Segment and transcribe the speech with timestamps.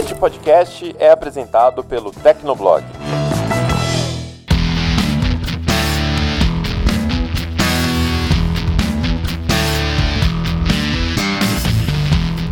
[0.00, 2.82] Este podcast é apresentado pelo Tecnoblog.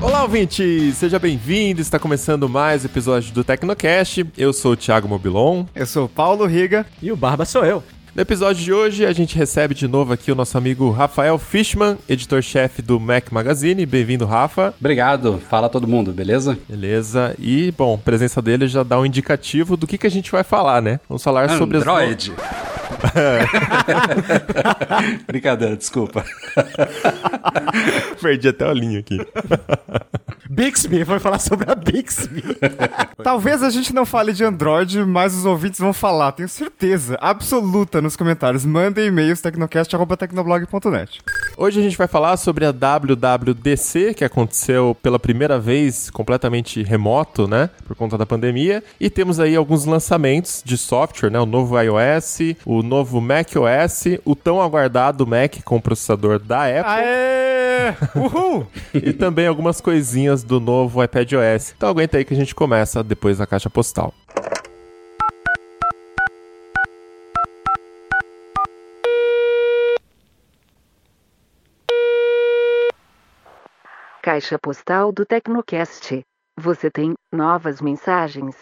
[0.02, 0.92] Olá, ouvinte!
[0.92, 1.80] Seja bem-vindo!
[1.80, 4.26] Está começando mais um episódio do Tecnocast.
[4.36, 5.64] Eu sou o Thiago Mobilon.
[5.74, 6.84] Eu sou o Paulo Riga.
[7.00, 7.82] E o Barba sou eu.
[8.14, 11.96] No episódio de hoje, a gente recebe de novo aqui o nosso amigo Rafael Fishman,
[12.08, 13.86] editor-chefe do Mac Magazine.
[13.86, 14.74] Bem-vindo, Rafa.
[14.80, 15.40] Obrigado.
[15.48, 16.58] Fala todo mundo, beleza?
[16.68, 17.34] Beleza.
[17.38, 20.42] E, bom, a presença dele já dá um indicativo do que, que a gente vai
[20.42, 20.98] falar, né?
[21.08, 21.58] Vamos falar Android.
[21.58, 21.82] sobre as...
[21.86, 22.32] Android.
[25.28, 26.24] Brincadeira, desculpa.
[28.20, 29.18] Perdi até a linha aqui.
[30.48, 32.42] Bixby, vai falar sobre a Bixby.
[33.22, 38.00] Talvez a gente não fale de Android, mas os ouvintes vão falar, tenho certeza, absoluta
[38.00, 38.64] nos comentários.
[38.64, 41.20] Mandem e-mails tecnocast.tecnoblog.net.
[41.56, 47.46] Hoje a gente vai falar sobre a WWDC, que aconteceu pela primeira vez completamente remoto,
[47.46, 47.68] né?
[47.86, 48.82] Por conta da pandemia.
[48.98, 51.38] E temos aí alguns lançamentos de software, né?
[51.40, 56.82] O novo iOS, o novo macOS, o tão aguardado Mac com processador da Apple.
[56.84, 57.94] Aê!
[58.14, 58.66] Uhul!
[58.94, 61.74] e também algumas coisinhas do novo iPadOS.
[61.76, 64.14] Então aguenta aí que a gente começa depois da caixa postal.
[74.22, 76.20] Caixa postal do Tecnocast.
[76.60, 78.54] Você tem novas mensagens.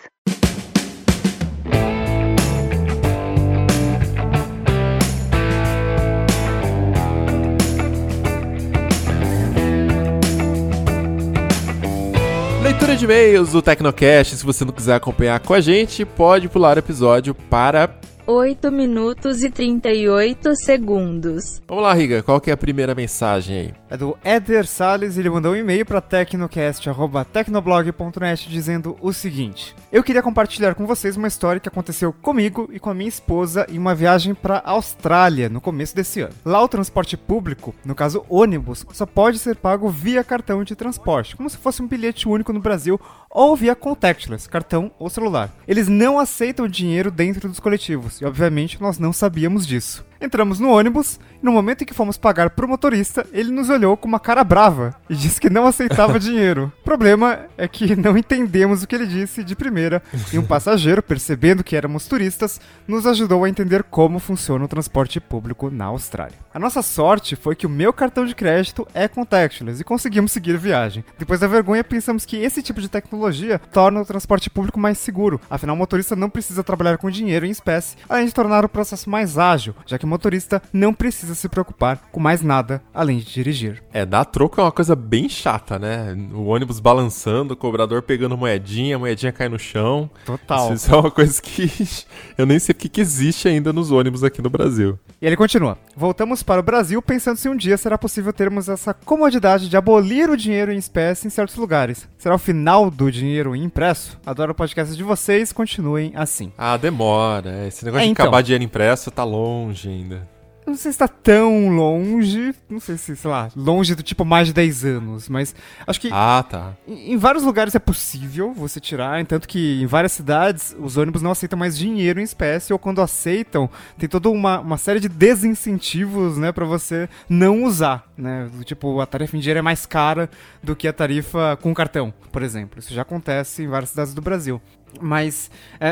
[12.66, 14.34] Leitura de e-mails do Tecnocast.
[14.34, 17.86] Se você não quiser acompanhar com a gente, pode pular o episódio para
[18.26, 21.62] 8 minutos e 38 segundos.
[21.68, 23.72] Vamos lá, Riga, qual que é a primeira mensagem aí?
[23.88, 30.24] É do Eder Salles, ele mandou um e-mail para tecnocast.tecnoblog.net dizendo o seguinte: Eu queria
[30.24, 33.94] compartilhar com vocês uma história que aconteceu comigo e com a minha esposa em uma
[33.94, 36.34] viagem para Austrália no começo desse ano.
[36.44, 41.36] Lá o transporte público, no caso ônibus, só pode ser pago via cartão de transporte,
[41.36, 43.00] como se fosse um bilhete único no Brasil
[43.30, 45.54] ou via contactless, cartão ou celular.
[45.68, 50.04] Eles não aceitam dinheiro dentro dos coletivos e, obviamente, nós não sabíamos disso.
[50.20, 53.96] Entramos no ônibus e no momento em que fomos pagar pro motorista, ele nos olhou
[53.96, 56.72] com uma cara brava e disse que não aceitava dinheiro.
[56.80, 61.02] O problema é que não entendemos o que ele disse de primeira e um passageiro,
[61.02, 66.38] percebendo que éramos turistas, nos ajudou a entender como funciona o transporte público na Austrália.
[66.52, 70.54] A nossa sorte foi que o meu cartão de crédito é contactless e conseguimos seguir
[70.54, 71.04] a viagem.
[71.18, 75.40] Depois da vergonha, pensamos que esse tipo de tecnologia torna o transporte público mais seguro,
[75.50, 79.10] afinal o motorista não precisa trabalhar com dinheiro em espécie, além de tornar o processo
[79.10, 83.26] mais ágil, já que o motorista não precisa se preocupar com mais nada além de
[83.26, 83.82] dirigir.
[83.92, 86.16] É, dar troco é uma coisa bem chata, né?
[86.32, 90.08] O ônibus balançando, o cobrador pegando moedinha, a moedinha cai no chão.
[90.24, 90.72] Total.
[90.72, 91.70] Isso é uma coisa que
[92.38, 94.98] eu nem sei porque que existe ainda nos ônibus aqui no Brasil.
[95.20, 98.94] E ele continua: Voltamos para o Brasil pensando se um dia será possível termos essa
[98.94, 102.08] comodidade de abolir o dinheiro em espécie em certos lugares.
[102.18, 104.18] Será o final do dinheiro impresso?
[104.24, 106.52] Adoro o podcast de vocês, continuem assim.
[106.56, 107.66] Ah, demora.
[107.66, 108.24] Esse negócio É, de então.
[108.26, 110.36] acabar dinheiro impresso tá longe ainda.
[110.66, 114.24] Eu Não sei se está tão longe, não sei se, sei lá, longe do tipo
[114.24, 115.54] mais de 10 anos, mas
[115.86, 116.72] acho que Ah, tá.
[116.88, 121.22] em em vários lugares é possível você tirar, tanto que em várias cidades os ônibus
[121.22, 125.08] não aceitam mais dinheiro em espécie, ou quando aceitam, tem toda uma, uma série de
[125.08, 130.28] desincentivos, né, pra você não usar, né, tipo, a tarifa em dinheiro é mais cara
[130.62, 132.80] do que a tarifa com cartão, por exemplo.
[132.80, 134.60] Isso já acontece em várias cidades do Brasil.
[135.00, 135.88] Mas é,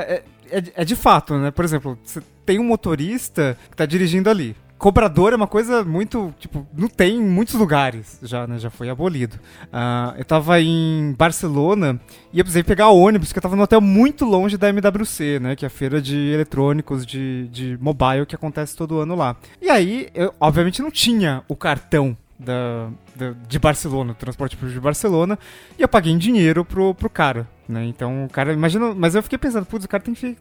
[0.50, 4.28] é, é- é de fato, né, por exemplo, você tem um motorista que tá dirigindo
[4.30, 8.58] ali, Cobrador é uma coisa muito, tipo, não tem em muitos lugares já, né?
[8.58, 9.38] Já foi abolido.
[9.72, 11.98] Ah, eu tava em Barcelona
[12.32, 15.56] e eu precisei pegar ônibus, porque eu tava num hotel muito longe da MWC, né?
[15.56, 19.36] Que é a feira de eletrônicos de, de mobile que acontece todo ano lá.
[19.62, 24.74] E aí, eu obviamente não tinha o cartão da, da- de Barcelona, do transporte público
[24.78, 25.38] de Barcelona,
[25.78, 27.48] e eu paguei em dinheiro pro, pro cara.
[27.68, 27.86] Né?
[27.86, 30.36] Então o cara, imagina, mas eu fiquei pensando, putz, o cara tem que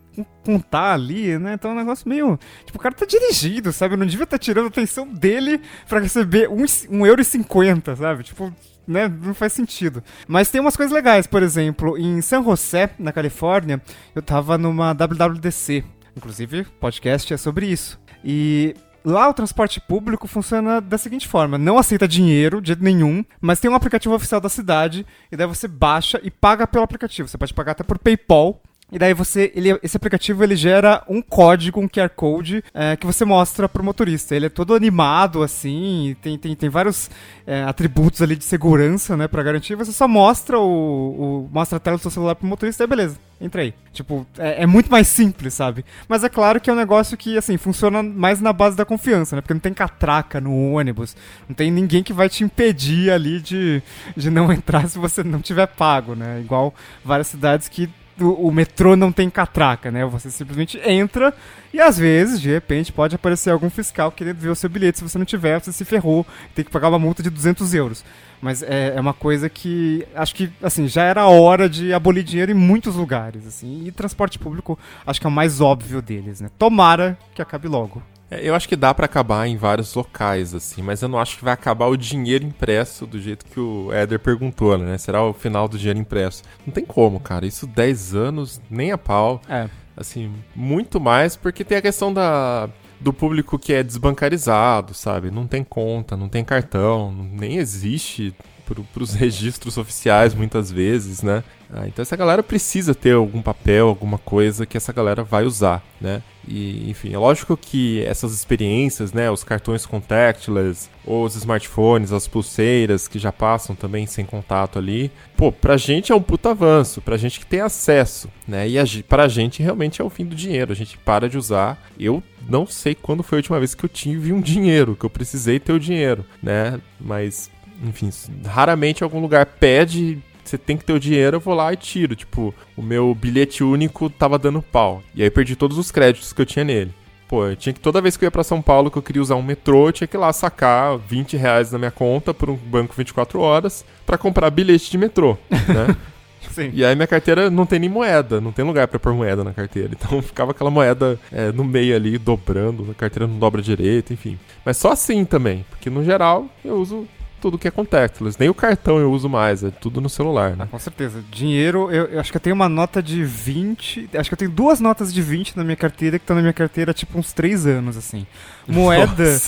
[0.46, 1.54] contar ali, né?
[1.54, 2.38] Então é um negócio meio.
[2.66, 3.94] Tipo, o cara tá dirigindo, sabe?
[3.94, 7.26] Eu não devia estar tirando a atenção dele pra receber 1,50€, um, um euro, e
[7.26, 8.24] cinquenta, sabe?
[8.24, 8.54] Tipo,
[8.86, 9.08] né?
[9.08, 10.04] Não faz sentido.
[10.28, 13.82] Mas tem umas coisas legais, por exemplo, em San José, na Califórnia,
[14.14, 15.84] eu tava numa WWDC.
[16.16, 18.00] Inclusive, podcast é sobre isso.
[18.24, 23.60] E Lá o transporte público funciona da seguinte forma: não aceita dinheiro de nenhum, mas
[23.60, 27.28] tem um aplicativo oficial da cidade, e daí você baixa e paga pelo aplicativo.
[27.28, 28.62] Você pode pagar até por PayPal.
[28.92, 33.08] E daí você, ele, esse aplicativo ele gera um código, um QR Code é, que
[33.08, 34.36] você mostra pro motorista.
[34.36, 37.10] Ele é todo animado assim, tem, tem, tem vários
[37.48, 39.74] é, atributos ali de segurança, né, para garantir.
[39.76, 43.18] Você só mostra o, o, mostra a tela do seu celular pro motorista e beleza,
[43.42, 43.74] entra aí.
[43.92, 45.84] Tipo, é, é, muito mais simples, sabe?
[46.08, 49.36] Mas é claro que é um negócio que assim funciona mais na base da confiança,
[49.36, 49.42] né?
[49.42, 51.16] Porque não tem catraca no ônibus,
[51.48, 53.82] não tem ninguém que vai te impedir ali de,
[54.16, 56.42] de não entrar se você não tiver pago, né?
[56.42, 57.90] Igual várias cidades que
[58.20, 60.06] o, o, metrô não tem catraca, né?
[60.06, 61.34] Você simplesmente entra
[61.74, 65.00] e às vezes, de repente, pode aparecer algum fiscal querendo ver o seu bilhete.
[65.00, 68.06] Se você não tiver, você se ferrou, tem que pagar uma multa de 200 euros.
[68.42, 72.52] Mas é, é uma coisa que acho que assim já era hora de abolir dinheiro
[72.52, 73.86] em muitos lugares, assim.
[73.86, 76.50] E transporte público acho que é o mais óbvio deles, né?
[76.58, 78.04] Tomara que acabe logo.
[78.34, 81.38] É, eu acho que dá para acabar em vários locais, assim, mas eu não acho
[81.38, 84.98] que vai acabar o dinheiro impresso do jeito que o Éder perguntou, né?
[84.98, 86.44] Será o final do dinheiro impresso?
[86.66, 87.46] Não tem como, cara.
[87.46, 89.42] Isso 10 anos, nem a pau.
[89.48, 89.70] É.
[89.96, 92.70] Assim, muito mais, porque tem a questão da
[93.00, 95.30] do público que é desbancarizado, sabe?
[95.30, 98.34] Não tem conta, não tem cartão, nem existe
[98.66, 101.44] para os registros oficiais muitas vezes, né?
[101.76, 105.84] Ah, então essa galera precisa ter algum papel, alguma coisa que essa galera vai usar,
[106.00, 106.22] né?
[106.48, 113.08] E, enfim, é lógico que essas experiências, né, os cartões contactless, os smartphones, as pulseiras
[113.08, 117.18] que já passam também sem contato ali, pô, pra gente é um puta avanço, pra
[117.18, 118.70] gente que tem acesso, né?
[118.70, 121.82] E a, pra gente realmente é o fim do dinheiro, a gente para de usar.
[122.00, 125.10] Eu não sei quando foi a última vez que eu tive um dinheiro, que eu
[125.10, 126.80] precisei ter o dinheiro, né?
[127.00, 127.50] Mas
[127.84, 128.10] enfim,
[128.46, 132.16] raramente algum lugar pede você tem que ter o dinheiro, eu vou lá e tiro.
[132.16, 135.02] Tipo, o meu bilhete único tava dando pau.
[135.16, 136.94] E aí perdi todos os créditos que eu tinha nele.
[137.28, 139.22] Pô, eu tinha que toda vez que eu ia pra São Paulo que eu queria
[139.22, 142.50] usar um metrô, eu tinha que ir lá sacar 20 reais na minha conta por
[142.50, 145.96] um banco 24 horas para comprar bilhete de metrô, né?
[146.52, 146.70] Sim.
[146.74, 149.54] E aí minha carteira não tem nem moeda, não tem lugar para pôr moeda na
[149.54, 149.92] carteira.
[149.94, 154.38] Então ficava aquela moeda é, no meio ali, dobrando, a carteira não dobra direito, enfim.
[154.64, 157.08] Mas só assim também, porque no geral eu uso
[157.44, 158.38] tudo que é contactless.
[158.40, 160.64] Nem o cartão eu uso mais, é tudo no celular, né?
[160.64, 161.22] Ah, com certeza.
[161.30, 164.12] Dinheiro, eu, eu, acho que eu tenho uma nota de 20.
[164.14, 166.54] Acho que eu tenho duas notas de 20 na minha carteira que estão na minha
[166.54, 168.26] carteira tipo uns 3 anos, assim.
[168.66, 169.42] Moeda.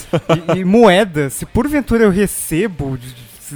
[0.54, 3.00] e, e, moeda, se porventura eu recebo,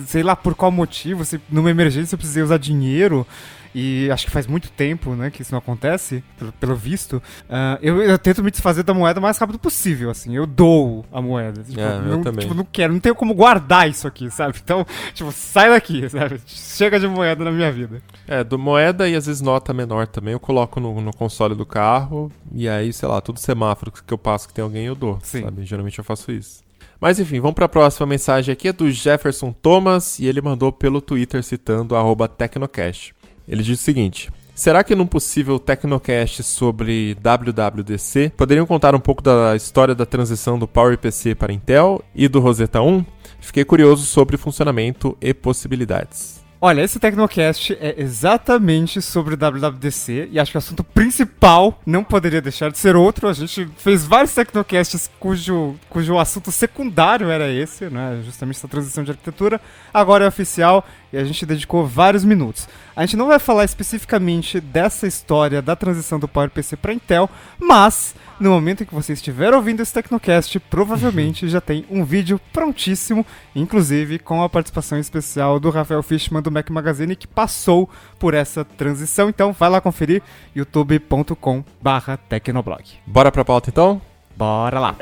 [0.08, 3.28] sei lá por qual motivo, se numa emergência eu precisei usar dinheiro
[3.74, 7.78] e acho que faz muito tempo, né, que isso não acontece, pelo, pelo visto, uh,
[7.82, 11.22] eu, eu, tento me desfazer da moeda o mais rápido possível, assim, eu dou a
[11.22, 11.64] moeda.
[11.64, 12.42] Tipo, é, não, também.
[12.42, 14.60] Tipo, não quero, não tenho como guardar isso aqui, sabe?
[14.64, 16.40] Então, tipo, sai daqui, sabe?
[16.46, 18.02] Chega de moeda na minha vida.
[18.28, 21.66] É, do moeda e às vezes nota menor também, eu coloco no, no console do
[21.66, 25.20] carro e aí, sei lá, todo semáforo que eu passo que tem alguém eu dou,
[25.22, 25.44] Sim.
[25.44, 25.66] sabe?
[25.66, 26.62] Geralmente eu faço isso.
[27.00, 30.72] Mas enfim, vamos para a próxima mensagem aqui, é do Jefferson Thomas, e ele mandou
[30.72, 31.96] pelo Twitter citando
[32.38, 33.16] Tecnocast.
[33.50, 39.24] Ele diz o seguinte: Será que num possível Tecnocast sobre WWDC poderiam contar um pouco
[39.24, 43.06] da história da transição do PowerPC para Intel e do Rosetta 1?
[43.40, 46.40] Fiquei curioso sobre funcionamento e possibilidades.
[46.62, 52.04] Olha, esse Tecnocast é exatamente sobre o WWDC e acho que o assunto principal não
[52.04, 53.30] poderia deixar de ser outro.
[53.30, 58.22] A gente fez vários Tecnocasts cujo, cujo assunto secundário era esse, né?
[58.26, 59.62] Justamente essa transição de arquitetura.
[59.94, 62.68] Agora é oficial e a gente dedicou vários minutos.
[62.96, 67.30] A gente não vai falar especificamente dessa história da transição do PowerPC para Intel,
[67.60, 72.40] mas no momento em que você estiver ouvindo esse Tecnocast, provavelmente já tem um vídeo
[72.54, 73.26] prontíssimo,
[73.56, 78.64] inclusive com a participação especial do Rafael Fishman do Mac Magazine que passou por essa
[78.64, 79.28] transição.
[79.30, 80.22] Então vai lá conferir
[80.56, 82.84] youtube.com/tecnoblog.
[83.06, 84.02] Bora pra pauta então?
[84.36, 84.96] Bora lá.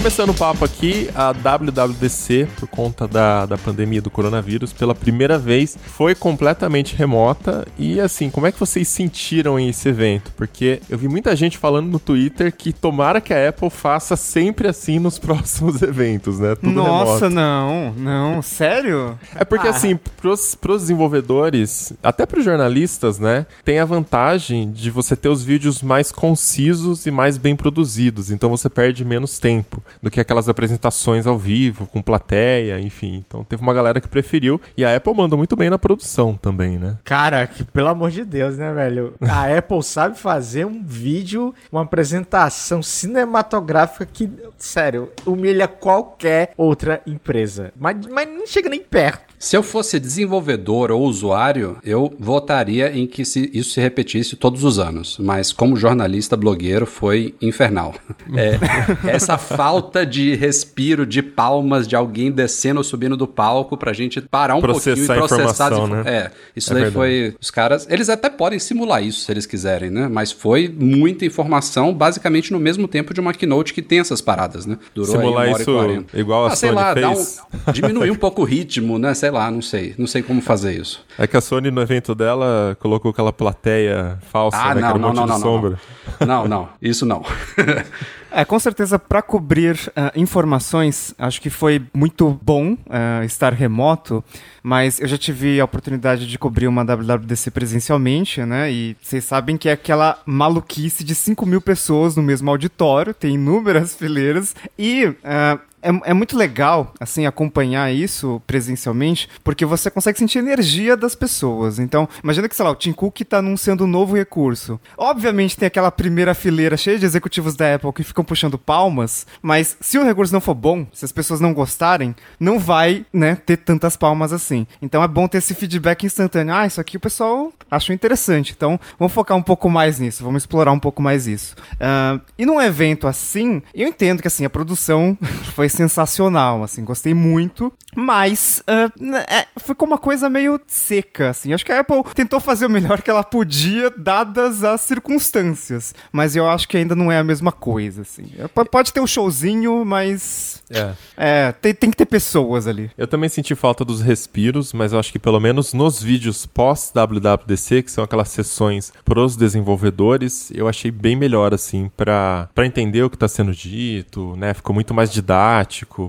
[0.00, 5.38] Começando o papo aqui, a WWDC, por conta da, da pandemia do coronavírus, pela primeira
[5.38, 7.68] vez foi completamente remota.
[7.78, 10.32] E assim, como é que vocês sentiram esse evento?
[10.38, 14.68] Porque eu vi muita gente falando no Twitter que tomara que a Apple faça sempre
[14.68, 16.54] assim nos próximos eventos, né?
[16.54, 17.34] Tudo Nossa, remoto.
[17.34, 19.18] não, não, sério?
[19.34, 19.70] É porque ah.
[19.70, 25.44] assim, pros, pros desenvolvedores, até pros jornalistas, né, tem a vantagem de você ter os
[25.44, 30.48] vídeos mais concisos e mais bem produzidos, então você perde menos tempo do que aquelas
[30.48, 33.24] apresentações ao vivo, com plateia, enfim.
[33.26, 34.60] Então teve uma galera que preferiu.
[34.76, 36.96] E a Apple mandou muito bem na produção também, né?
[37.04, 39.14] Cara, que pelo amor de Deus, né, velho?
[39.20, 47.72] A Apple sabe fazer um vídeo, uma apresentação cinematográfica que, sério, humilha qualquer outra empresa.
[47.78, 53.06] Mas, mas não chega nem perto Se eu fosse desenvolvedor ou usuário, eu votaria em
[53.06, 55.16] que se, isso se repetisse todos os anos.
[55.18, 57.94] Mas como jornalista blogueiro, foi infernal.
[58.36, 58.58] É,
[59.10, 64.20] essa falta de respiro, de palmas, de alguém descendo ou subindo do palco pra gente
[64.20, 65.72] parar um Processar pouquinho e processar.
[65.74, 66.02] a as né?
[66.06, 66.94] É, isso É daí verdade.
[66.94, 67.34] foi.
[67.40, 67.86] Os caras.
[67.90, 70.06] Eles até podem simular isso se eles quiserem, né?
[70.06, 74.64] Mas foi muita informação, basicamente no mesmo tempo de uma keynote que tem essas paradas,
[74.66, 74.78] né?
[74.94, 76.20] Durou aí Simular uma hora e isso quarenta.
[76.20, 77.40] igual a ah, sei Sony lá, fez.
[77.68, 79.12] um, diminuir um pouco o ritmo, né?
[79.14, 79.94] Sei lá, não sei.
[79.98, 81.04] Não sei como fazer isso.
[81.18, 84.80] É que a Sony no evento dela colocou aquela plateia falsa, Ah, né?
[84.80, 85.80] não, não, monte não, de não, sombra.
[86.26, 87.24] Não, não, isso não.
[88.32, 94.22] É, com certeza, para cobrir ah, informações, acho que foi muito bom ah, estar remoto,
[94.62, 98.70] mas eu já tive a oportunidade de cobrir uma WWDC presencialmente, né?
[98.70, 103.34] E vocês sabem que é aquela maluquice de 5 mil pessoas no mesmo auditório, tem
[103.34, 110.18] inúmeras fileiras, e ah, é, é muito legal, assim, acompanhar isso presencialmente, porque você consegue
[110.18, 111.78] sentir a energia das pessoas.
[111.78, 114.80] Então, imagina que, sei lá, o Tim Cook tá anunciando um novo recurso.
[114.96, 119.76] Obviamente tem aquela primeira fileira cheia de executivos da Apple que ficam puxando palmas, mas
[119.80, 123.56] se o recurso não for bom, se as pessoas não gostarem, não vai, né, ter
[123.56, 124.66] tantas palmas assim.
[124.82, 126.54] Então é bom ter esse feedback instantâneo.
[126.54, 128.52] Ah, isso aqui o pessoal achou interessante.
[128.56, 131.54] Então, vamos focar um pouco mais nisso, vamos explorar um pouco mais isso.
[131.78, 135.16] Ah, e num evento assim, eu entendo que, assim, a produção
[135.54, 138.62] foi sensacional, assim, gostei muito, mas
[139.00, 141.52] né, é, ficou uma coisa meio seca, assim.
[141.52, 146.34] Acho que a Apple tentou fazer o melhor que ela podia, dadas as circunstâncias, mas
[146.36, 148.26] eu acho que ainda não é a mesma coisa, assim.
[148.38, 150.92] É, po- Pode ter um showzinho, mas É.
[151.16, 152.90] é, tem, tem que ter pessoas ali.
[152.96, 157.82] Eu também senti falta dos respiros, mas eu acho que pelo menos nos vídeos pós-WWDC,
[157.82, 163.16] que são aquelas sessões pros desenvolvedores, eu achei bem melhor, assim, pra entender o que
[163.18, 164.54] tá sendo dito, né?
[164.54, 165.59] Ficou muito mais didático,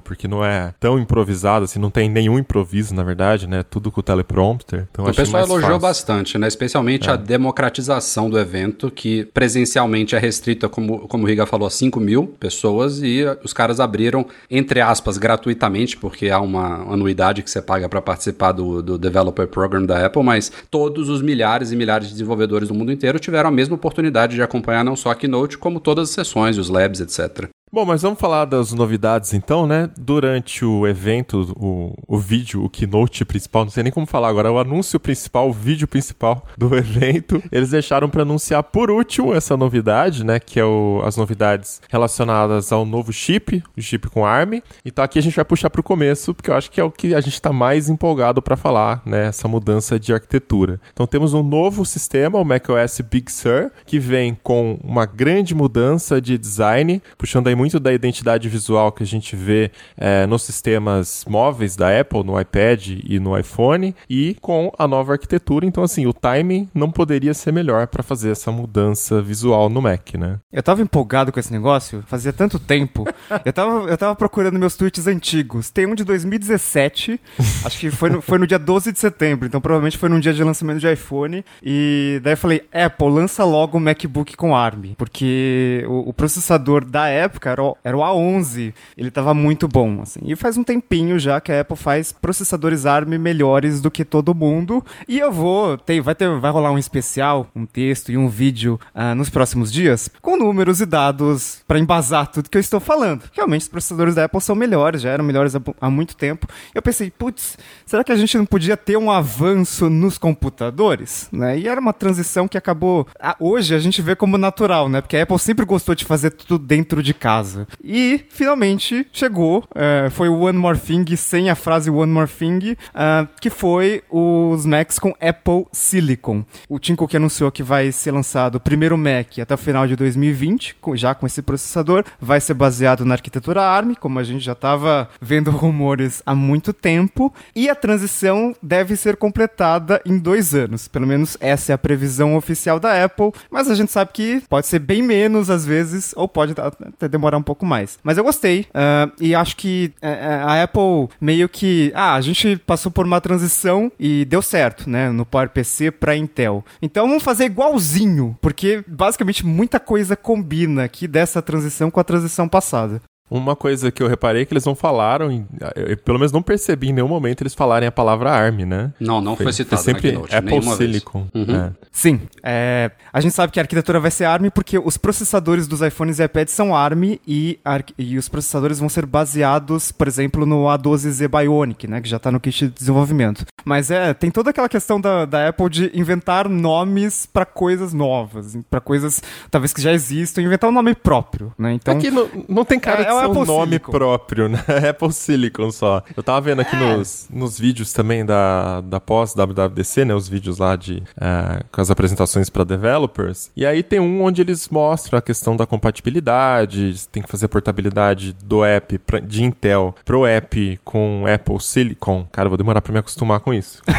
[0.02, 3.64] porque não é tão improvisado, assim, não tem nenhum improviso, na verdade, né?
[3.64, 4.88] Tudo com o teleprompter.
[4.92, 5.80] Então o pessoal elogiou fácil.
[5.80, 6.48] bastante, né?
[6.48, 11.72] Especialmente a democratização do evento, que presencialmente é restrita, como, como o Riga falou, a
[11.72, 17.50] 5 mil pessoas, e os caras abriram, entre aspas, gratuitamente, porque há uma anuidade que
[17.50, 21.76] você paga para participar do, do Developer Program da Apple, mas todos os milhares e
[21.76, 25.16] milhares de desenvolvedores do mundo inteiro tiveram a mesma oportunidade de acompanhar não só a
[25.16, 27.50] Keynote, como todas as sessões, os labs, etc.
[27.74, 29.90] Bom, mas vamos falar das novidades então, né?
[29.98, 34.52] Durante o evento, o, o vídeo, o keynote principal, não sei nem como falar agora,
[34.52, 39.56] o anúncio principal, o vídeo principal do evento, eles deixaram para anunciar por último essa
[39.56, 40.38] novidade, né?
[40.38, 44.62] Que é o- as novidades relacionadas ao novo chip, o chip com ARM.
[44.84, 47.16] Então aqui a gente vai puxar pro começo, porque eu acho que é o que
[47.16, 49.28] a gente tá mais empolgado para falar, né?
[49.28, 50.82] Essa mudança de arquitetura.
[50.92, 56.20] Então temos um novo sistema, o macOS Big Sur, que vem com uma grande mudança
[56.20, 61.24] de design, puxando aí muito da identidade visual que a gente vê eh, nos sistemas
[61.30, 65.64] móveis da Apple, no iPad e no iPhone, e com a nova arquitetura.
[65.64, 70.16] Então, assim, o timing não poderia ser melhor para fazer essa mudança visual no Mac,
[70.16, 70.40] né?
[70.52, 73.06] Eu tava empolgado com esse negócio fazia tanto tempo.
[73.46, 75.70] eu, tava, eu tava procurando meus tweets antigos.
[75.70, 77.22] Tem um de 2017,
[77.64, 80.34] acho que foi no, foi no dia 12 de setembro, então provavelmente foi num dia
[80.34, 81.46] de lançamento de iPhone.
[81.62, 84.96] E daí eu falei, Apple, lança logo o MacBook com ARM.
[84.98, 90.02] Porque o, o processador da época era o, era o A11, ele tava muito bom,
[90.02, 90.20] assim.
[90.24, 94.34] E faz um tempinho já que a Apple faz processadores ARM melhores do que todo
[94.34, 94.84] mundo.
[95.08, 98.80] E eu vou, tem, vai, ter, vai rolar um especial, um texto e um vídeo
[98.94, 103.24] ah, nos próximos dias, com números e dados pra embasar tudo que eu estou falando.
[103.34, 106.48] Realmente os processadores da Apple são melhores, já eram melhores há, há muito tempo.
[106.74, 107.58] Eu pensei, putz,
[107.92, 111.28] será que a gente não podia ter um avanço nos computadores?
[111.30, 111.60] Né?
[111.60, 113.06] E era uma transição que acabou.
[113.38, 115.02] hoje a gente vê como natural, né?
[115.02, 117.68] Porque a Apple sempre gostou de fazer tudo dentro de casa.
[117.84, 122.78] E finalmente chegou, é, foi o One More Thing sem a frase One More Thing,
[122.96, 126.46] ah, que foi os Macs com Apple Silicon.
[126.70, 129.98] O Tim Cook anunciou que vai ser lançado o primeiro Mac até o final de
[129.98, 132.06] 2020, com- já com esse processador.
[132.22, 136.72] Vai ser baseado na arquitetura ARM, como a gente já estava vendo rumores há muito
[136.72, 137.34] tempo.
[137.54, 140.88] E a transição deve ser completada em dois anos.
[140.88, 143.32] Pelo menos essa é a previsão oficial da Apple.
[143.50, 147.38] Mas a gente sabe que pode ser bem menos às vezes, ou pode até demorar
[147.38, 148.00] um pouco mais.
[148.04, 148.68] Mas eu gostei.
[148.74, 151.92] ah, e acho que é, é, a Apple meio que.
[151.96, 155.10] Ah, a gente passou por uma transição e deu certo, né?
[155.10, 156.64] No PowerPC para Intel.
[156.82, 162.48] Então vamos fazer igualzinho, porque basicamente muita coisa combina aqui dessa transição com a transição
[162.48, 163.02] passada.
[163.32, 166.90] Uma coisa que eu reparei é que eles não falaram, eu, pelo menos não percebi
[166.90, 168.92] em nenhum momento eles falarem a palavra ARM, né?
[169.00, 170.76] Não, não foi, citado sempre na Keynote, Apple.
[170.76, 171.28] Silicon.
[171.34, 171.56] Uhum.
[171.56, 171.72] é.
[171.90, 175.82] Sim, é, a gente sabe que a arquitetura vai ser ARM porque os processadores dos
[175.82, 177.58] iPhones e iPads são ARM e,
[177.98, 182.34] e os processadores vão ser baseados, por exemplo, no A12Z Bionic, né, que já está
[182.34, 183.46] no kit de desenvolvimento.
[183.64, 188.58] Mas é, tem toda aquela questão da, da Apple de inventar nomes para coisas novas,
[188.70, 191.74] para coisas talvez que já existam, inventar um nome próprio, né?
[191.74, 193.92] Então, Aqui não, não tem cara É- de é um Apple nome Silicon.
[193.92, 194.64] próprio, né?
[194.90, 196.04] Apple Silicon só.
[196.16, 200.14] Eu tava vendo aqui nos, nos vídeos também da, da pós-WWDC, né?
[200.14, 203.50] Os vídeos lá de eh, com as apresentações para developers.
[203.56, 207.50] E aí tem um onde eles mostram a questão da compatibilidade, tem que fazer a
[207.50, 212.26] portabilidade do app pra- de Intel pro app com Apple Silicon.
[212.32, 213.82] Cara, eu vou demorar pra me acostumar com isso.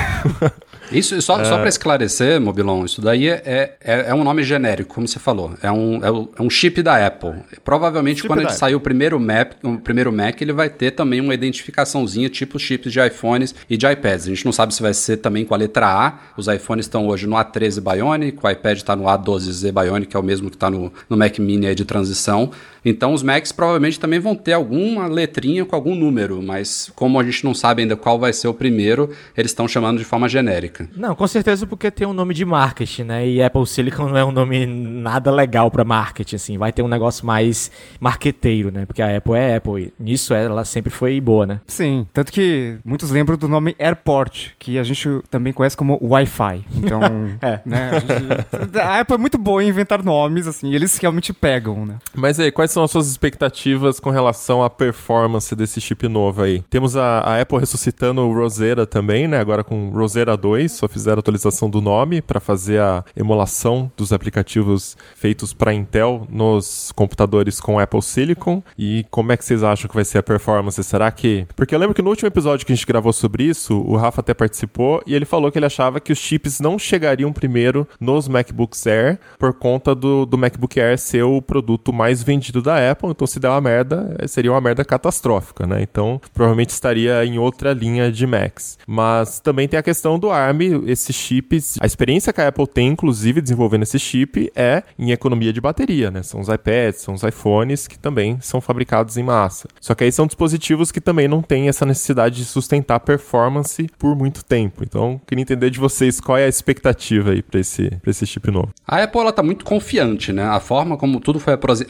[0.91, 5.09] Isso, só, só para esclarecer, Mobilon, isso daí é, é, é um nome genérico, como
[5.09, 5.55] você falou.
[5.62, 7.33] É um, é é um chip da Apple.
[7.64, 11.21] Provavelmente, Chip quando ele sair o primeiro, Mac, o primeiro Mac, ele vai ter também
[11.21, 14.26] uma identificaçãozinha, tipo chips de iPhones e de iPads.
[14.26, 16.19] A gente não sabe se vai ser também com a letra A.
[16.37, 20.21] Os iPhones estão hoje no A13 Bionic, o iPad está no A12Z Bionic, que é
[20.21, 22.50] o mesmo que está no, no Mac Mini de transição.
[22.85, 27.25] Então, os Macs provavelmente também vão ter alguma letrinha com algum número, mas como a
[27.25, 30.89] gente não sabe ainda qual vai ser o primeiro, eles estão chamando de forma genérica.
[30.97, 33.27] Não, com certeza porque tem um nome de marketing, né?
[33.29, 36.59] E Apple Silicon não é um nome nada legal pra marketing, assim.
[36.59, 37.71] Vai ter um negócio mais
[38.01, 38.85] marqueteiro, né?
[38.85, 39.93] Porque a Apple é Apple.
[39.99, 41.61] E nisso ela sempre foi boa, né?
[41.67, 46.65] Sim, tanto que muitos lembram do nome Airport, que a gente também conhece como Wi-Fi.
[46.75, 47.01] Então,
[47.41, 47.61] É.
[47.65, 51.33] né, a, gente- a Apple é muito boa em inventar nomes, assim, e eles realmente
[51.33, 51.97] pegam, né?
[52.15, 56.62] Mas aí, quais são as suas expectativas com relação à performance desse chip novo aí?
[56.71, 59.38] Temos a, a Apple ressuscitando o Rosetta também, né?
[59.38, 64.97] Agora com Rosetta 2, só fizeram atualização do nome para fazer a emulação dos aplicativos
[65.14, 68.62] feitos para Intel nos computadores com Apple Silicon.
[68.79, 70.83] E como é que vocês acham que vai ser a performance?
[70.83, 71.47] Será que.
[71.55, 74.21] Porque eu lembro que no último episódio que a gente gravou sobre isso, o Rafa
[74.21, 78.29] até participou e ele falou que ele achava que os chips não chegariam primeiro nos
[78.29, 83.11] MacBooks Air por conta do, do MacBook Air ser o produto mais vendido da Apple.
[83.11, 85.83] Então, se der uma merda, eh, seria uma merda catastrófica, né?
[85.83, 88.78] Então, provavelmente estaria em outra linha de Macs.
[88.87, 91.76] Mas também tem a questão do ARM, esses chips.
[91.81, 96.11] A experiência que a Apple tem, inclusive, desenvolvendo esse chip é em economia de bateria,
[96.11, 96.23] né?
[96.23, 99.69] São os iPads, são os iPhones que também são fabricados em massa.
[99.81, 104.14] Só que aí são dispositivos que também não têm essa necessidade de sustentar performance por
[104.16, 104.83] muito tempo.
[104.85, 108.50] Então, queria entender de vocês qual é a expectativa aí para esse, pra esse chip
[108.50, 108.71] novo.
[108.87, 110.45] A Apple ela tá muito confiante, né?
[110.45, 111.85] A forma como tudo foi apros-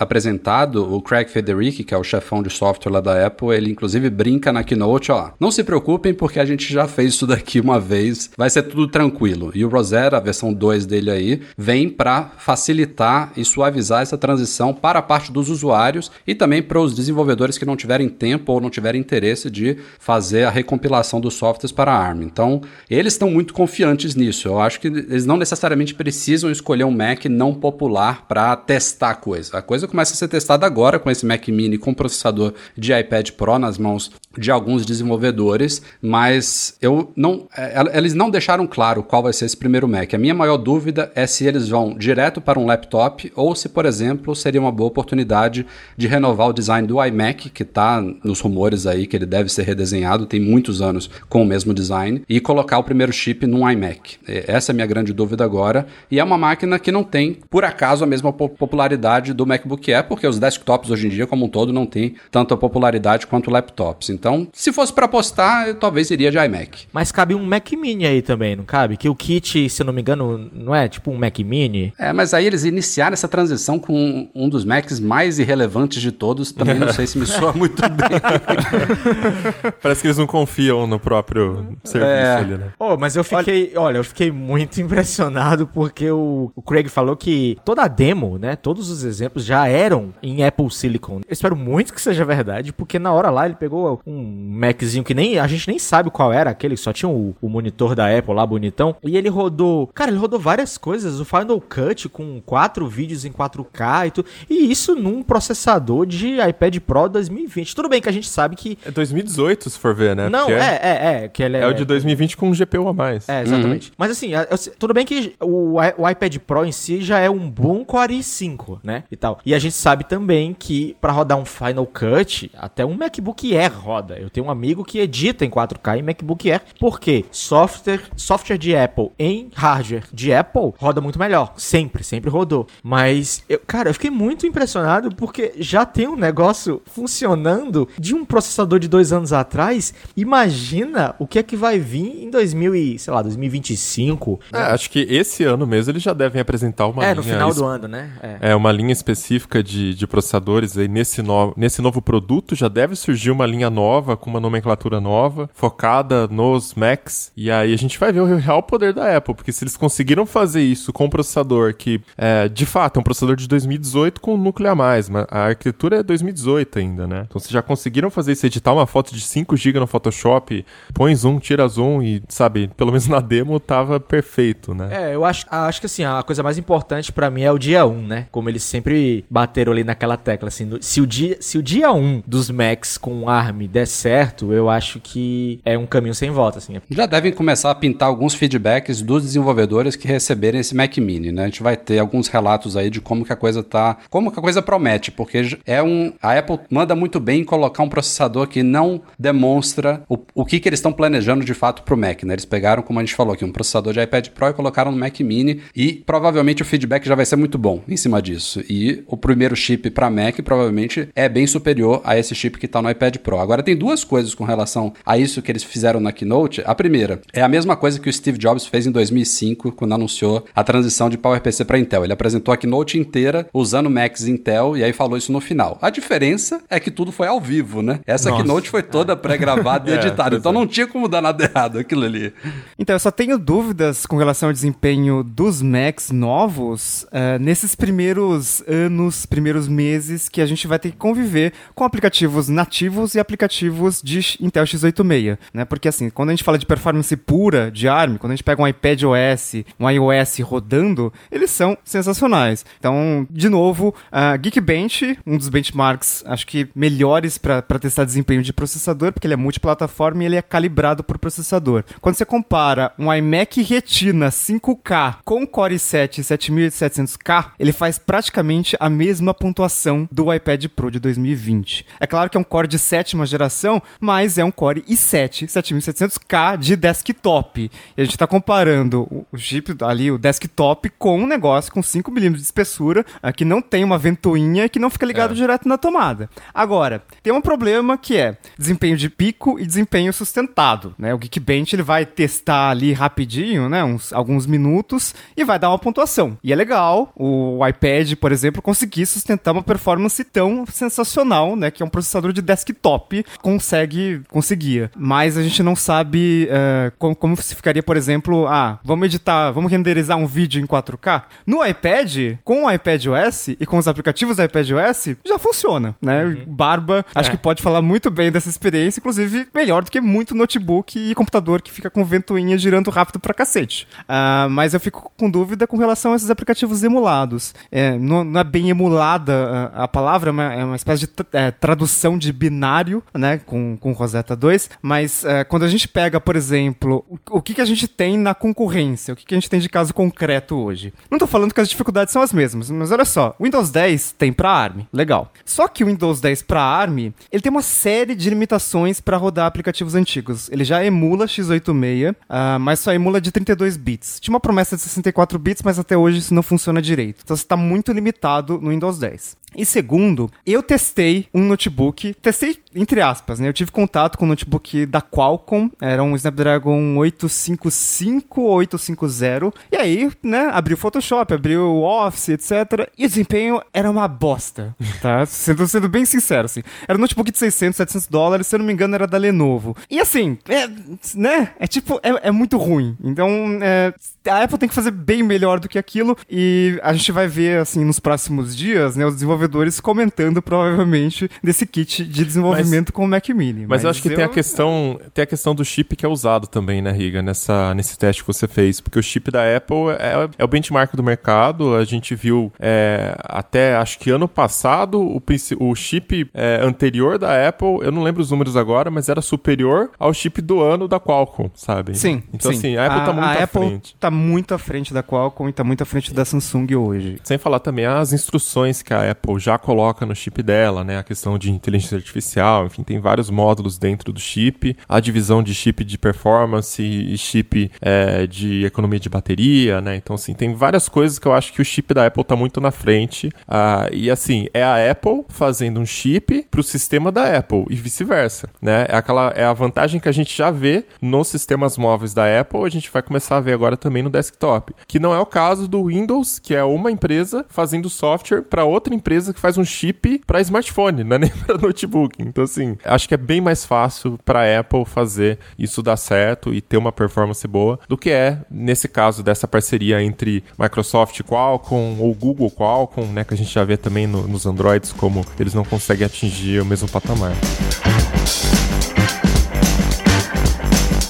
[0.64, 4.52] o Craig Federici, que é o chefão de software lá da Apple, ele inclusive brinca
[4.52, 8.30] na keynote, ó, não se preocupem porque a gente já fez isso daqui uma vez,
[8.36, 9.52] vai ser tudo tranquilo.
[9.54, 14.72] E o Rosetta, a versão 2 dele aí, vem para facilitar e suavizar essa transição
[14.72, 18.60] para a parte dos usuários e também para os desenvolvedores que não tiverem tempo ou
[18.60, 22.22] não tiverem interesse de fazer a recompilação dos softwares para a ARM.
[22.22, 24.48] Então, eles estão muito confiantes nisso.
[24.48, 29.14] Eu acho que eles não necessariamente precisam escolher um Mac não popular para testar a
[29.14, 29.58] coisa.
[29.58, 33.30] A coisa começa a ser testada agora com esse Mac Mini com processador de iPad
[33.30, 39.22] Pro nas mãos de alguns desenvolvedores, mas eu não, é, eles não deixaram claro qual
[39.22, 40.14] vai ser esse primeiro Mac.
[40.14, 43.84] A minha maior dúvida é se eles vão direto para um laptop ou se, por
[43.84, 48.86] exemplo, seria uma boa oportunidade de renovar o design do iMac, que está nos rumores
[48.86, 52.78] aí que ele deve ser redesenhado, tem muitos anos com o mesmo design, e colocar
[52.78, 54.16] o primeiro chip num iMac.
[54.26, 55.86] Essa é a minha grande dúvida agora.
[56.10, 59.92] E é uma máquina que não tem, por acaso, a mesma po- popularidade do MacBook
[59.92, 63.50] Air, porque os desktops hoje em dia, como um todo, não tem tanta popularidade quanto
[63.50, 64.10] laptops.
[64.10, 66.86] Então, se fosse para apostar, eu talvez iria de iMac.
[66.92, 68.96] Mas cabe um Mac Mini aí também, não cabe?
[68.96, 71.92] Que o kit, se eu não me engano, não é tipo um Mac Mini?
[71.98, 76.52] É, mas aí eles iniciaram essa transição com um, dos Macs mais irrelevantes de todos.
[76.52, 78.08] Também não sei se me soa muito bem.
[79.82, 82.36] Parece que eles não confiam no próprio serviço É.
[82.36, 82.72] ali, né?
[82.78, 87.56] Oh, mas eu fiquei, olha, eu fiquei muito impressionado porque o, o Craig falou que
[87.64, 91.16] toda a demo, né, todos os exemplos já eram em Apple Silicon.
[91.26, 95.14] Eu espero muito que seja verdade, porque na hora lá ele pegou um Maczinho que
[95.14, 98.34] nem a gente nem sabe qual era aquele, só tinha o, o monitor da Apple
[98.34, 102.86] lá bonitão, e ele rodou, cara, ele rodou várias coisas, o Final Cut com quatro
[102.86, 107.74] vídeos em 4K e tudo, e isso num processador de iPad Pro 2020.
[107.74, 110.28] Tudo bem que a gente sabe que É 2018, se for ver, né?
[110.28, 112.92] não, Porque é, é, é, que ele É o de 2020 com um GPU a
[112.92, 113.28] mais.
[113.28, 113.92] é, exatamente.
[113.96, 114.30] Mas assim,
[114.78, 118.80] tudo bem que o, o iPad Pro em si já é um bom Core i5,
[118.82, 119.04] né?
[119.10, 119.38] E tal.
[119.44, 123.72] E a gente sabe também que pra rodar um Final Cut, até um MacBook Air
[123.80, 124.18] roda.
[124.18, 128.76] Eu tenho um amigo que edita em 4K em MacBook Air, porque software, software de
[128.76, 131.54] Apple em hardware de Apple roda muito melhor.
[131.56, 132.66] Sempre, sempre rodou.
[132.82, 138.22] Mas, eu, cara, eu fiquei muito impressionado porque já tem um negócio funcionando de um
[138.22, 139.94] processador de dois anos atrás.
[140.14, 144.40] Imagina o que é que vai vir em 2000 e, sei lá, 2025.
[144.52, 147.54] É, acho que esse ano mesmo eles já devem apresentar uma É, linha no final
[147.54, 148.12] do ano, né?
[148.22, 148.50] É.
[148.50, 152.96] É, uma linha específica de, de processadores aí nesse, no, nesse novo produto já deve
[152.96, 157.32] surgir uma linha nova, com uma nomenclatura nova, focada nos Macs.
[157.36, 160.26] E aí a gente vai ver o real poder da Apple, porque se eles conseguiram
[160.26, 164.34] fazer isso com um processador que, é, de fato, é um processador de 2018 com
[164.34, 167.24] um núcleo a mais, mas a arquitetura é 2018 ainda, né?
[167.28, 171.14] Então vocês já conseguiram fazer isso, editar uma foto de 5 GB no Photoshop, põe
[171.14, 174.88] zoom, tira zoom e, sabe, pelo menos na demo tava perfeito, né?
[174.90, 177.86] É, eu acho, acho que assim, a coisa mais importante pra mim é o dia
[177.86, 178.26] 1, né?
[178.30, 181.92] Como eles sempre bateram ali naquela tecla, assim, no- se, o dia, se o dia
[181.92, 186.58] 1 dos Macs com ARM der certo, eu acho que é um caminho sem volta,
[186.58, 186.76] assim.
[186.90, 191.42] Já devem começar a pintar alguns feedbacks dos desenvolvedores que receberem esse Mac Mini, né?
[191.42, 194.38] A gente vai ter alguns relatos aí de como que a coisa tá, como que
[194.38, 198.46] a coisa promete, porque é um a Apple manda muito bem em colocar um processador
[198.46, 202.34] que não demonstra o, o que que eles estão planejando de fato pro Mac, né?
[202.34, 204.96] Eles pegaram, como a gente falou aqui, um processador de iPad Pro e colocaram no
[204.98, 208.62] Mac Mini e provavelmente o feedback já vai ser muito bom em cima disso.
[208.68, 212.82] E o primeiro chip para Mac provavelmente é bem superior a esse chip que tá
[212.82, 213.38] no iPad Pro.
[213.38, 216.62] Agora tem duas coisas com relação a isso que eles fizeram na Keynote.
[216.66, 220.44] A primeira é a mesma coisa que o Steve Jobs fez em 2005 quando anunciou
[220.54, 222.04] a transição de PowerPC para Intel.
[222.04, 225.78] Ele apresentou a Keynote inteira usando Macs Intel e aí falou isso no final.
[225.80, 228.00] A diferença é que tudo foi ao vivo, né?
[228.06, 228.42] Essa Nossa.
[228.42, 230.54] Keynote foi toda pré-gravada e É, editada, então é.
[230.54, 232.32] não tinha como dar nada errado aquilo ali.
[232.78, 238.62] Então, eu só tenho dúvidas com relação ao desempenho dos Macs novos eh, nesses primeiros
[238.66, 244.00] anos, primeiros meses que a gente vai ter que conviver com aplicativos nativos e aplicativos
[244.02, 245.64] de Intel x86, né?
[245.64, 248.62] Porque assim, quando a gente fala de performance pura de ARM, quando a gente pega
[248.62, 252.64] um iPad OS, um iOS rodando, eles são sensacionais.
[252.78, 258.52] Então, de novo, a Geekbench, um dos benchmarks, acho que melhores para testar desempenho de
[258.52, 261.84] processador, porque ele é multiplataforma e ele é calibrado por processador.
[262.00, 268.90] Quando você compara um iMac Retina 5K com Core i7 7700K, ele faz praticamente a
[268.90, 269.61] mesma pontuação
[270.10, 271.86] do iPad Pro de 2020.
[272.00, 276.56] É claro que é um Core de sétima geração, mas é um Core i7 7700K
[276.58, 277.70] de desktop.
[277.96, 282.34] E a gente está comparando o- chip ali, o desktop, com um negócio com 5mm
[282.34, 285.78] de espessura, ah, que não tem uma ventoinha e que não fica ligado direto na
[285.78, 286.28] tomada.
[286.52, 291.14] Agora, tem um problema que é desempenho de pico e desempenho sustentado, né?
[291.14, 295.78] O Geekbench ele vai testar ali rapidinho, né, uns alguns minutos e vai dar uma
[295.78, 296.36] pontuação.
[296.42, 301.82] E é legal o iPad, por exemplo, conseguir sustentar uma performance tão sensacional, né, que
[301.82, 304.90] é um processador de desktop consegue conseguia.
[304.96, 309.50] Mas a gente não sabe eh, como, como se ficaria, por exemplo, ah, vamos editar,
[309.50, 311.22] vamos renderizar um vídeo em 4K.
[311.46, 315.94] No iPad, com o iPad OS e com os aplicativos do iPad OS, já funciona,
[316.00, 316.44] né?
[316.46, 320.98] Barba, acho que pode falar muito bem dessa experiência, inclusive melhor do que muito notebook
[320.98, 323.86] e computador que fica com ventoinha girando rápido pra cacete.
[324.08, 327.54] Ah, mas eu fico com dúvida com relação a esses aplicativos emulados.
[327.70, 329.31] É, não, não é bem emulada
[329.74, 333.92] a, palavra, é uma, é uma espécie de é, tradução de binário, né, com, com
[333.92, 337.64] Rosetta 2, mas é, quando a gente pega, por exemplo, o, o que, que a
[337.64, 340.92] gente tem na concorrência, o que, que a gente tem de caso concreto hoje.
[341.10, 344.32] Não tô falando que as dificuldades são as mesmas, mas olha só, Windows 10 tem
[344.32, 345.32] para ARM, legal.
[345.44, 349.46] Só que o Windows 10 para ARM, ele tem uma série de limitações para rodar
[349.46, 350.50] aplicativos antigos.
[350.50, 354.18] Ele já emula x86, ah, mas só emula de 32 bits.
[354.20, 357.22] Tinha uma promessa de 64 bits, mas até hoje isso não funciona direito.
[357.24, 359.21] Então você está muito limitado no Windows 10.
[359.22, 359.41] guys.
[359.56, 363.48] E segundo, eu testei um notebook, testei entre aspas, né?
[363.48, 369.52] Eu tive contato com o notebook da Qualcomm, era um Snapdragon 855 ou 850.
[369.70, 372.90] E aí, né, abri o Photoshop, abri o Office, etc.
[372.96, 375.24] E o desempenho era uma bosta, tá?
[375.26, 376.62] sendo, sendo bem sincero, assim.
[376.88, 379.76] Era um notebook de 600, 700 dólares, se eu não me engano era da Lenovo.
[379.90, 380.68] E assim, é,
[381.14, 382.96] né, é tipo, é, é muito ruim.
[383.02, 383.92] Então, é,
[384.28, 387.60] a Apple tem que fazer bem melhor do que aquilo e a gente vai ver,
[387.60, 389.41] assim, nos próximos dias, né, os desenvolvedores
[389.82, 393.66] comentando, provavelmente, desse kit de desenvolvimento com o Mac Mini.
[393.66, 396.46] Mas, eu acho que tem a questão, tem a questão do chip que é usado
[396.46, 400.28] também, né, Riga, nessa, nesse teste que você fez, porque o chip da Apple é,
[400.38, 401.74] é o benchmark do mercado.
[401.74, 405.22] A gente viu é, até acho que ano passado o,
[405.60, 409.90] o chip é, anterior da Apple, eu não lembro os números agora, mas era superior
[409.98, 411.96] ao chip do ano da Qualcomm, sabe?
[411.96, 412.58] Sim, Então sim.
[412.58, 413.96] assim, a Apple tá muito à Apple frente.
[413.98, 417.18] tá muito à frente da Qualcomm e tá muito à frente da Samsung hoje.
[417.24, 420.98] Sem falar também as instruções que a Apple já coloca no chip dela, né?
[420.98, 425.54] A questão de inteligência artificial, enfim, tem vários módulos dentro do chip, a divisão de
[425.54, 429.96] chip de performance e chip é, de economia de bateria, né?
[429.96, 432.60] Então, assim, tem várias coisas que eu acho que o chip da Apple tá muito
[432.60, 433.30] na frente.
[433.46, 438.48] Ah, e assim, é a Apple fazendo um chip pro sistema da Apple e vice-versa,
[438.60, 438.86] né?
[438.88, 442.64] É aquela é a vantagem que a gente já vê nos sistemas móveis da Apple,
[442.64, 445.68] a gente vai começar a ver agora também no desktop, que não é o caso
[445.68, 450.22] do Windows, que é uma empresa fazendo software para outra empresa que faz um chip
[450.26, 452.16] para smartphone, não é nem para notebook.
[452.18, 456.60] Então assim, acho que é bem mais fácil para Apple fazer isso dar certo e
[456.60, 462.14] ter uma performance boa do que é nesse caso dessa parceria entre Microsoft Qualcomm ou
[462.14, 465.64] Google Qualcomm, né, que a gente já vê também no, nos Androids como eles não
[465.64, 467.32] conseguem atingir o mesmo patamar.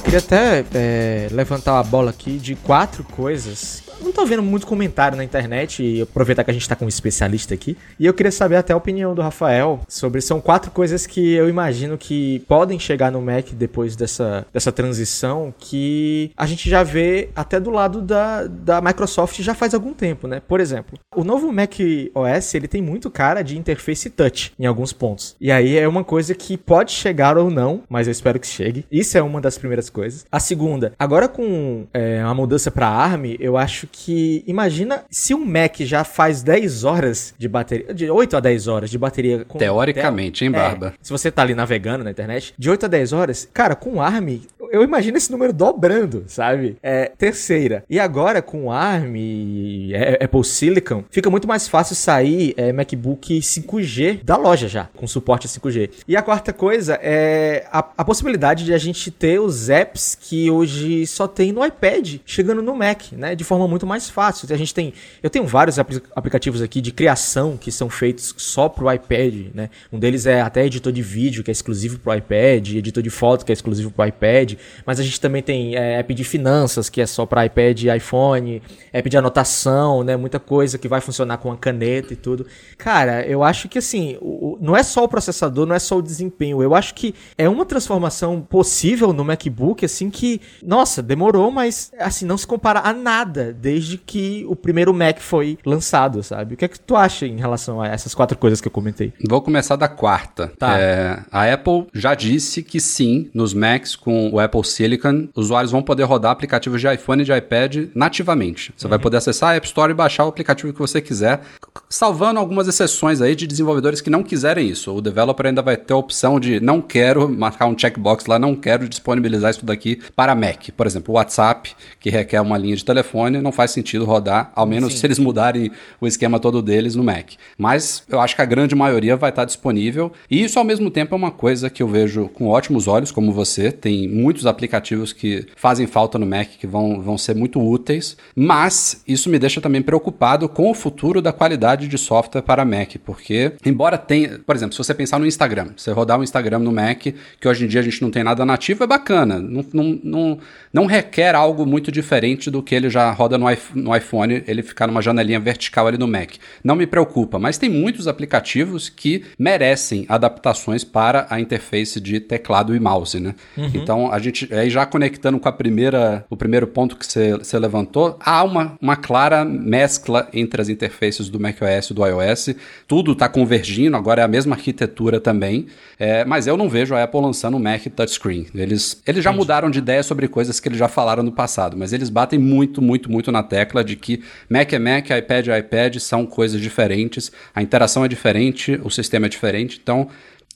[0.05, 5.16] Queria até é, levantar a bola aqui de quatro coisas não tô vendo muito comentário
[5.16, 7.76] na internet e aproveitar que a gente tá com um especialista aqui.
[7.98, 11.48] E eu queria saber até a opinião do Rafael sobre são quatro coisas que eu
[11.48, 17.30] imagino que podem chegar no Mac depois dessa, dessa transição que a gente já vê
[17.34, 20.40] até do lado da, da Microsoft já faz algum tempo, né?
[20.46, 21.74] Por exemplo, o novo Mac
[22.14, 25.36] OS ele tem muito cara de interface touch em alguns pontos.
[25.40, 28.84] E aí é uma coisa que pode chegar ou não, mas eu espero que chegue.
[28.90, 30.24] Isso é uma das primeiras coisas.
[30.30, 35.44] A segunda, agora com é, a mudança para ARM, eu acho que imagina se um
[35.44, 39.44] Mac já faz 10 horas de bateria, de 8 a 10 horas de bateria.
[39.44, 40.87] Com Teoricamente, hein, é, Barba?
[40.88, 44.00] É, se você tá ali navegando na internet, de 8 a 10 horas, cara, com
[44.00, 44.40] ARM,
[44.72, 46.76] eu imagino esse número dobrando, sabe?
[46.83, 47.85] É, terceira.
[47.90, 54.24] E agora com ARM e Apple Silicon, fica muito mais fácil sair é, MacBook 5G
[54.24, 55.90] da loja já, com suporte a 5G.
[56.09, 60.50] E a quarta coisa é a, a possibilidade de a gente ter os apps que
[60.50, 63.35] hoje só tem no iPad chegando no Mac, né?
[63.35, 64.46] De forma muito mais fácil.
[64.52, 68.68] A gente tem, eu tenho vários apl aplicativos aqui de criação que são feitos só
[68.68, 69.70] pro iPad, né?
[69.90, 73.44] Um deles é até editor de vídeo que é exclusivo pro iPad, editor de foto
[73.44, 74.54] que é exclusivo pro iPad,
[74.87, 78.62] mas a gente também tem é, app de finanças que é só para iPad iPhone,
[78.92, 80.16] app de anotação, né?
[80.16, 82.46] Muita coisa que vai funcionar com a caneta e tudo.
[82.76, 86.02] Cara, eu acho que assim, o, não é só o processador, não é só o
[86.02, 86.62] desempenho.
[86.62, 92.26] Eu acho que é uma transformação possível no MacBook, assim, que, nossa, demorou, mas assim,
[92.26, 96.55] não se compara a nada desde que o primeiro Mac foi lançado, sabe?
[96.55, 99.12] O que é que tu acha em relação a essas quatro coisas que eu comentei?
[99.29, 100.53] Vou começar da quarta.
[100.59, 100.77] Tá.
[100.77, 105.81] É, a Apple já disse que sim, nos Macs com o Apple Silicon, usuários vão
[105.81, 108.75] poder rodar aplicativos de iPhone e de iPad nativamente.
[108.77, 108.90] Você uhum.
[108.90, 111.42] vai poder acessar a App Store e baixar o aplicativo que você quiser,
[111.88, 114.92] salvando algumas exceções aí de desenvolvedores que não quiserem isso.
[114.92, 118.57] O developer ainda vai ter a opção de não quero marcar um checkbox lá, não
[118.57, 120.70] quero disponibilizar isso daqui para Mac.
[120.77, 124.66] Por exemplo, o WhatsApp, que requer uma linha de telefone, não faz sentido rodar, ao
[124.66, 124.98] menos Sim.
[124.98, 127.32] se eles mudarem o esquema todo deles no Mac.
[127.56, 130.12] Mas eu acho que a grande maioria vai estar disponível.
[130.30, 133.32] E isso ao mesmo tempo é uma coisa que eu vejo com ótimos olhos, como
[133.32, 133.70] você.
[133.70, 138.16] Tem muitos aplicativos que fazem falta no Mac que vão, vão ser muito úteis.
[138.34, 142.96] Mas isso me deixa também preocupado com o futuro da qualidade de software para Mac,
[143.04, 146.72] porque, embora tenha, por exemplo, se você pensar no Instagram, você rodar um Instagram no
[146.72, 147.06] Mac,
[147.40, 149.38] que hoje em dia a gente não tem nada nativo, é bacana.
[149.38, 150.38] Não, não, não,
[150.72, 153.41] não requer algo muito diferente do que ele já roda no,
[153.74, 156.35] no iPhone, ele ficar numa janelinha vertical ali no Mac.
[156.62, 162.74] Não me preocupa, mas tem muitos aplicativos que merecem adaptações para a interface de teclado
[162.74, 163.35] e mouse, né?
[163.57, 163.70] Uhum.
[163.74, 168.16] Então, a gente, aí já conectando com a primeira, o primeiro ponto que você levantou,
[168.20, 172.50] há uma, uma clara mescla entre as interfaces do macOS e do iOS.
[172.87, 175.66] Tudo está convergindo, agora é a mesma arquitetura também.
[175.98, 178.46] É, mas eu não vejo a Apple lançando um Mac touchscreen.
[178.55, 179.38] Eles, eles já Entendi.
[179.38, 182.83] mudaram de ideia sobre coisas que eles já falaram no passado, mas eles batem muito,
[182.83, 187.32] muito, muito na tecla de que Mac é Mac, iPad é iPad, são coisas diferentes,
[187.54, 190.08] a interação é diferente, o sistema é diferente, então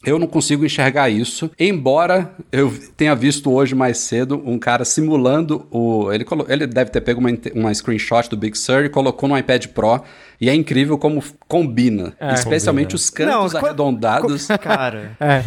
[0.05, 5.67] eu não consigo enxergar isso, embora eu tenha visto hoje mais cedo um cara simulando
[5.69, 6.13] o.
[6.13, 9.67] Ele, ele deve ter pego uma, uma screenshot do Big Sur e colocou no iPad
[9.67, 10.01] Pro
[10.41, 12.13] e é incrível como combina.
[12.19, 12.97] É, especialmente combina.
[12.97, 14.49] os cantos Não, arredondados.
[14.61, 15.43] Cara, é.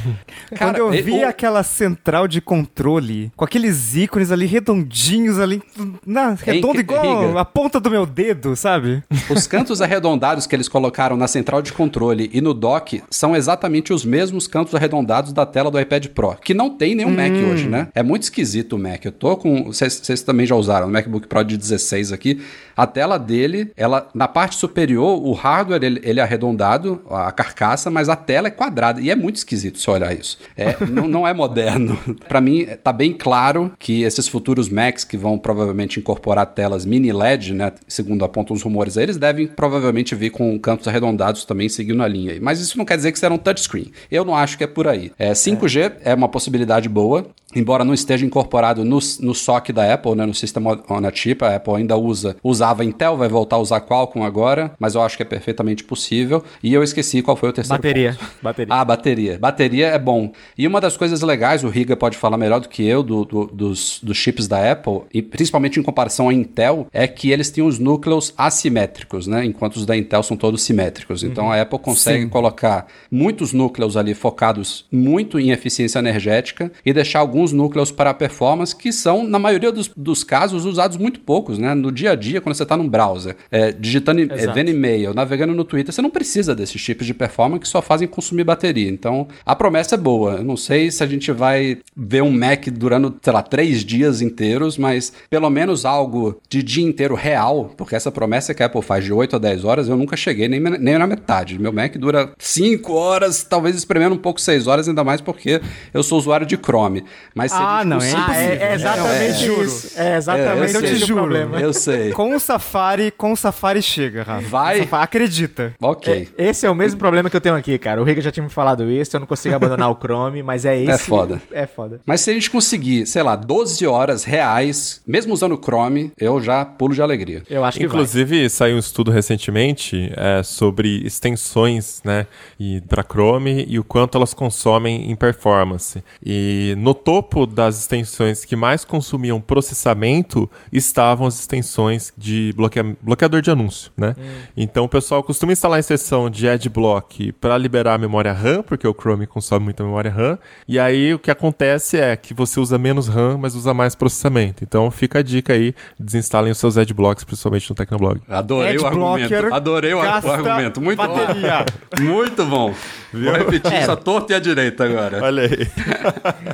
[0.56, 5.62] Cara, quando eu vi aquela central de controle, com aqueles ícones ali redondinhos ali,
[6.06, 9.04] na, redondo igual a ponta do meu dedo, sabe?
[9.30, 13.94] Os cantos arredondados que eles colocaram na central de controle e no dock são exatamente
[13.94, 17.16] os mesmos cantos arredondados da tela do iPad Pro, que não tem nenhum hum.
[17.16, 17.88] Mac hoje, né?
[17.94, 19.04] É muito esquisito o Mac.
[19.06, 19.66] Eu tô com.
[19.66, 22.42] Vocês também já usaram o MacBook Pro de 16 aqui.
[22.76, 27.90] A tela dele, ela na parte superior, o hardware ele, ele é arredondado, a carcaça,
[27.90, 29.02] mas a tela é quadrada.
[29.02, 30.38] E é muito esquisito se olhar isso.
[30.56, 31.98] É, não, não é moderno.
[32.28, 37.12] Para mim, tá bem claro que esses futuros Macs que vão provavelmente incorporar telas mini
[37.12, 37.72] LED, né?
[37.88, 42.38] Segundo apontam os rumores, eles devem provavelmente vir com cantos arredondados também seguindo a linha.
[42.42, 43.92] Mas isso não quer dizer que serão touchscreen.
[44.12, 45.12] Eu não acho que é por aí.
[45.18, 50.16] É, 5G é, uma possibilidade boa, embora não esteja incorporado no, no SOC da Apple,
[50.16, 53.60] né, no System on a Chip, a Apple ainda usa, usava Intel, vai voltar a
[53.60, 56.44] usar Qualcomm agora, mas eu acho que é perfeitamente possível.
[56.62, 58.14] E eu esqueci qual foi o terceiro Bateria.
[58.14, 58.30] ponto.
[58.42, 58.74] Bateria.
[58.74, 59.40] Ah, bateria.
[59.40, 60.32] Bateria é bom.
[60.58, 63.46] E uma das coisas legais, o Riga pode falar melhor do que eu, do, do,
[63.48, 67.64] dos, dos chips da Apple, e principalmente em comparação à Intel, é que eles têm
[67.64, 69.46] os núcleos assimétricos, né?
[69.46, 71.24] Enquanto os da Intel são todos simétricos.
[71.24, 72.30] Então a Apple consegue Sim.
[72.30, 78.76] colocar muitos núcleos ali focados muito em eficiência energética e deixar alguns núcleos para performance
[78.76, 81.74] que são, na maioria dos, dos casos, usados muito poucos, né?
[81.74, 84.54] No dia a dia, quando você está num browser, é, digitando, é, Exato.
[84.54, 88.08] vendo e-mail, navegando no Twitter, você não precisa desses chips de performance que só fazem
[88.08, 88.90] consumir bateria.
[88.90, 90.36] Então, a promessa é boa.
[90.36, 94.22] Eu não sei se a gente vai ver um Mac durando, sei lá, três dias
[94.22, 98.82] inteiros, mas pelo menos algo de dia inteiro real, porque essa promessa que a Apple
[98.82, 101.60] faz de 8 a 10 horas, eu nunca cheguei nem, nem na metade.
[101.60, 105.62] Meu Mac dura 5 horas, talvez espremendo um pouco 6 horas, ainda mais porque
[105.94, 107.04] eu sou usuário de Chrome.
[107.36, 110.00] Mas a Ah, não, é Ah, é, é exatamente É, isso.
[110.00, 111.22] É exatamente É, eu esse o Eu te juro.
[111.22, 111.60] problema.
[111.62, 112.12] Eu sei.
[112.20, 114.48] Com o Safari, com o Safari chega, Rafa.
[114.48, 114.80] Vai?
[114.80, 115.74] O Safari- acredita.
[115.82, 116.28] Ok.
[116.38, 118.02] É, esse é o mesmo problema que eu tenho aqui, cara.
[118.02, 120.80] O Riga já tinha me falado isso, eu não consigo abandonar o Chrome, mas é
[120.82, 121.04] esse.
[121.06, 121.42] foda.
[121.52, 122.00] É foda.
[122.06, 126.42] Mas se a gente conseguir, sei lá, 12 horas reais, mesmo usando o Chrome, eu
[126.42, 127.44] já pulo de alegria.
[127.50, 132.26] Eu acho que Inclusive, saiu um estudo recentemente é, sobre extensões, né,
[132.60, 136.04] e para Chrome e o quanto elas consomem em performance.
[136.26, 143.42] E no topo das extensões que mais consumiam processamento estavam as extensões de bloquea- bloqueador
[143.42, 144.16] de anúncio, né?
[144.56, 148.88] Então o pessoal costuma instalar a extensão de Adblock para liberar a memória RAM, porque
[148.88, 150.40] o Chrome consome muita memória RAM.
[150.68, 154.64] E aí o que acontece é que você usa menos RAM, mas usa mais processamento.
[154.64, 158.22] Então fica a dica aí, desinstalem os seus Adblocks, principalmente no Tecnoblog.
[158.30, 159.54] Adorei o argumento.
[159.54, 160.80] Adorei o, argumento.
[160.80, 161.66] Muito bateria.
[161.98, 162.04] bom.
[162.04, 162.74] Muito bom.
[163.12, 165.22] Vou repetir isso à torta e à direita agora.
[165.24, 165.68] Olha aí.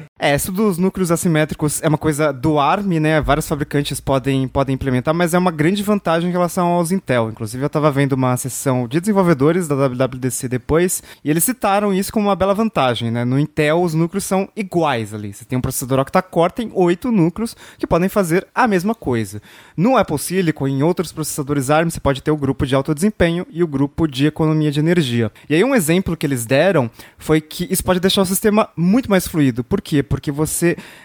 [0.17, 3.19] É, isso dos núcleos assimétricos é uma coisa do ARM, né?
[3.21, 7.29] Vários fabricantes podem, podem implementar, mas é uma grande vantagem em relação aos Intel.
[7.29, 12.11] Inclusive, eu estava vendo uma sessão de desenvolvedores da WWDC depois, e eles citaram isso
[12.11, 13.25] como uma bela vantagem, né?
[13.25, 15.33] No Intel, os núcleos são iguais ali.
[15.33, 19.41] Você tem um processador octa-core, tem oito núcleos que podem fazer a mesma coisa.
[19.75, 23.45] No Apple Silicon, em outros processadores ARM, você pode ter o grupo de alto desempenho
[23.51, 25.31] e o grupo de economia de energia.
[25.49, 29.09] E aí, um exemplo que eles deram foi que isso pode deixar o sistema muito
[29.09, 29.63] mais fluido.
[29.63, 30.01] Por quê?
[30.01, 30.44] Porque você,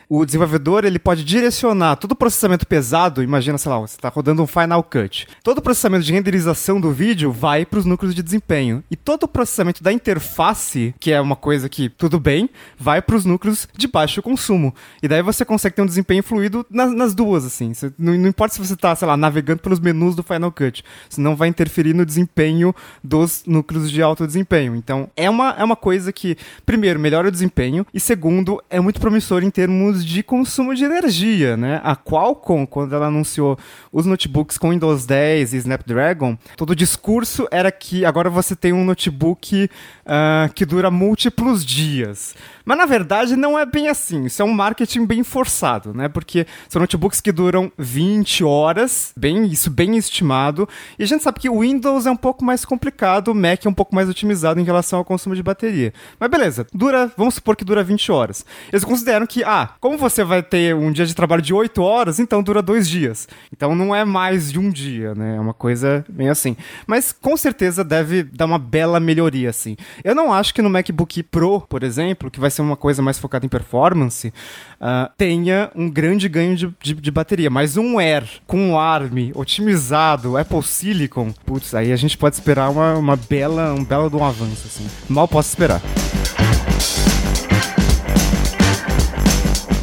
[0.08, 3.22] o desenvolvedor, ele pode direcionar todo o processamento pesado.
[3.22, 5.26] Imagina, sei lá, você está rodando um Final Cut.
[5.42, 8.82] Todo o processamento de renderização do vídeo vai para os núcleos de desempenho.
[8.90, 13.14] E todo o processamento da interface, que é uma coisa que tudo bem, vai para
[13.14, 14.74] os núcleos de baixo consumo.
[15.00, 17.72] E daí você consegue ter um desempenho fluido nas, nas duas, assim.
[17.72, 20.82] Você- não, não importa se você está, sei lá, navegando pelos menus do Final Cut.
[21.08, 24.74] Senão vai interferir no desempenho dos núcleos de alto desempenho.
[24.74, 29.00] Então, é uma, é uma coisa que, primeiro, melhora o desempenho e, segundo, é muito
[29.00, 31.80] promissor em termos de consumo de energia, né?
[31.84, 33.58] A Qualcomm, quando ela anunciou
[33.92, 38.72] os notebooks com Windows 10 e Snapdragon, todo o discurso era que agora você tem
[38.72, 39.70] um notebook
[40.12, 42.34] ah, que dura múltiplos dias.
[42.64, 44.24] Mas na verdade não é bem assim.
[44.24, 46.08] Isso é um marketing bem forçado, né?
[46.08, 50.68] Porque são notebooks que duram 20 horas, bem isso bem estimado.
[50.98, 53.68] E a gente sabe que o Windows é um pouco mais complicado, o Mac é
[53.68, 55.94] um pouco mais otimizado em relação ao consumo de bateria.
[56.18, 58.44] Mas beleza, dura, vamos supor que dura 20 horas.
[58.72, 62.18] Eles consideram que, ah, como você vai ter um dia de trabalho de 8 horas,
[62.18, 63.28] então dura dois dias.
[63.52, 65.36] Então não é mais de um dia, né?
[65.36, 66.56] É uma coisa bem assim.
[66.84, 69.76] Mas com certeza deve dar uma bela melhoria, assim.
[70.04, 73.18] Eu não acho que no MacBook Pro, por exemplo, que vai ser uma coisa mais
[73.18, 74.32] focada em performance,
[74.80, 77.50] ah, tenha um grande ganho de, de- de bateria.
[77.50, 82.94] Mas um Air com ARM otimizado, Apple Silicon, putz, aí a gente pode esperar uma,
[82.94, 84.86] uma bela, um belo um avanço, assim.
[85.08, 85.80] Mal posso esperar.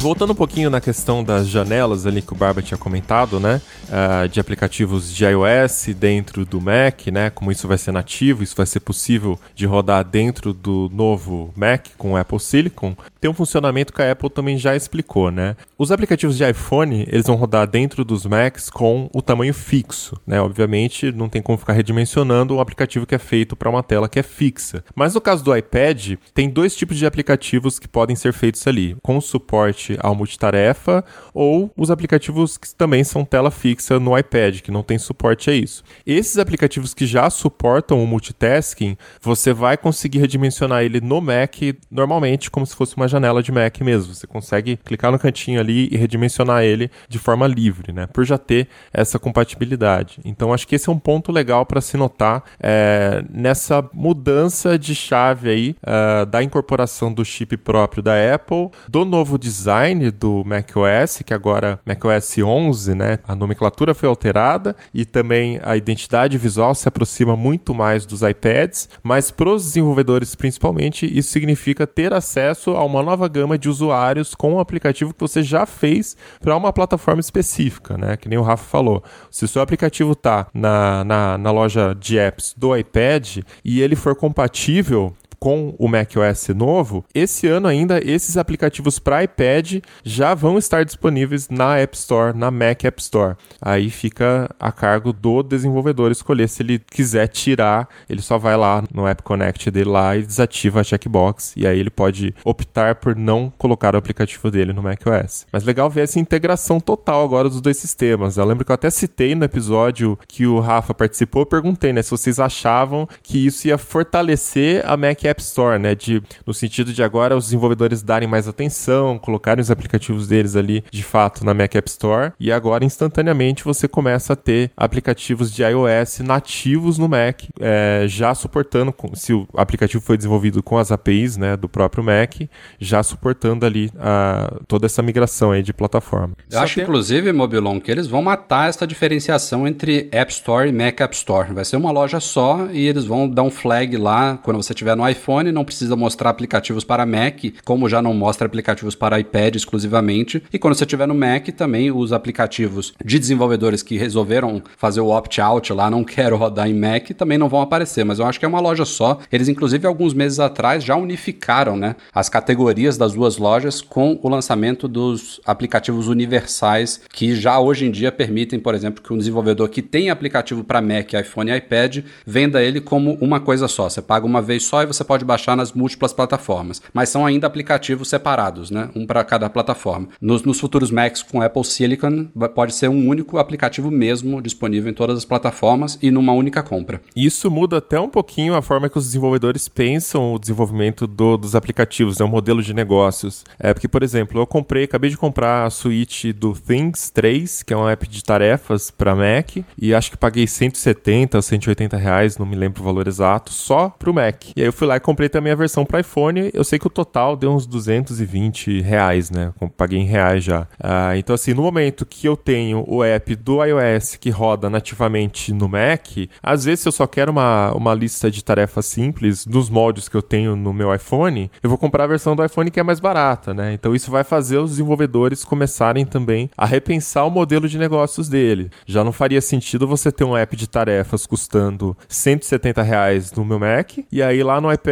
[0.00, 3.60] Voltando um pouquinho na questão das janelas ali que o Barba tinha comentado, né?
[3.90, 7.30] ah, de aplicativos de iOS dentro do Mac, né?
[7.30, 11.88] Como isso vai ser nativo, isso vai ser possível de rodar dentro do novo Mac
[11.96, 12.94] com o Apple Silicon.
[13.20, 15.56] Tem um funcionamento que a Apple também já explicou, né?
[15.76, 20.40] Os aplicativos de iPhone, eles vão rodar dentro dos Macs com o tamanho fixo, né?
[20.40, 24.18] Obviamente, não tem como ficar redimensionando um aplicativo que é feito para uma tela que
[24.18, 24.84] é fixa.
[24.94, 28.96] Mas no caso do iPad, tem dois tipos de aplicativos que podem ser feitos ali,
[29.02, 34.60] com suporte suporte ao multitarefa, ou os aplicativos que também são tela fixa no iPad,
[34.60, 35.82] que não tem suporte a isso.
[36.04, 41.54] Esses aplicativos que já suportam o multitasking, você vai conseguir redimensionar ele no Mac
[41.90, 44.14] normalmente como se fosse uma janela de Mac mesmo.
[44.14, 48.06] Você consegue clicar no cantinho ali e redimensionar ele de forma livre, né?
[48.06, 50.20] Por já ter essa compatibilidade.
[50.24, 54.94] Então acho que esse é um ponto legal para se notar é, nessa mudança de
[54.94, 59.77] chave aí uh, da incorporação do chip próprio da Apple, do novo design
[60.12, 63.18] do macOS, que agora macOS 11, né?
[63.26, 68.88] A nomenclatura foi alterada e também a identidade visual se aproxima muito mais dos iPads,
[69.02, 74.34] mas para os desenvolvedores principalmente, isso significa ter acesso a uma nova gama de usuários
[74.34, 78.16] com o aplicativo que você já fez para uma plataforma específica, né?
[78.16, 79.02] Que nem o Rafa falou.
[79.30, 83.96] Se o seu aplicativo está na, na, na loja de apps do iPad e ele
[83.96, 90.58] for compatível com o macOS novo, esse ano ainda esses aplicativos para iPad já vão
[90.58, 93.36] estar disponíveis na App Store, na Mac App Store.
[93.60, 98.82] Aí fica a cargo do desenvolvedor escolher se ele quiser tirar, ele só vai lá
[98.92, 103.14] no App Connect dele lá e desativa a checkbox e aí ele pode optar por
[103.14, 105.46] não colocar o aplicativo dele no macOS.
[105.52, 108.36] Mas legal ver essa integração total agora dos dois sistemas.
[108.36, 112.02] Eu lembro que eu até citei no episódio que o Rafa participou, eu perguntei, né,
[112.02, 115.94] se vocês achavam que isso ia fortalecer a Mac App Store, né?
[115.94, 120.84] De, no sentido de agora os desenvolvedores darem mais atenção, colocarem os aplicativos deles ali
[120.90, 125.62] de fato na Mac App Store e agora instantaneamente você começa a ter aplicativos de
[125.62, 131.36] iOS nativos no Mac, é, já suportando, se o aplicativo foi desenvolvido com as APIs
[131.36, 132.34] né, do próprio Mac,
[132.78, 136.34] já suportando ali a, toda essa migração aí de plataforma.
[136.50, 136.84] Eu Só acho, tem...
[136.84, 141.52] inclusive, Mobilon, que eles vão matar essa diferenciação entre App Store e Mac App Store.
[141.52, 144.96] Vai ser uma loja só e eles vão dar um flag lá quando você tiver
[144.96, 145.17] no iPhone,
[145.52, 150.42] não precisa mostrar aplicativos para Mac, como já não mostra aplicativos para iPad exclusivamente.
[150.52, 155.08] E quando você tiver no Mac, também os aplicativos de desenvolvedores que resolveram fazer o
[155.08, 158.04] opt-out lá, não quero rodar em Mac, também não vão aparecer.
[158.04, 159.18] Mas eu acho que é uma loja só.
[159.30, 164.28] Eles, inclusive, alguns meses atrás já unificaram né, as categorias das duas lojas com o
[164.28, 169.68] lançamento dos aplicativos universais, que já hoje em dia permitem, por exemplo, que um desenvolvedor
[169.68, 173.88] que tem aplicativo para Mac, iPhone e iPad venda ele como uma coisa só.
[173.88, 177.46] Você paga uma vez só e você pode baixar nas múltiplas plataformas, mas são ainda
[177.46, 178.90] aplicativos separados, né?
[178.94, 180.08] Um para cada plataforma.
[180.20, 184.94] Nos, nos, futuros Macs com Apple Silicon, pode ser um único aplicativo mesmo disponível em
[184.94, 187.00] todas as plataformas e numa única compra.
[187.16, 191.54] Isso muda até um pouquinho a forma que os desenvolvedores pensam o desenvolvimento do, dos
[191.54, 192.24] aplicativos, né?
[192.26, 193.44] um modelo de negócios.
[193.58, 197.72] É porque, por exemplo, eu comprei, acabei de comprar a suíte do Things 3, que
[197.72, 202.36] é um app de tarefas para Mac, e acho que paguei 170 ou 180 reais,
[202.36, 204.44] não me lembro o valor exato, só para o Mac.
[204.54, 206.50] E aí eu fui lá comprei também a versão para iPhone.
[206.52, 209.52] Eu sei que o total deu uns 220 reais, né?
[209.76, 210.66] Paguei em reais já.
[210.80, 215.52] Ah, então, assim, no momento que eu tenho o app do iOS que roda nativamente
[215.52, 216.06] no Mac,
[216.42, 220.22] às vezes eu só quero uma, uma lista de tarefas simples nos moldes que eu
[220.22, 223.52] tenho no meu iPhone, eu vou comprar a versão do iPhone que é mais barata,
[223.54, 223.72] né?
[223.72, 228.70] Então isso vai fazer os desenvolvedores começarem também a repensar o modelo de negócios dele.
[228.86, 233.58] Já não faria sentido você ter um app de tarefas custando 170 reais no meu
[233.58, 234.87] Mac e aí lá no iPad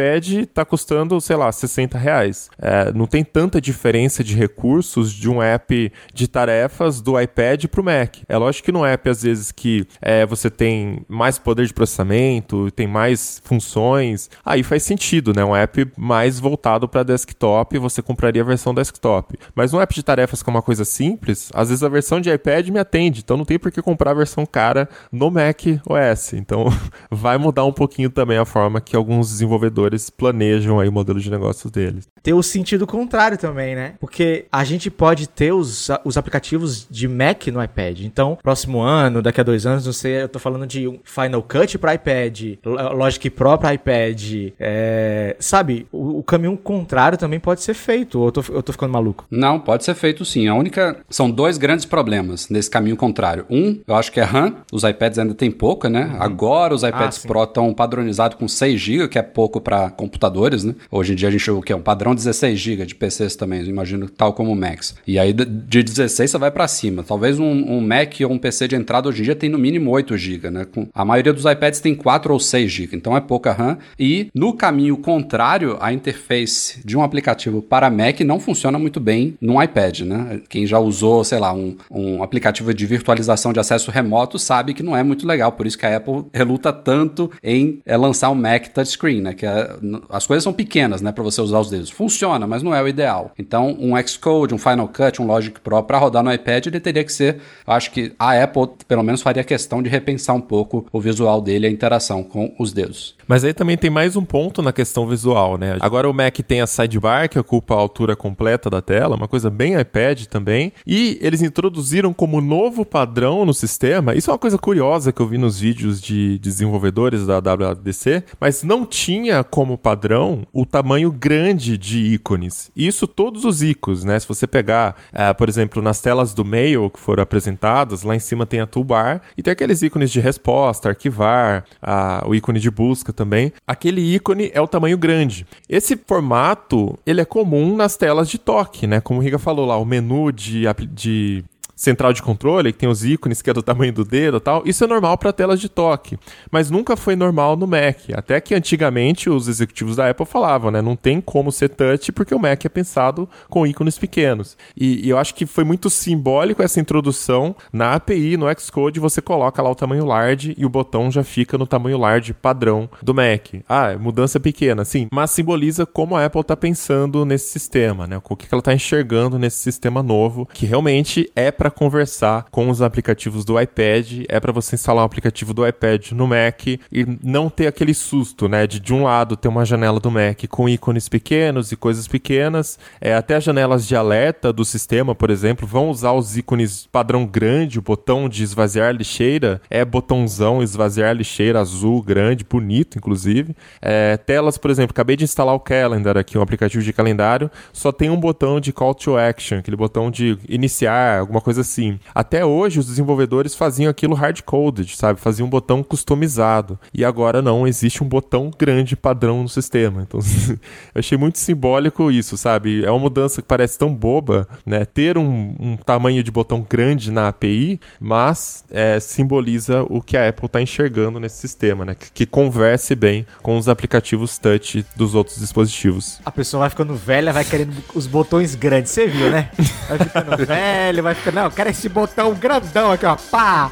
[0.53, 2.49] tá custando, sei lá, 60 reais.
[2.59, 7.81] É, não tem tanta diferença de recursos de um app de tarefas do iPad para
[7.81, 8.17] o Mac.
[8.27, 12.69] É lógico que no app, às vezes, que é, você tem mais poder de processamento,
[12.71, 15.43] tem mais funções, aí faz sentido, né?
[15.43, 19.37] Um app mais voltado para desktop, você compraria a versão desktop.
[19.55, 22.29] Mas um app de tarefas que é uma coisa simples, às vezes a versão de
[22.29, 26.33] iPad me atende, então não tem por que comprar a versão cara no Mac OS.
[26.33, 26.65] Então
[27.09, 29.76] vai mudar um pouquinho também a forma que alguns desenvolvedores
[30.15, 32.07] planejam aí o modelo de negócios deles.
[32.21, 33.93] Tem o sentido contrário também, né?
[33.99, 38.01] Porque a gente pode ter os, os aplicativos de Mac no iPad.
[38.01, 41.41] Então, próximo ano, daqui a dois anos, não sei, eu tô falando de um Final
[41.43, 44.51] Cut para iPad, Logic Pro para iPad.
[44.59, 48.19] É, sabe, o, o, caminho contrário também pode ser feito.
[48.19, 49.25] Ou eu tô, eu tô ficando maluco?
[49.29, 50.47] Não, pode ser feito sim.
[50.47, 50.97] A única.
[51.09, 53.45] São dois grandes problemas nesse caminho contrário.
[53.49, 54.55] Um, eu acho que é RAM.
[54.71, 56.05] Os iPads ainda tem pouca, né?
[56.05, 56.21] Uhum.
[56.21, 60.63] Agora os iPads ah, Pro estão padronizados com 6 GB, que é pouco para computadores,
[60.63, 60.73] né?
[60.89, 63.65] Hoje em dia a gente o que é um padrão 16 GB de PCs também,
[63.65, 64.95] imagino tal como o Max.
[65.05, 67.03] E aí de 16 você vai para cima.
[67.03, 69.91] Talvez um, um, Mac ou um PC de entrada hoje em dia tem no mínimo
[69.91, 70.65] 8 GB, né?
[70.73, 73.77] Com, a maioria dos iPads tem 4 ou 6 GB, então é pouca RAM.
[73.99, 79.35] E no caminho contrário, a interface de um aplicativo para Mac não funciona muito bem
[79.41, 80.39] no iPad, né?
[80.47, 84.81] Quem já usou, sei lá, um, um aplicativo de virtualização de acesso remoto sabe que
[84.81, 88.35] não é muito legal, por isso que a Apple reluta tanto em é, lançar um
[88.35, 89.33] Mac touchscreen, né?
[89.33, 91.89] Que é é, n- as coisas são pequenas, né, para você usar os dedos.
[91.89, 93.31] Funciona, mas não é o ideal.
[93.37, 97.03] Então, um Xcode, um Final Cut, um Logic Pro para rodar no iPad, ele teria
[97.03, 100.99] que ser, acho que a Apple pelo menos faria questão de repensar um pouco o
[100.99, 103.15] visual dele, a interação com os dedos.
[103.27, 105.77] Mas aí também tem mais um ponto na questão visual, né?
[105.81, 109.49] Agora o Mac tem a sidebar, que ocupa a altura completa da tela, uma coisa
[109.49, 110.71] bem iPad também.
[110.85, 115.27] E eles introduziram como novo padrão no sistema, isso é uma coisa curiosa que eu
[115.27, 121.77] vi nos vídeos de desenvolvedores da WWDC, mas não tinha como padrão o tamanho grande
[121.77, 122.71] de ícones.
[122.75, 124.19] Isso todos os ícones, né?
[124.19, 128.19] Se você pegar, eh, por exemplo, nas telas do Mail que foram apresentadas, lá em
[128.19, 132.69] cima tem a toolbar e tem aqueles ícones de resposta, arquivar, a- o ícone de
[132.69, 133.51] busca também.
[133.65, 135.45] Aquele ícone é o tamanho grande.
[135.69, 138.99] Esse formato, ele é comum nas telas de toque, né?
[139.01, 141.43] Como o Riga falou lá, o menu de, de
[141.77, 144.83] central de controle, que tem os ícones que é do tamanho do dedo tal, isso
[144.83, 146.17] é normal para telas de toque,
[146.51, 147.99] mas nunca foi normal no Mac.
[148.13, 152.33] Até que antigamente os executivos da Apple falavam, né, não tem como ser touch porque
[152.33, 154.57] o Mac é pensado com ícones pequenos.
[154.75, 159.21] E, e eu acho que foi muito simbólico essa introdução na API, no Xcode, você
[159.21, 163.13] coloca lá o tamanho large e o botão já fica no tamanho large padrão do
[163.13, 163.53] Mac.
[163.69, 168.17] Ah, é mudança pequena, sim, mas simboliza como a Apple está pensando nesse sistema, né?
[168.17, 172.69] O que que ela está enxergando nesse sistema novo, que realmente é para conversar com
[172.69, 176.79] os aplicativos do iPad, é para você instalar um aplicativo do iPad no Mac e
[177.23, 178.65] não ter aquele susto, né?
[178.65, 182.79] De de um lado ter uma janela do Mac com ícones pequenos e coisas pequenas,
[183.01, 187.25] é, até as janelas de alerta do sistema, por exemplo, vão usar os ícones padrão
[187.25, 193.55] grande, o botão de esvaziar lixeira é botãozão esvaziar lixeira azul, grande, bonito, inclusive.
[193.81, 197.91] É, telas, por exemplo, acabei de instalar o Calendar aqui, um aplicativo de calendário, só
[197.91, 201.99] tem um botão de call to action, aquele botão de iniciar, alguma coisa assim.
[202.13, 205.19] Até hoje, os desenvolvedores faziam aquilo hard-coded, sabe?
[205.19, 206.79] Faziam um botão customizado.
[206.93, 210.01] E agora não, existe um botão grande padrão no sistema.
[210.01, 210.19] Então,
[210.93, 212.83] eu achei muito simbólico isso, sabe?
[212.83, 214.85] É uma mudança que parece tão boba, né?
[214.85, 220.27] Ter um, um tamanho de botão grande na API, mas é, simboliza o que a
[220.27, 221.95] Apple está enxergando nesse sistema, né?
[221.95, 226.19] Que, que converse bem com os aplicativos touch dos outros dispositivos.
[226.25, 228.91] A pessoa vai ficando velha, vai querendo os botões grandes.
[228.91, 229.49] Você viu, né?
[229.87, 231.35] Vai ficando velho, vai ficando.
[231.35, 233.15] Não, eu quero esse botão grandão aqui, ó.
[233.15, 233.71] Pá!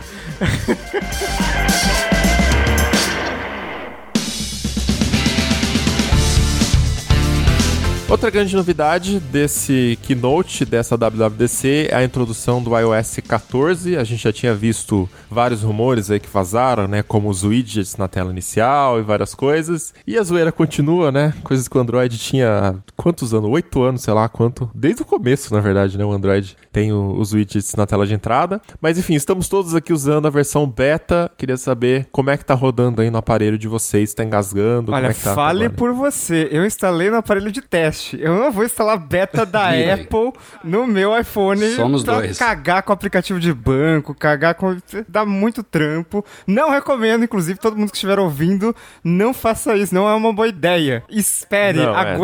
[8.08, 13.98] Outra grande novidade desse keynote dessa WWDC é a introdução do iOS 14.
[13.98, 17.02] A gente já tinha visto vários rumores aí que vazaram, né?
[17.02, 19.92] Como os widgets na tela inicial e várias coisas.
[20.06, 21.34] E a zoeira continua, né?
[21.44, 23.50] Coisas que o Android tinha quantos anos?
[23.50, 24.70] Oito anos, sei lá quanto.
[24.74, 26.06] Desde o começo, na verdade, né?
[26.06, 28.62] O Android tem o- os widgets na tela de entrada.
[28.82, 31.32] Mas enfim, estamos todos aqui usando a versão beta.
[31.38, 34.14] Queria saber como é que tá rodando aí no aparelho de vocês.
[34.14, 34.92] Tá engasgando?
[34.92, 36.50] Olha, como é que tá fale por você.
[36.52, 38.20] Eu instalei no aparelho de teste.
[38.22, 39.70] Eu não vou instalar beta da?
[39.96, 40.34] Apple
[40.66, 42.38] no meu iPhone Somos pra dois.
[42.38, 44.76] cagar com aplicativo de banco, cagar com.
[45.08, 46.26] dá muito trampo.
[46.46, 49.96] Não recomendo, inclusive, todo mundo que estiver ouvindo, não faça isso.
[49.96, 51.04] Não é uma boa ideia.
[51.10, 52.16] Espere, Não, é.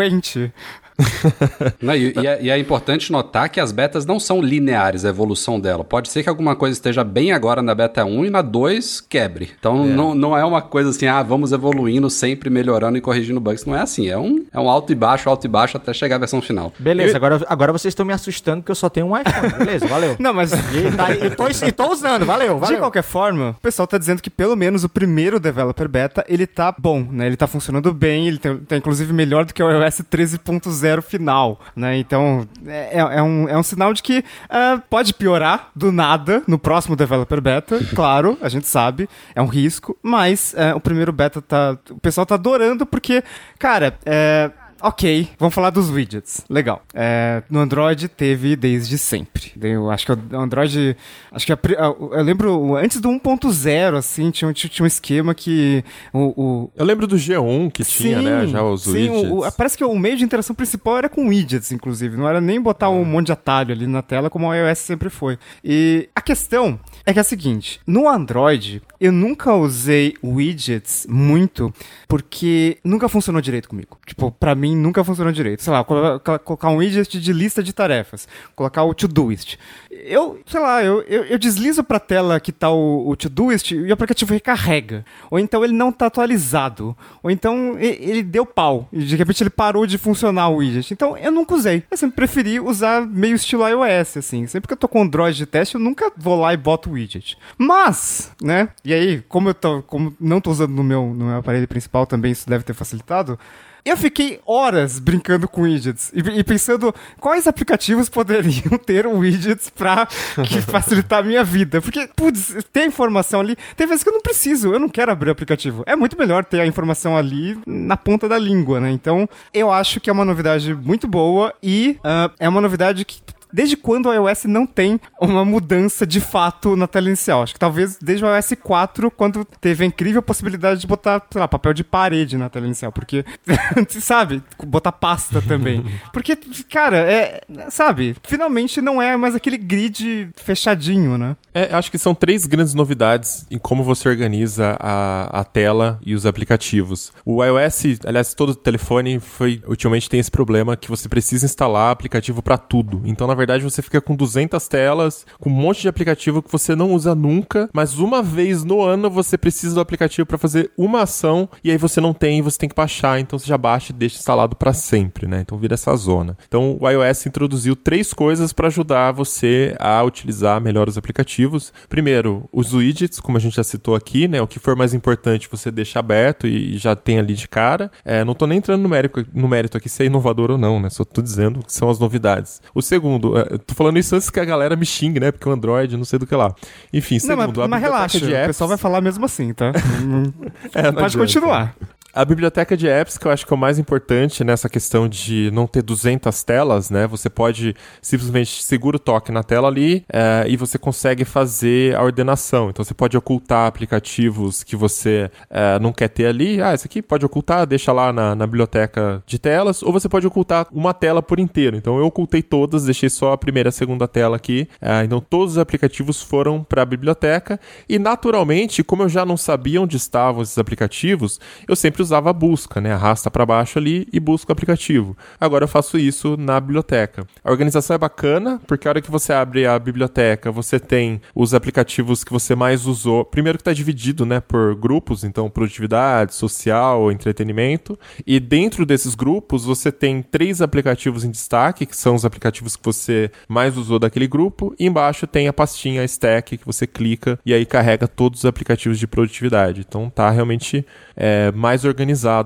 [1.81, 5.09] Não, e, e é, e é importante notar que as betas não são lineares, a
[5.09, 5.83] evolução dela.
[5.83, 9.51] Pode ser que alguma coisa esteja bem agora na beta 1 e na 2 quebre.
[9.59, 13.65] Então Não, não é uma coisa assim, ah, vamos evoluindo, sempre melhorando e corrigindo bugs.
[13.65, 16.15] Não é assim, é um, é um alto e baixo, alto e baixo até chegar
[16.15, 16.73] à versão final.
[16.77, 19.53] Beleza, agora, agora vocês estão me assustando porque eu só tenho um iPhone.
[19.57, 20.15] Beleza, valeu.
[20.19, 20.51] Não, mas.
[20.51, 22.79] E, tá, e, tô, e tô usando, valeu, De valeu.
[22.79, 26.73] qualquer forma, o pessoal tá dizendo que pelo menos o primeiro developer beta, ele tá
[26.77, 27.27] bom, né?
[27.27, 31.59] Ele tá funcionando bem, ele tá, tá inclusive melhor do que o iOS 13.0 final,
[31.75, 31.95] né?
[31.97, 36.57] Então, é, é um, é um sinal de que ah, pode piorar do nada no
[36.57, 41.41] próximo developer beta, claro, a gente sabe, é um risco, mas é, o primeiro beta
[41.41, 41.77] tá...
[41.91, 43.23] O pessoal tá adorando porque,
[43.59, 44.49] cara, é...
[44.81, 46.43] Ok, vamos falar dos widgets.
[46.49, 46.81] Legal.
[46.93, 49.51] É, no Android teve desde sempre.
[49.61, 50.97] Eu acho que o Android.
[51.31, 54.87] Acho que a pri- a- eu lembro antes do 1.0, assim, tinha, um- tinha um
[54.87, 56.19] esquema que o.
[56.63, 58.47] o Eu lembro do G1 que tinha, né?
[58.47, 59.31] Já os sim, widgets.
[59.31, 62.17] o- parece que o meio de interação principal era com widgets, inclusive.
[62.17, 65.09] Não era nem botar um monte de atalho ali na tela, como o iOS sempre
[65.09, 65.37] foi.
[65.63, 71.73] E a questão é que é a seguinte: no Android, eu nunca usei widgets muito,
[72.07, 73.97] porque nunca funcionou direito comigo.
[74.05, 75.63] Tipo, pra mim nunca funcionou direito.
[75.63, 79.57] Sei lá, colo- colo- colocar um widget de lista de tarefas, colocar o Todoist.
[79.89, 83.89] Eu, sei lá, eu, eu, eu deslizo pra tela que tá o, o Todoist e
[83.89, 85.03] o aplicativo recarrega.
[85.29, 86.95] Ou então ele não tá atualizado.
[87.23, 88.87] Ou então ele deu pau.
[88.93, 90.93] E de repente ele parou de funcionar o widget.
[90.93, 91.83] Então eu nunca usei.
[91.89, 94.45] Eu sempre preferi usar meio estilo iOS, assim.
[94.47, 96.93] Sempre que eu tô com Android de teste, eu nunca vou lá e boto o
[96.93, 97.37] widget.
[97.57, 98.69] Mas, né?
[98.83, 101.65] E E aí, como eu tô, como não tô usando no meu, no meu aparelho
[101.65, 103.39] principal também, isso deve ter facilitado.
[103.85, 110.05] Eu fiquei horas brincando com widgets e, e pensando quais aplicativos poderiam ter widgets pra
[110.45, 111.81] que facilitar a minha vida.
[111.81, 113.55] Porque, putz, tem informação ali.
[113.77, 115.83] Tem vezes que eu não preciso, eu não quero abrir o aplicativo.
[115.87, 118.91] É muito melhor ter a informação ali na ponta da língua, né?
[118.91, 123.21] Então, eu acho que é uma novidade muito boa e uh, é uma novidade que
[123.53, 127.43] desde quando o iOS não tem uma mudança de fato na tela inicial?
[127.43, 131.39] Acho que talvez desde o iOS 4, quando teve a incrível possibilidade de botar, sei
[131.39, 132.91] lá, papel de parede na tela inicial.
[132.91, 133.25] Porque,
[133.89, 135.83] sabe, botar pasta também.
[136.13, 136.35] Porque,
[136.69, 137.41] cara, é.
[137.69, 141.35] Sabe, finalmente não é mais aquele grid fechadinho, né?
[141.53, 146.15] É, acho que são três grandes novidades em como você organiza a, a tela e
[146.15, 147.11] os aplicativos.
[147.25, 152.41] O iOS, aliás, todo telefone foi ultimamente tem esse problema que você precisa instalar aplicativo
[152.41, 153.01] para tudo.
[153.05, 156.75] Então, na verdade, você fica com 200 telas, com um monte de aplicativo que você
[156.75, 161.01] não usa nunca, mas uma vez no ano você precisa do aplicativo para fazer uma
[161.01, 163.95] ação e aí você não tem, você tem que baixar, então você já baixa e
[163.95, 165.41] deixa instalado para sempre, né?
[165.41, 166.37] Então vira essa zona.
[166.47, 171.73] Então o iOS introduziu três coisas para ajudar você a utilizar melhor os aplicativos.
[171.89, 174.41] Primeiro, os widgets, como a gente já citou aqui, né?
[174.41, 177.91] O que for mais importante você deixa aberto e já tem ali de cara.
[178.05, 180.79] É, não tô nem entrando no mérito, no mérito aqui se é inovador ou não,
[180.79, 180.89] né?
[180.89, 182.61] Só tô dizendo que são as novidades.
[182.75, 185.31] O segundo, é, tô falando isso antes que a galera me xingue, né?
[185.31, 186.53] Porque o Android, não sei do que lá.
[186.93, 189.71] Enfim, não, segundo, mas, mas relaxa, o pessoal vai falar mesmo assim, tá?
[190.73, 191.17] é, Pode adianta.
[191.17, 191.75] continuar.
[192.13, 195.49] A biblioteca de apps, que eu acho que é o mais importante nessa questão de
[195.53, 197.07] não ter 200 telas, né?
[197.07, 202.03] Você pode simplesmente segura o toque na tela ali é, e você consegue fazer a
[202.03, 202.69] ordenação.
[202.69, 206.61] Então você pode ocultar aplicativos que você é, não quer ter ali.
[206.61, 209.81] Ah, esse aqui pode ocultar, deixa lá na, na, biblioteca de telas.
[209.81, 211.77] Ou você pode ocultar uma tela por inteiro.
[211.77, 214.67] Então eu ocultei todas, deixei só a primeira e a segunda tela aqui.
[214.81, 217.57] É, então todos os aplicativos foram para a biblioteca.
[217.87, 222.33] E naturalmente, como eu já não sabia onde estavam esses aplicativos, eu sempre usava a
[222.33, 222.93] busca, né?
[222.93, 225.15] Arrasta para baixo ali e busca o aplicativo.
[225.39, 227.25] Agora eu faço isso na biblioteca.
[227.43, 231.53] A organização é bacana, porque a hora que você abre a biblioteca, você tem os
[231.53, 233.23] aplicativos que você mais usou.
[233.23, 237.97] Primeiro que está dividido, né, por grupos, então produtividade, social, entretenimento.
[238.25, 242.83] E dentro desses grupos, você tem três aplicativos em destaque, que são os aplicativos que
[242.83, 244.75] você mais usou daquele grupo.
[244.79, 248.99] E embaixo tem a pastinha stack que você clica e aí carrega todos os aplicativos
[248.99, 249.81] de produtividade.
[249.87, 250.85] Então tá realmente
[251.15, 251.90] é, mais organizado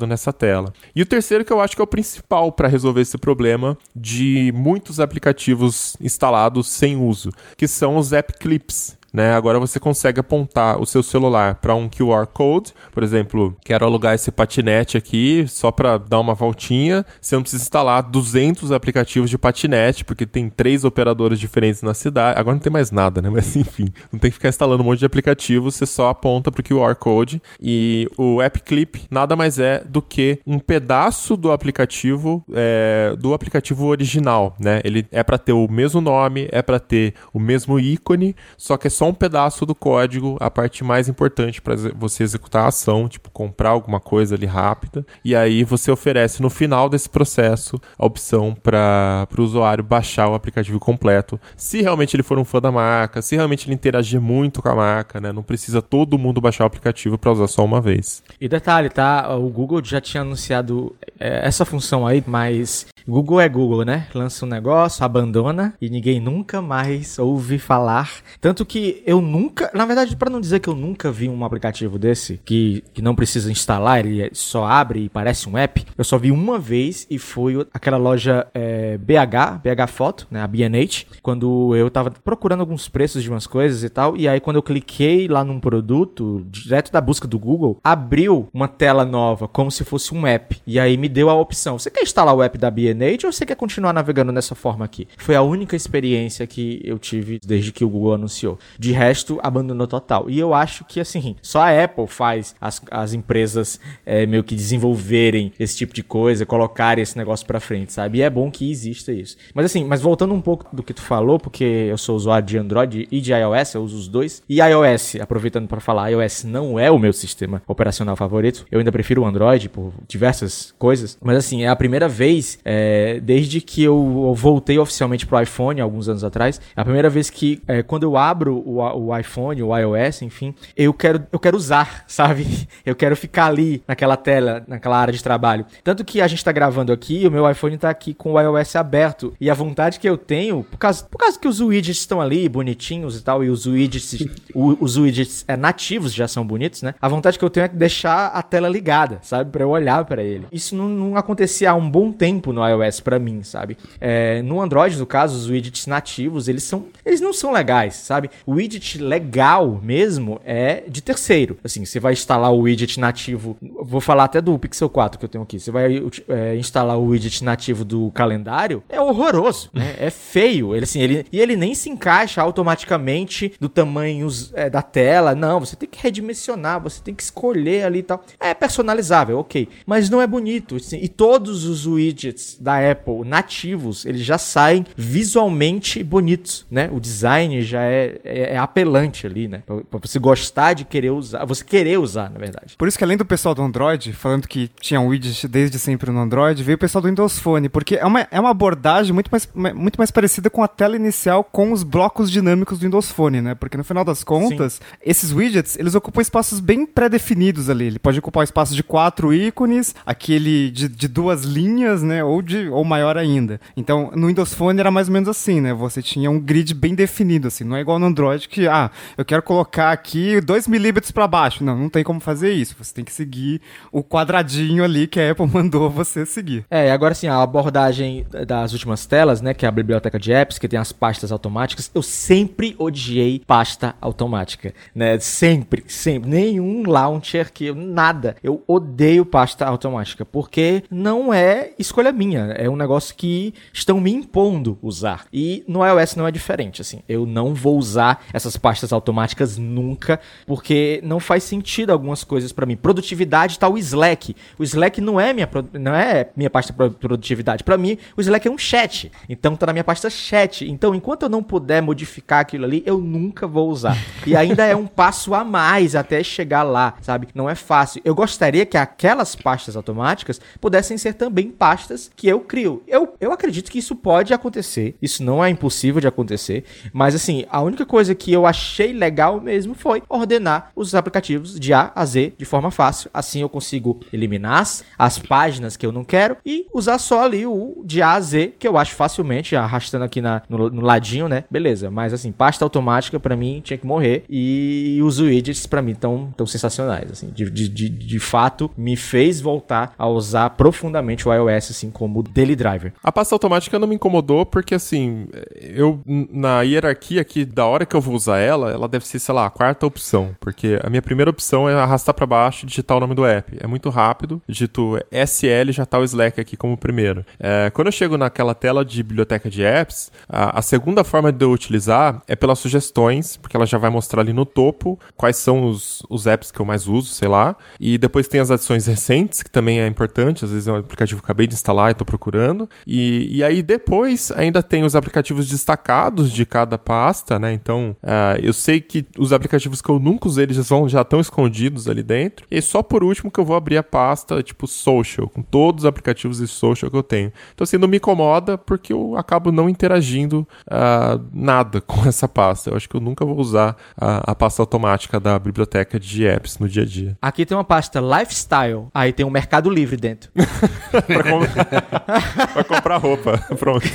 [0.08, 0.74] nessa tela.
[0.96, 4.52] E o terceiro que eu acho que é o principal para resolver esse problema de
[4.56, 8.98] muitos aplicativos instalados sem uso, que são os app clips.
[9.16, 9.34] Né?
[9.34, 14.14] Agora você consegue apontar o seu celular para um QR Code, por exemplo, quero alugar
[14.14, 17.06] esse patinete aqui só para dar uma voltinha.
[17.22, 22.38] Você não precisa instalar 200 aplicativos de patinete, porque tem três operadores diferentes na cidade.
[22.38, 23.30] Agora não tem mais nada, né?
[23.32, 26.60] Mas enfim, não tem que ficar instalando um monte de aplicativos, você só aponta para
[26.60, 27.42] o QR Code.
[27.62, 33.34] E o App Clip nada mais é do que um pedaço do aplicativo é, do
[33.34, 34.82] aplicativo original, né?
[34.84, 38.88] Ele é para ter o mesmo nome, é para ter o mesmo ícone, só que
[38.88, 42.68] é só só um pedaço do código, a parte mais importante para você executar a
[42.70, 45.06] ação, tipo comprar alguma coisa ali rápida.
[45.24, 50.34] E aí você oferece no final desse processo a opção para o usuário baixar o
[50.34, 51.40] aplicativo completo.
[51.56, 54.76] Se realmente ele for um fã da marca, se realmente ele interagir muito com a
[54.76, 55.32] marca, né?
[55.32, 58.24] Não precisa todo mundo baixar o aplicativo para usar só uma vez.
[58.42, 59.36] E detalhe, tá?
[59.36, 64.08] O Google já tinha anunciado é, essa função aí, mas Google é Google, né?
[64.16, 68.10] Lança um negócio, abandona e ninguém nunca mais ouve falar.
[68.42, 72.00] Tanto que eu nunca, na verdade, para não dizer que eu nunca vi um aplicativo
[72.00, 76.18] desse que, que não precisa instalar, ele só abre e parece um app, eu só
[76.18, 80.42] vi uma vez e foi aquela loja é, BH, BH Foto, né?
[80.42, 84.40] A B&H, quando eu tava procurando alguns preços de umas coisas e tal, e aí
[84.40, 89.48] quando eu cliquei lá num produto, direto da busca do Google, abriu uma tela nova,
[89.48, 90.58] como se fosse um app.
[90.66, 92.95] E aí me deu a opção: você quer instalar o app da B&H
[93.26, 95.08] ou você quer continuar navegando nessa forma aqui?
[95.18, 98.58] Foi a única experiência que eu tive desde que o Google anunciou.
[98.78, 100.30] De resto, abandonou total.
[100.30, 104.56] E eu acho que, assim, só a Apple faz as, as empresas é, meio que
[104.56, 108.20] desenvolverem esse tipo de coisa, colocarem esse negócio pra frente, sabe?
[108.20, 109.38] E é bom que exista isso.
[109.54, 112.58] Mas assim, mas voltando um pouco do que tu falou, porque eu sou usuário de
[112.58, 114.42] Android e de iOS, eu uso os dois.
[114.48, 118.66] E iOS, aproveitando para falar, iOS não é o meu sistema operacional favorito.
[118.72, 121.18] Eu ainda prefiro o Android por diversas coisas.
[121.22, 125.82] Mas assim, é a primeira vez é, é, desde que eu voltei oficialmente pro iPhone,
[125.82, 129.64] alguns anos atrás, é a primeira vez que, é, quando eu abro o, o iPhone,
[129.64, 132.68] o iOS, enfim, eu quero, eu quero usar, sabe?
[132.86, 135.66] Eu quero ficar ali naquela tela, naquela área de trabalho.
[135.84, 138.76] Tanto que a gente tá gravando aqui, o meu iPhone tá aqui com o iOS
[138.76, 139.34] aberto.
[139.42, 142.48] E a vontade que eu tenho, por causa, por causa que os widgets estão ali,
[142.48, 146.94] bonitinhos e tal, e os widgets, o, os widgets é, nativos já são bonitos, né?
[147.02, 149.50] A vontade que eu tenho é deixar a tela ligada, sabe?
[149.50, 150.46] Pra eu olhar para ele.
[150.52, 153.78] Isso não, não, acontecia há um bom tempo no iOS para mim, sabe?
[154.00, 156.86] É, no Android, no caso, os widgets nativos, eles são.
[157.06, 158.30] Eles não são legais, sabe?
[158.46, 161.58] O widget legal mesmo é de terceiro.
[161.64, 163.58] Assim, você vai instalar o widget nativo.
[163.62, 165.60] Vou falar até do Pixel 4 que eu tenho aqui.
[165.60, 168.84] Você vai é, instalar o widget nativo do calendário.
[168.90, 169.96] É horroroso, né?
[170.00, 170.76] É feio.
[170.76, 175.36] Ele, assim, ele, e ele nem se encaixa automaticamente do tamanho é, da tela.
[175.36, 178.24] Não, você tem que redimensionar, você tem que escolher ali e tal.
[178.40, 179.68] É personalizável, ok.
[179.86, 180.76] Mas não é bonito.
[180.76, 186.90] Assim, e todos os widgets da Apple nativos, eles já saem visualmente bonitos, né?
[186.92, 189.62] O design já é, é, é apelante ali, né?
[189.66, 192.76] Pra, pra, você gostar de querer usar, você querer usar, na verdade.
[192.76, 196.10] Por isso que além do pessoal do Android, falando que tinha um widget desde sempre
[196.12, 199.30] no Android, veio o pessoal do Windows Phone, porque é uma, é uma abordagem muito
[199.32, 203.42] mais, muito mais parecida com a tela inicial com os blocos dinâmicos do Windows Phone,
[203.42, 203.54] né?
[203.54, 204.98] Porque no final das contas, Sim.
[205.06, 207.86] esses widgets, eles ocupam espaços bem pré-definidos ali.
[207.86, 212.24] Ele pode ocupar o espaço de quatro ícones, aquele de, de duas linhas, né?
[212.24, 213.60] Ou, de, ou maior ainda.
[213.76, 215.74] Então, no Windows Phone era mais ou menos assim, né?
[215.74, 217.64] Você tinha um grid bem definido, assim.
[217.64, 221.64] Não é igual no Android que, ah, eu quero colocar aqui 2 milímetros para baixo.
[221.64, 222.76] Não, não tem como fazer isso.
[222.78, 226.66] Você tem que seguir o quadradinho ali que a Apple mandou você seguir.
[226.70, 229.54] É, agora sim, a abordagem das últimas telas, né?
[229.54, 231.92] Que é a biblioteca de apps, que tem as pastas automáticas.
[231.94, 235.20] Eu sempre odiei pasta automática, né?
[235.20, 236.30] Sempre, sempre.
[236.30, 238.36] Nenhum launcher que nada.
[238.44, 242.45] Eu odeio pasta automática, porque não é escolha minha.
[242.54, 245.26] É um negócio que estão me impondo usar.
[245.32, 247.02] E no iOS não é diferente, assim.
[247.08, 252.66] Eu não vou usar essas pastas automáticas nunca, porque não faz sentido algumas coisas para
[252.66, 252.76] mim.
[252.76, 254.36] Produtividade tá o Slack.
[254.58, 257.64] O Slack não é minha, não é minha pasta produtividade.
[257.64, 259.12] Para mim, o Slack é um chat.
[259.30, 260.70] Então tá na minha pasta chat.
[260.70, 263.98] Então, enquanto eu não puder modificar aquilo ali, eu nunca vou usar.
[264.26, 267.28] E ainda é um passo a mais até chegar lá, sabe?
[267.34, 268.02] Não é fácil.
[268.04, 272.84] Eu gostaria que aquelas pastas automáticas pudessem ser também pastas que eu crio.
[272.88, 274.96] Eu, eu acredito que isso pode acontecer.
[275.02, 276.64] Isso não é impossível de acontecer.
[276.94, 281.74] Mas assim, a única coisa que eu achei legal mesmo foi ordenar os aplicativos de
[281.74, 283.10] A a Z de forma fácil.
[283.14, 287.46] Assim eu consigo eliminar as, as páginas que eu não quero e usar só ali
[287.46, 291.28] o de A a Z, que eu acho facilmente, arrastando aqui na, no, no ladinho,
[291.28, 291.44] né?
[291.50, 291.92] Beleza.
[291.92, 294.24] Mas assim, pasta automática para mim tinha que morrer.
[294.30, 297.12] E os widgets para mim estão tão sensacionais.
[297.12, 301.90] Assim, de, de, de, de fato, me fez voltar a usar profundamente o iOS assim
[301.90, 302.94] como daily driver.
[303.04, 307.96] A pasta automática não me incomodou porque assim, eu na hierarquia aqui da hora que
[307.96, 311.02] eu vou usar ela, ela deve ser, sei lá, a quarta opção, porque a minha
[311.02, 313.58] primeira opção é arrastar para baixo e digitar o nome do app.
[313.60, 317.26] É muito rápido, digito SL já tá o Slack aqui como primeiro.
[317.40, 321.44] É, quando eu chego naquela tela de biblioteca de apps, a, a segunda forma de
[321.44, 325.66] eu utilizar é pelas sugestões, porque ela já vai mostrar ali no topo quais são
[325.66, 327.56] os, os apps que eu mais uso, sei lá.
[327.80, 331.22] E depois tem as adições recentes, que também é importante, às vezes é um aplicativo
[331.22, 332.70] que eu acabei de instalar e estou procurando.
[332.86, 337.52] E, e aí depois ainda tem os aplicativos destacados de cada pasta, né?
[337.52, 341.88] Então uh, eu sei que os aplicativos que eu nunca usei, eles já estão escondidos
[341.88, 342.46] ali dentro.
[342.50, 345.86] E só por último que eu vou abrir a pasta tipo social, com todos os
[345.86, 347.32] aplicativos de social que eu tenho.
[347.54, 352.70] Então assim, não me incomoda porque eu acabo não interagindo uh, nada com essa pasta.
[352.70, 356.60] Eu acho que eu nunca vou usar a, a pasta automática da biblioteca de apps
[356.60, 357.18] no dia a dia.
[357.22, 360.32] Aqui tem uma pasta lifestyle, aí tem um Mercado Livre dentro.
[361.08, 361.40] pra, com...
[362.54, 363.38] pra, comprar roupa.
[363.58, 363.86] Pronto.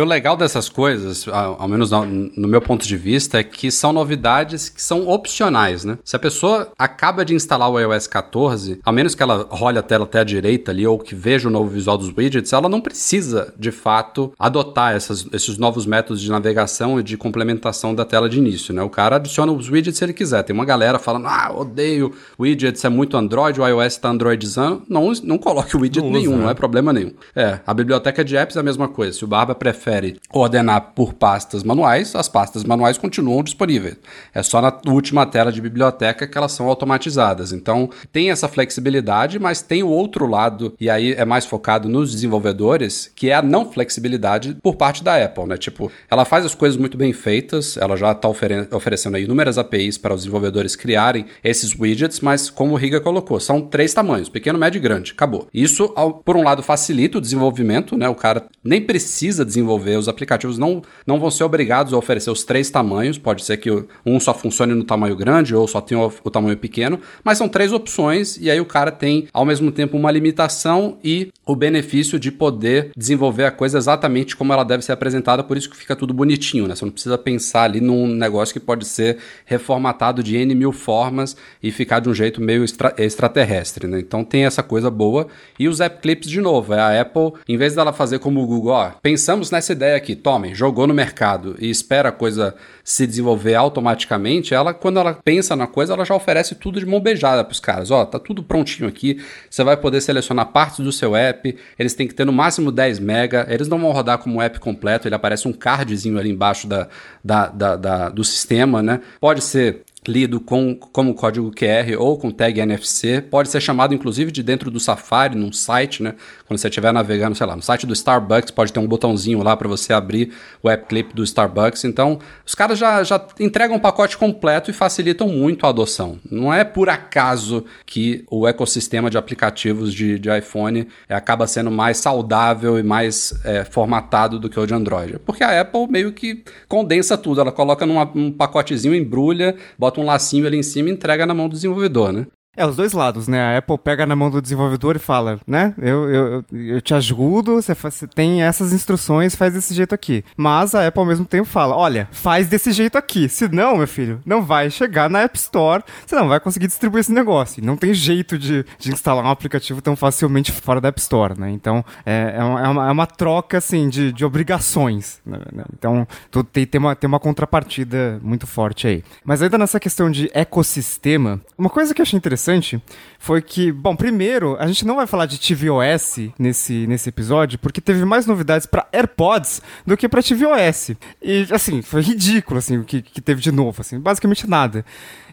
[0.00, 4.68] o legal dessas coisas, ao menos no meu ponto de vista, é que são novidades
[4.68, 5.98] que são opcionais, né?
[6.04, 9.82] Se a pessoa acaba de instalar o iOS 14, a menos que ela role a
[9.82, 12.80] tela até a direita ali ou que veja o novo visual dos widgets, ela não
[12.80, 18.28] precisa, de fato, adotar essas, esses novos métodos de navegação e de complementação da tela
[18.28, 18.82] de início, né?
[18.82, 20.42] O cara adiciona os widgets se ele quiser.
[20.42, 24.82] Tem uma galera falando, ah, odeio widgets, é muito Android, o iOS tá Androidizando.
[24.88, 27.12] Não, não coloque o widget não nenhum, usa, não é problema nenhum.
[27.34, 29.16] É, a biblioteca de apps é a mesma coisa.
[29.16, 33.96] Se o Barba prefere ordenar por pastas manuais, as pastas manuais continuam disponíveis.
[34.34, 37.52] É só na última tela de biblioteca que elas são automatizadas.
[37.52, 42.12] Então, tem essa flexibilidade, mas tem o outro lado, e aí é mais focado nos
[42.12, 45.56] desenvolvedores, que é a não flexibilidade por parte da Apple, né?
[45.56, 49.98] Tipo, ela faz as coisas muito bem feitas, ela já está ofere oferecendo inúmeras APIs
[49.98, 54.58] para os desenvolvedores criarem esses widgets, mas como o Riga colocou, são três tamanhos: pequeno,
[54.58, 55.12] médio e grande.
[55.12, 55.48] Acabou.
[55.52, 55.88] Isso,
[56.24, 58.08] por um lado, facilita o desenvolvimento, né?
[58.08, 62.42] O cara nem precisa desenvolver, os aplicativos não, não vão ser obrigados a oferecer os
[62.42, 63.70] três tamanhos, pode ser que
[64.04, 67.48] um só funcione no tamanho grande ou só tenha o, o tamanho pequeno, mas são
[67.48, 72.18] três opções e aí o cara tem ao mesmo tempo uma limitação e o benefício
[72.18, 75.94] de poder desenvolver a coisa exatamente como ela deve ser apresentada, por isso que fica
[75.94, 76.74] tudo bonitinho, né?
[76.74, 81.36] Você não precisa pensar ali num negócio que pode ser reformatado de N mil formas
[81.62, 84.00] e ficar de um jeito meio extra extraterrestre, né?
[84.00, 85.26] Então tem essa coisa boa.
[85.58, 88.46] E os app clips, de novo, é a Apple, em vez dela fazer como o
[88.46, 93.06] Google, ó, pensamos nessa ideia aqui, tomem, jogou no mercado e espera a coisa se
[93.06, 97.44] desenvolver automaticamente, ela, quando ela pensa na coisa, ela já oferece tudo de mão beijada
[97.44, 97.90] para os caras.
[97.90, 102.08] Ó, tá tudo prontinho aqui, você vai poder selecionar partes do seu app, eles têm
[102.08, 105.46] que ter no máximo 10 mega, eles não vão rodar como app completo, ele aparece
[105.46, 106.88] um cardzinho ali embaixo da,
[107.22, 109.00] da, da, da do sistema, né?
[109.20, 114.32] Pode ser lido com, como código QR ou com tag NFC, pode ser chamado inclusive
[114.32, 116.14] de dentro do Safari, num site, né?
[116.46, 119.56] Quando você estiver navegando, sei lá, no site do Starbucks, pode ter um botãozinho lá
[119.56, 120.32] para você abrir
[120.62, 121.84] o app clip do Starbucks.
[121.84, 126.18] Então, os caras já, já entregam um pacote completo e facilitam muito a adoção.
[126.28, 131.70] Não é por acaso que o ecossistema de aplicativos de, de iPhone é, acaba sendo
[131.70, 135.18] mais saudável e mais é, formatado do que o de Android.
[135.20, 140.46] Porque a Apple meio que condensa tudo, ela coloca num pacotezinho, embrulha, bota um lacinho
[140.46, 142.26] ali em cima e entrega na mão do desenvolvedor, né?
[142.56, 143.40] É, os dois lados, né?
[143.40, 145.72] A Apple pega na mão do desenvolvedor e fala, né?
[145.78, 147.74] Eu, eu, eu te ajudo, você,
[148.08, 150.24] tem essas instruções, faz desse jeito aqui.
[150.36, 153.28] Mas a Apple ao mesmo tempo fala, olha, faz desse jeito aqui.
[153.28, 157.02] Se não, meu filho, não vai chegar na App Store, você não vai conseguir distribuir
[157.02, 157.64] esse negócio.
[157.64, 161.50] Não tem jeito de, de instalar um aplicativo tão facilmente fora da App Store, né?
[161.52, 165.20] Então, é, é, uma, é uma, é troca, assim, de, de obrigações.
[165.24, 165.38] Né?
[165.72, 169.04] Então, tu, tem, tem, uma, tem uma contrapartida muito forte aí.
[169.24, 172.82] Mas ainda nessa questão de ecossistema, uma coisa que eu achei interessante interessante
[173.18, 177.80] foi que, bom, primeiro, a gente não vai falar de tvOS nesse, nesse episódio, porque
[177.80, 180.92] teve mais novidades para AirPods do que para tvOS.
[181.20, 184.84] E, assim, foi ridículo, assim, o que, que teve de novo, assim, basicamente nada.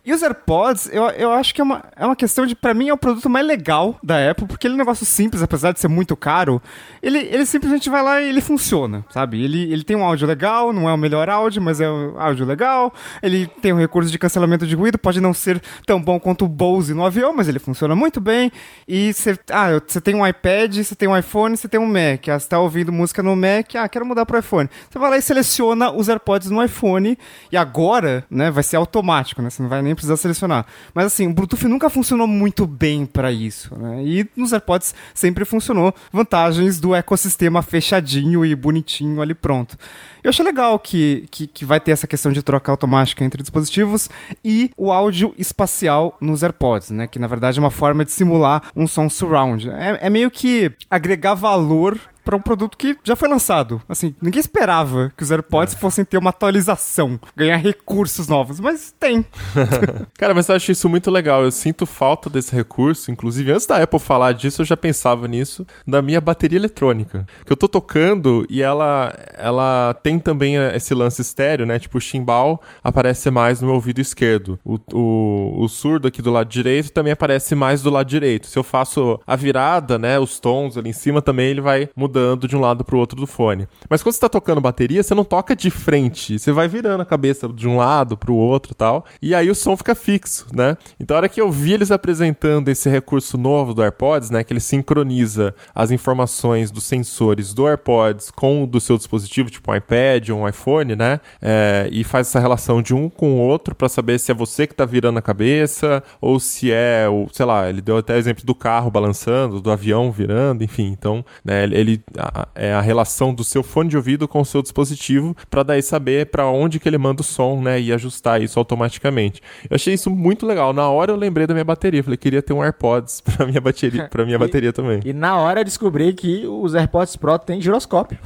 [0.05, 2.89] E os AirPods, eu, eu acho que é uma, é uma questão de, para mim,
[2.89, 5.79] é o produto mais legal da Apple, porque ele é um negócio simples, apesar de
[5.79, 6.61] ser muito caro,
[7.01, 9.43] ele, ele simplesmente vai lá e ele funciona, sabe?
[9.43, 12.45] Ele, ele tem um áudio legal, não é o melhor áudio, mas é um áudio
[12.45, 16.45] legal, ele tem um recurso de cancelamento de ruído, pode não ser tão bom quanto
[16.45, 18.51] o Bose no avião, mas ele funciona muito bem,
[18.87, 22.39] e você ah, tem um iPad, você tem um iPhone, você tem um Mac, ah,
[22.39, 24.69] você tá ouvindo música no Mac, ah, quero mudar pro iPhone.
[24.89, 27.17] Você vai lá e seleciona os AirPods no iPhone,
[27.51, 29.49] e agora, né, vai ser automático, né?
[29.49, 30.65] Você não vai nem precisar selecionar.
[30.93, 34.03] Mas assim, o Bluetooth nunca funcionou muito bem para isso, né?
[34.03, 35.93] E nos AirPods sempre funcionou.
[36.11, 39.77] Vantagens do ecossistema fechadinho e bonitinho ali pronto.
[40.23, 44.09] Eu achei legal que, que, que, vai ter essa questão de troca automática entre dispositivos
[44.43, 47.07] e o áudio espacial nos AirPods, né?
[47.07, 49.69] Que na verdade é uma forma de simular um som surround.
[49.69, 51.97] É, é meio que agregar valor
[52.27, 53.81] para um produto que já foi lançado.
[53.87, 55.77] Assim, ninguém esperava que os AirPods é.
[55.77, 59.25] fossem ter uma atualização, ganhar recursos novos, mas tem.
[60.19, 61.41] Cara, mas eu acho isso muito legal.
[61.45, 63.09] Eu sinto falta desse recurso.
[63.11, 67.25] Inclusive, antes da Apple falar disso, eu já pensava nisso, da minha bateria eletrônica.
[67.45, 71.79] Que eu tô tocando e ela, ela tem também esse lance estéreo, né?
[71.79, 74.59] Tipo, o chimbal aparece mais no meu ouvido esquerdo.
[74.65, 78.47] O, o, o surdo aqui do lado direito também aparece mais do lado direito.
[78.47, 80.19] Se eu faço a virada, né?
[80.19, 83.19] Os tons ali em cima também, ele vai mudando mudando de um lado pro outro
[83.19, 83.67] do fone.
[83.87, 87.05] Mas quando você tá tocando bateria, você não toca de frente, você vai virando a
[87.05, 90.77] cabeça de um lado pro outro tal, e aí o som fica fixo, né?
[90.99, 94.51] Então a hora que eu vi eles apresentando esse recurso novo do AirPods, né, que
[94.51, 99.75] ele sincroniza as informações dos sensores do AirPods com o do seu dispositivo, tipo um
[99.75, 103.75] iPad ou um iPhone, né, é, e faz essa relação de um com o outro
[103.75, 107.45] para saber se é você que tá virando a cabeça ou se é, o, sei
[107.45, 112.01] lá, ele deu até exemplo do carro balançando, do avião virando, enfim, então, né, ele
[112.15, 115.81] a, é a relação do seu fone de ouvido com o seu dispositivo para daí
[115.81, 119.41] saber para onde que ele manda o som, né, e ajustar isso automaticamente.
[119.69, 120.73] Eu achei isso muito legal.
[120.73, 124.07] Na hora eu lembrei da minha bateria, falei queria ter um AirPods para minha bateria,
[124.07, 125.01] para minha e, bateria também.
[125.03, 128.17] E na hora eu descobri que os AirPods Pro têm giroscópio.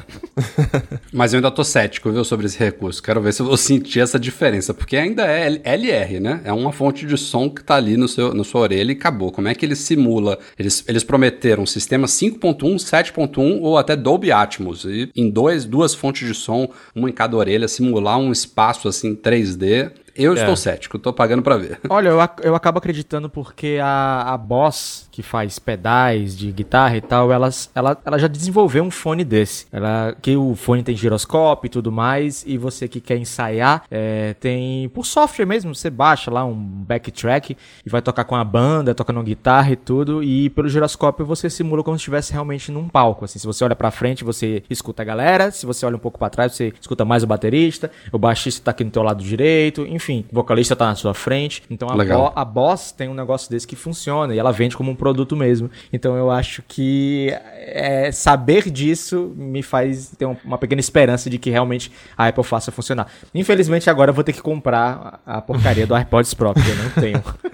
[1.12, 3.02] Mas eu ainda tô cético, viu, sobre esse recurso.
[3.02, 6.42] Quero ver se eu vou sentir essa diferença, porque ainda é LR, né?
[6.44, 9.32] É uma fonte de som que tá ali no seu, na sua orelha e acabou.
[9.32, 10.38] Como é que ele simula?
[10.58, 14.86] Eles, eles prometeram um sistema 5.1, 7.1 ou até Dolby Atmos.
[14.86, 19.16] E em dois, duas fontes de som, uma em cada orelha, simular um espaço assim
[19.16, 20.36] 3D Eu É.
[20.40, 21.80] estou cético, tô pagando pra ver.
[21.90, 26.98] Olha, eu, ac- eu acabo acreditando porque a, a Boss, que faz pedais de guitarra
[26.98, 29.66] e tal, elas, ela, ela já desenvolveu um fone desse.
[29.72, 34.34] Ela, que o fone tem giroscópio e tudo mais, e você que quer ensaiar, é,
[34.40, 37.56] tem por software mesmo, você baixa lá um backtrack
[37.86, 41.84] e vai tocar com a banda, tocando guitarra e tudo, e pelo giroscópio você simula
[41.84, 43.26] como se estivesse realmente num palco.
[43.26, 46.20] Assim, se você olha pra frente, você escuta a galera, se você olha um pouco
[46.20, 49.86] pra trás, você escuta mais o baterista, o baixista tá aqui no teu lado direito,
[49.86, 51.64] enfim, o vocalista tá na sua frente.
[51.70, 51.96] Então a.
[51.96, 55.36] Bo- a Boss tem um negócio desse que funciona e ela vende como um produto
[55.36, 55.70] mesmo.
[55.92, 61.38] Então eu acho que é, saber disso me faz ter um- uma pequena esperança de
[61.38, 63.08] que realmente a Apple faça funcionar.
[63.36, 66.76] Infelizmente agora eu vou ter que comprar a a porcaria do AirPods Pro, porque eu
[66.76, 67.24] não tenho.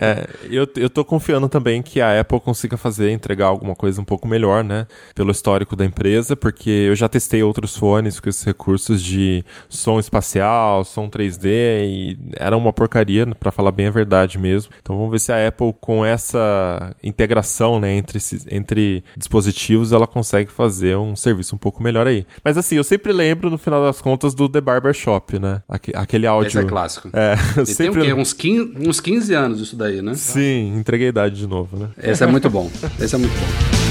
[0.00, 4.04] É, eu, eu tô confiando também que a Apple consiga fazer, entregar alguma coisa um
[4.04, 4.86] pouco melhor, né?
[5.14, 9.98] Pelo histórico da empresa, porque eu já testei outros fones com esses recursos de som
[9.98, 14.72] espacial, som 3D, e era uma porcaria, pra falar bem a verdade mesmo.
[14.82, 20.06] Então vamos ver se a Apple, com essa integração, né, entre, esses- entre dispositivos, ela
[20.06, 22.26] consegue fazer um serviço um pouco melhor aí.
[22.44, 25.62] Mas assim, eu sempre lembro, no final das contas, do The Barber Shop, né?
[25.68, 26.48] Aque- aquele áudio.
[26.48, 27.10] Esse é clássico.
[27.12, 28.12] É, eu E tem sempre o quê?
[28.14, 30.14] Uns 15, uns 15 anos isso daí, né?
[30.14, 31.88] Sim, entreguei a idade de novo, né?
[32.02, 32.70] Esse é muito bom.
[33.00, 33.81] Esse é muito bom.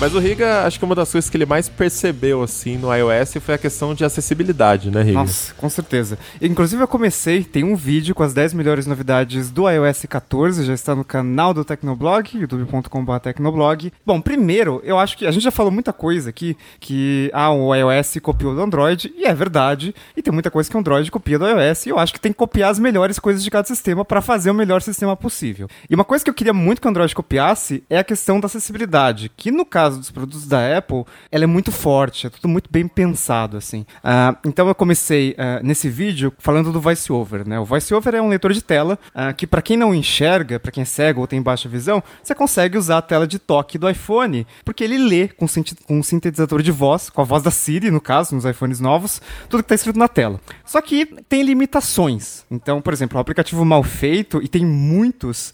[0.00, 3.34] Mas o Riga, acho que uma das coisas que ele mais percebeu, assim, no iOS
[3.38, 5.18] foi a questão de acessibilidade, né, Riga?
[5.18, 6.18] Nossa, com certeza.
[6.40, 10.72] Inclusive eu comecei, tem um vídeo com as 10 melhores novidades do iOS 14, já
[10.72, 13.92] está no canal do Tecnoblog, youtube.com.br Tecnoblog.
[14.06, 17.74] Bom, primeiro, eu acho que a gente já falou muita coisa aqui, que ah, o
[17.74, 21.38] iOS copiou do Android, e é verdade, e tem muita coisa que o Android copia
[21.38, 24.02] do iOS, e eu acho que tem que copiar as melhores coisas de cada sistema
[24.02, 25.68] para fazer o melhor sistema possível.
[25.90, 28.46] E uma coisa que eu queria muito que o Android copiasse é a questão da
[28.46, 32.70] acessibilidade, que no caso dos produtos da Apple, ela é muito forte, é tudo muito
[32.70, 33.84] bem pensado, assim.
[34.02, 37.58] Ah, então eu comecei ah, nesse vídeo falando do VoiceOver, né?
[37.58, 40.82] O VoiceOver é um leitor de tela ah, que para quem não enxerga, para quem
[40.82, 44.46] é cego ou tem baixa visão, você consegue usar a tela de toque do iPhone,
[44.64, 45.46] porque ele lê com,
[45.86, 49.20] com um sintetizador de voz, com a voz da Siri, no caso, nos iPhones novos,
[49.48, 50.40] tudo que está escrito na tela.
[50.64, 52.44] Só que tem limitações.
[52.50, 55.52] Então, por exemplo, o aplicativo mal feito, e tem muitos,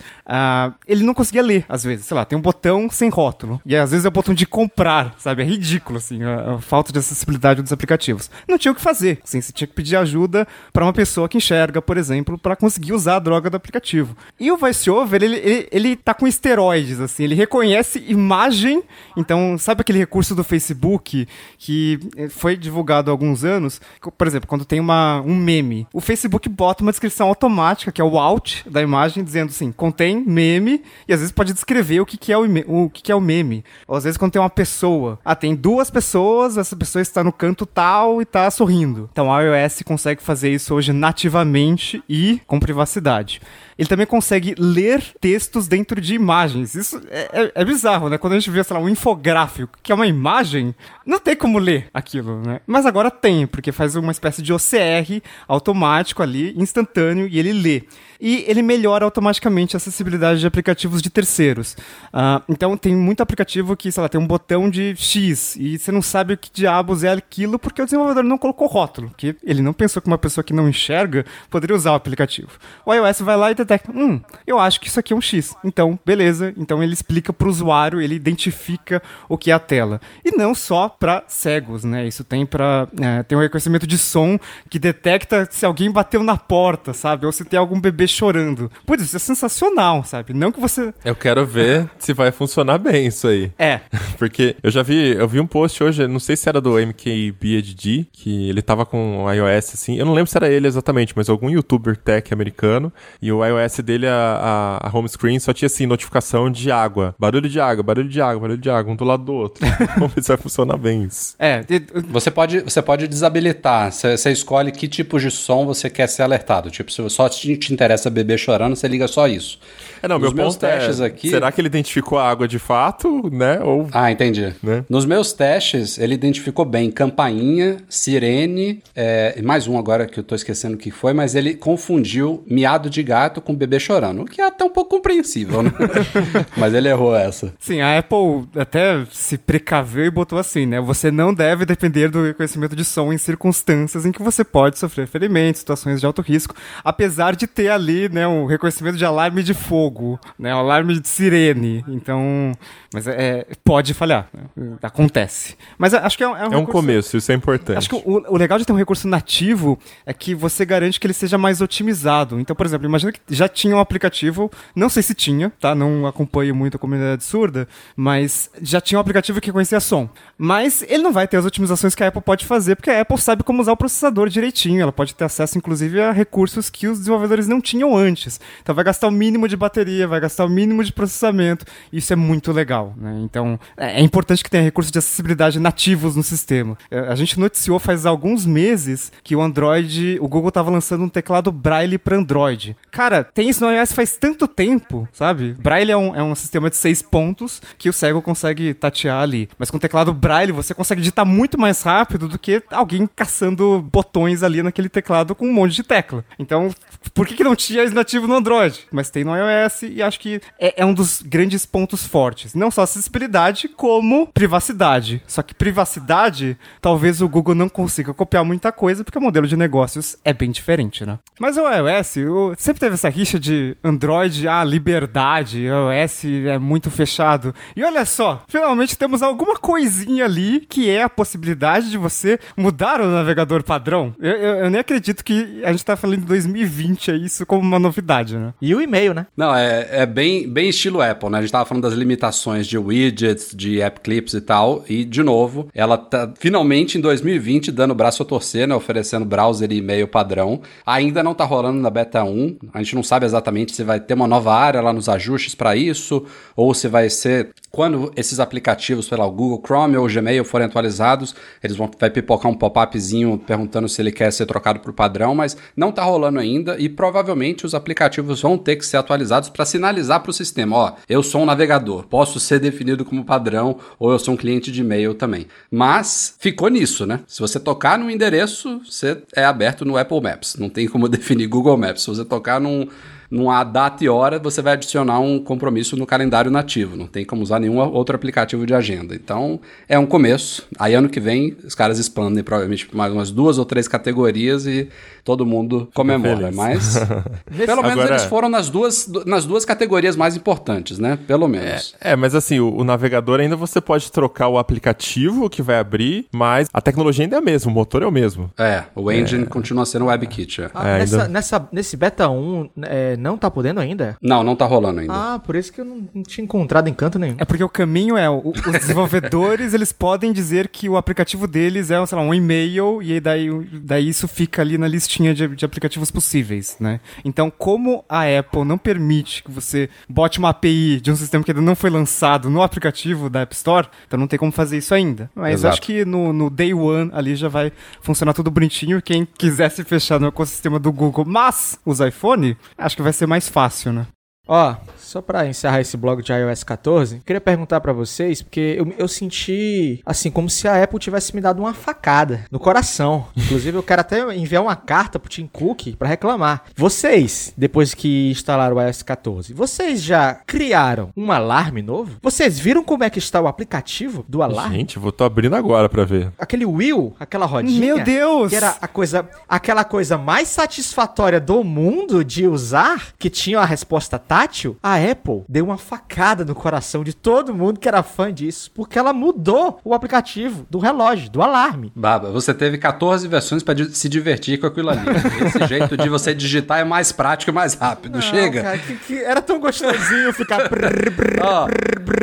[0.87, 2.07] ele não conseguia ler, às vezes.
[2.07, 3.61] Sei lá, tem um botão sem rótulo.
[3.65, 5.43] E às vezes é o botão de comprar, sabe?
[5.43, 8.31] É ridículo, assim, a, a falta de acessibilidade dos aplicativos.
[8.49, 9.21] Não tinha o que fazer.
[9.23, 12.93] Assim, você tinha que pedir ajuda para uma pessoa que enxerga, por exemplo, para conseguir
[12.93, 14.17] usar a droga do aplicativo.
[14.39, 18.83] E o VoiceOver, ele, ele, ele tá com esteroides, assim, ele reconhece imagem.
[19.17, 21.27] Então, sabe aquele recurso do Facebook
[21.59, 23.81] que eh, foi divulgado há alguns anos?
[24.17, 28.05] Por exemplo, quando tem uma, um meme, o Facebook bota uma descrição automática, que é
[28.05, 32.17] o alt da imagem, dizendo assim, contém meme, e às vezes pode descrever o que,
[32.17, 32.45] que, é, o,
[32.85, 33.65] o que, que é o meme.
[33.87, 37.33] Ou às vezes quando tem uma pessoa, ah, tem duas pessoas, essa pessoa está no
[37.33, 39.09] canto tal e está sorrindo.
[39.13, 43.41] Então a iOS consegue fazer isso hoje nativamente e com privacidade.
[43.79, 46.75] Ele também consegue ler textos dentro de imagens.
[46.75, 48.17] Isso é, é- é bizarro, né?
[48.19, 50.75] Quando a gente vê, sei lá, um infográfico, que é uma imagem,
[51.05, 52.61] não tem como ler aquilo, né?
[52.67, 57.83] Mas agora tem, porque faz uma espécie de OCR automático ali, instantâneo, e ele lê.
[58.19, 61.77] E ele melhora automaticamente a acessibilidade de aplicativos de terceiros.
[62.11, 65.93] Ah, então tem muito aplicativo que, sei lá, tem um botão de X e você
[65.93, 69.61] não sabe o que diabos é aquilo porque o desenvolvedor não colocou rótulo, que ele
[69.61, 72.49] não pensou que uma pessoa que não enxerga poderia usar o aplicativo.
[72.87, 75.55] O iOS vai lá e detecta, hum, eu acho que isso aqui é um X.
[75.65, 76.55] Então, beleza.
[76.57, 80.01] Então ele explica para o usuário, ele identifica o que é a tela.
[80.25, 82.07] E não só para cegos, né?
[82.07, 82.89] Isso tem para
[83.29, 84.39] tem um reconhecimento de som
[84.69, 87.27] que detecta se alguém bateu na porta, sabe?
[87.27, 88.71] Ou se tem algum bebê chorando.
[88.87, 90.33] Putz, isso é sensacional, sabe?
[90.33, 93.51] Não que você Eu quero ver se vai funcionar bem isso aí.
[93.59, 93.81] é,
[94.19, 98.07] Porque eu já vi, eu vi um post hoje, não sei se era do MKBHD,
[98.13, 101.29] que ele tava com o iOS assim, eu não lembro se era ele exatamente, mas
[101.29, 105.67] algum youtuber tech americano, e o iOS dele, a, a, a home screen só tinha
[105.67, 109.05] assim, notificação de água, barulho de água, barulho de água, barulho de água, um do
[109.05, 109.65] lado do outro.
[109.97, 111.35] Vamos ver se vai funcionar bem isso.
[111.39, 111.63] é,
[112.11, 113.93] Você pode, você pode desabilitar.
[113.93, 116.71] Você, você escolhe que tipo de som você quer ser alertado.
[116.71, 119.59] Tipo, se só te, te interessa bebê chorando, você liga só isso.
[120.03, 122.47] É, não, Nos meu meus ponto é, testes aqui- será que ele identificou a água
[122.47, 123.89] de fato, né, ou...
[123.93, 124.53] Ah, entendi.
[124.63, 124.85] Né?
[124.89, 130.25] Nos meus testes, ele identificou bem campainha, sirene, é, e mais um agora que eu
[130.25, 134.23] tô esquecendo o que foi, mas ele confundiu miado de gato com o bebê chorando,
[134.23, 135.71] o que é até um pouco compreensível, né?
[136.59, 137.55] Mas ele errou essa.
[137.61, 140.81] Sim, a Apple até se precaveu e botou assim, né?
[140.81, 145.07] Você não deve depender do reconhecimento de som em circunstâncias em que você pode sofrer
[145.07, 149.55] ferimentos, situações de alto risco, apesar de ter ali, né, um reconhecimento de alarme de
[149.55, 151.85] fogo, né, um alarme de sirene.
[151.87, 152.53] Então,
[152.97, 154.27] mas é, pode falhar,
[154.57, 154.79] né?
[154.83, 155.55] acontece.
[155.77, 157.77] Mas acho que é, um- é um É um recurso- começo, isso é importante.
[157.77, 161.07] Acho que o, o legal de ter um recurso nativo é que você garante que
[161.07, 162.41] ele seja mais otimizado.
[162.41, 165.75] Então, por exemplo, imagina que já tinha um aplicativo, não sei se tinha, tá?
[165.75, 170.09] Não acompanho muito a comunidade surda, mas já tinha um aplicativo que conhecia som.
[170.39, 173.19] Mas ele não vai ter as otimizações que a Apple pode fazer, porque a Apple
[173.19, 174.81] sabe como usar o processador direitinho.
[174.81, 178.41] Ela pode ter acesso, inclusive, a recursos que os desenvolvedores não tinham antes.
[178.63, 181.65] Então, vai gastar o mínimo de bateria, vai gastar o mínimo de processamento.
[181.93, 183.21] Isso é muito legal, né?
[183.25, 186.77] Então, é, é importante que tenha recursos de acessibilidade nativos no sistema.
[186.91, 191.09] É, A gente noticiou faz alguns meses que o Android, o Google tava lançando um
[191.09, 192.77] teclado Braille para Android.
[192.91, 195.55] Cara, tem isso no iOS faz tanto tempo, sabe?
[195.55, 199.49] Braille é um, é um sistema de seis pontos que o cego consegue tatear ali.
[199.59, 203.81] Mas com o teclado Braille você consegue digitar muito mais rápido do que alguém caçando
[203.93, 206.25] botões ali naquele teclado com um monte de tecla.
[206.39, 206.71] Então,
[207.15, 208.87] por que, que não tinha nativo no Android?
[208.91, 212.55] Mas tem no iOS e acho que é, é um dos grandes pontos fortes.
[212.55, 215.23] Não só acessibilidade, como privacidade.
[215.27, 219.57] Só que privacidade, talvez o Google não consiga copiar muita coisa, porque o modelo de
[219.57, 221.19] negócios é bem diferente, né?
[221.41, 226.91] Mas o iOS, o- sempre teve essa rixa de Android, ah, liberdade, iOS é muito
[226.91, 227.55] fechado.
[227.75, 233.01] E olha só, finalmente temos alguma coisinha ali que é a possibilidade de você mudar
[233.01, 234.15] o navegador padrão.
[234.19, 237.63] Eu, eu- eu nem acredito que a gente tá falando de 2020 é isso como
[237.63, 238.53] uma novidade, né?
[238.61, 239.27] E o e-mail, né?
[239.37, 241.39] Não, é, é bem, bem estilo Apple, né?
[241.39, 244.85] A gente tava falando das limitações de widgets, de app clips e tal.
[244.89, 248.75] E, de novo, ela tá finalmente em 2020 dando o braço a torcer, né?
[248.77, 250.61] Oferecendo browser e e-mail padrão.
[250.87, 252.59] Ainda não tá rolando na beta 1.
[252.73, 255.75] A gente não sabe exatamente se vai ter uma nova área lá nos ajustes para
[255.75, 260.09] isso, ou se vai ser quando esses aplicativos, sei lá, o Google Chrome ou o
[260.09, 264.81] Gmail forem atualizados, eles vão vai pipocar um pop-upzinho perguntando se ele quer ser trocado
[264.81, 268.97] por padrão, mas não tá rolando ainda e provavelmente os aplicativos vão ter que ser
[268.97, 273.25] atualizados para sinalizar para o sistema, ó, eu sou um navegador, posso ser definido como
[273.25, 275.47] padrão ou eu sou um cliente de e-mail também.
[275.71, 277.21] Mas ficou nisso, né?
[277.27, 281.47] Se você tocar num endereço, você é aberto no Apple Maps, não tem como definir
[281.47, 282.03] Google Maps.
[282.03, 282.89] Se você tocar num
[283.31, 286.97] numa data e hora, você vai adicionar um compromisso no calendário nativo.
[286.97, 289.15] Não tem como usar nenhum outro aplicativo de agenda.
[289.15, 290.67] Então, é um começo.
[290.79, 294.89] Aí, ano que vem, os caras expandem provavelmente mais umas duas ou três categorias e
[295.27, 296.51] todo mundo comemora.
[296.55, 296.97] Mas,
[297.67, 301.19] pelo menos, Agora- eles foram nas duas, nas duas categorias mais importantes, né?
[301.27, 301.95] Pelo menos.
[302.01, 306.27] É, mas assim, o, o navegador ainda você pode trocar o aplicativo que vai abrir,
[306.33, 308.49] mas a tecnologia ainda é a mesma, o motor é o mesmo.
[308.57, 310.63] É, o engine continua sendo o WebKit.
[310.63, 310.71] é.
[310.73, 314.17] Ah, É, nessa, ainda- nessa- nesse beta 1, é, não tá podendo ainda?
[314.23, 315.13] Não, não tá rolando ainda.
[315.13, 317.35] Ah, por isso que eu não, não tinha encontrado encanto nenhum.
[317.39, 321.91] É porque o caminho é, o- os desenvolvedores, eles podem dizer que o aplicativo deles
[321.91, 323.49] é, sei lá, um e-mail e daí,
[323.83, 327.01] daí isso fica ali na listinha de, de aplicativos possíveis, né?
[327.25, 331.51] Então, como a Apple não permite que você bote uma API de um sistema que
[331.51, 334.95] ainda não foi lançado no aplicativo da App Store, então não tem como fazer isso
[334.95, 335.31] ainda.
[335.35, 335.73] Mas Exato.
[335.75, 339.03] acho que no, no day one ali já vai funcionar tudo bonitinho.
[339.03, 343.27] Quem quiser se fechar no ecossistema do Google, mas usa iPhone, acho que vai ser
[343.27, 344.07] mais fácil, né?
[344.47, 348.93] Ó, só pra encerrar esse blog de iOS 14, queria perguntar pra vocês, porque eu,
[348.99, 353.27] eu senti, assim, como se a Apple tivesse me dado uma facada no coração.
[353.37, 356.65] Inclusive, eu quero até enviar uma carta pro Tim Cook pra reclamar.
[356.77, 362.19] Vocês, depois que instalaram o iOS 14, vocês já criaram um alarme novo?
[362.23, 364.77] Vocês viram como é que está o aplicativo do alarme?
[364.77, 366.33] Gente, vou tô abrindo agora pra ver.
[366.39, 367.81] Aquele wheel, aquela rodinha.
[367.81, 368.51] Meu Deus!
[368.51, 373.65] Que era a coisa, aquela coisa mais satisfatória do mundo de usar, que tinha a
[373.65, 374.77] resposta tátil.
[374.83, 378.99] A Apple deu uma facada no coração de todo mundo que era fã disso, porque
[378.99, 381.91] ela mudou o aplicativo do relógio, do alarme.
[381.97, 385.01] Baba, você teve 14 versões pra di- se divertir com aquilo ali.
[385.47, 388.21] Esse jeito de você digitar é mais prático e mais rápido.
[388.21, 388.63] Chega.
[388.63, 390.69] Não, cara, que, que era tão gostosinho ficar.
[390.69, 391.41] brrr, brrr.
[391.43, 391.67] Ó,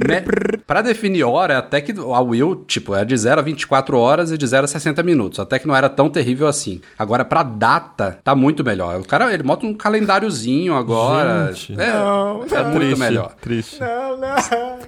[0.08, 4.32] me- pra definir hora, até que a Will, tipo, é de 0 a 24 horas
[4.32, 5.40] e de 0 a 60 minutos.
[5.40, 6.80] Até que não era tão terrível assim.
[6.98, 9.00] Agora, pra data, tá muito melhor.
[9.00, 11.52] O cara, ele bota um calendáriozinho agora.
[11.54, 11.80] Gente.
[11.80, 13.36] É, Não, é muito triste, melhor.
[13.42, 13.80] Triste.
[13.80, 14.36] não, não.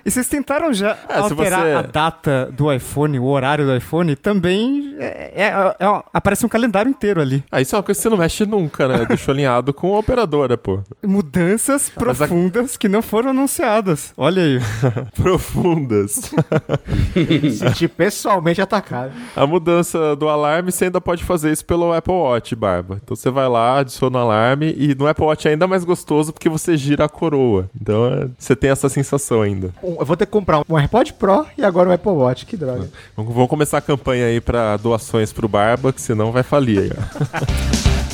[0.06, 4.16] E vocês tentaram já É, alterar você- a data do iPhone, o horário do iPhone?
[4.16, 7.44] Também é, é- é- aparece um calendário inteiro ali.
[7.52, 9.06] Ah, isso é uma coisa que você não mexe nunca, né?
[9.06, 10.80] Deixou alinhado com a operadora, pô.
[11.04, 14.14] Mudanças Mas a- profundas que não foram anunciadas.
[14.18, 14.60] Olha aí.
[15.16, 16.32] Profundas.
[17.58, 19.12] Senti pessoalmente atacado.
[19.36, 23.00] A mudança do alarme, você ainda pode fazer isso pelo Apple Watch, Barba.
[23.04, 26.32] Então você vai lá, adiciona o alarme e no Apple Watch é ainda mais gostoso
[26.34, 27.70] porque você gira a coroa.
[27.80, 29.74] Então é, você tem essa sensação ainda.
[29.82, 32.46] Eu vou ter que comprar um AirPod Pro e agora um Apple Watch.
[32.46, 32.90] Que droga.
[33.16, 36.92] Vamos começar a campanha aí pra doações pro Barba, que senão vai falir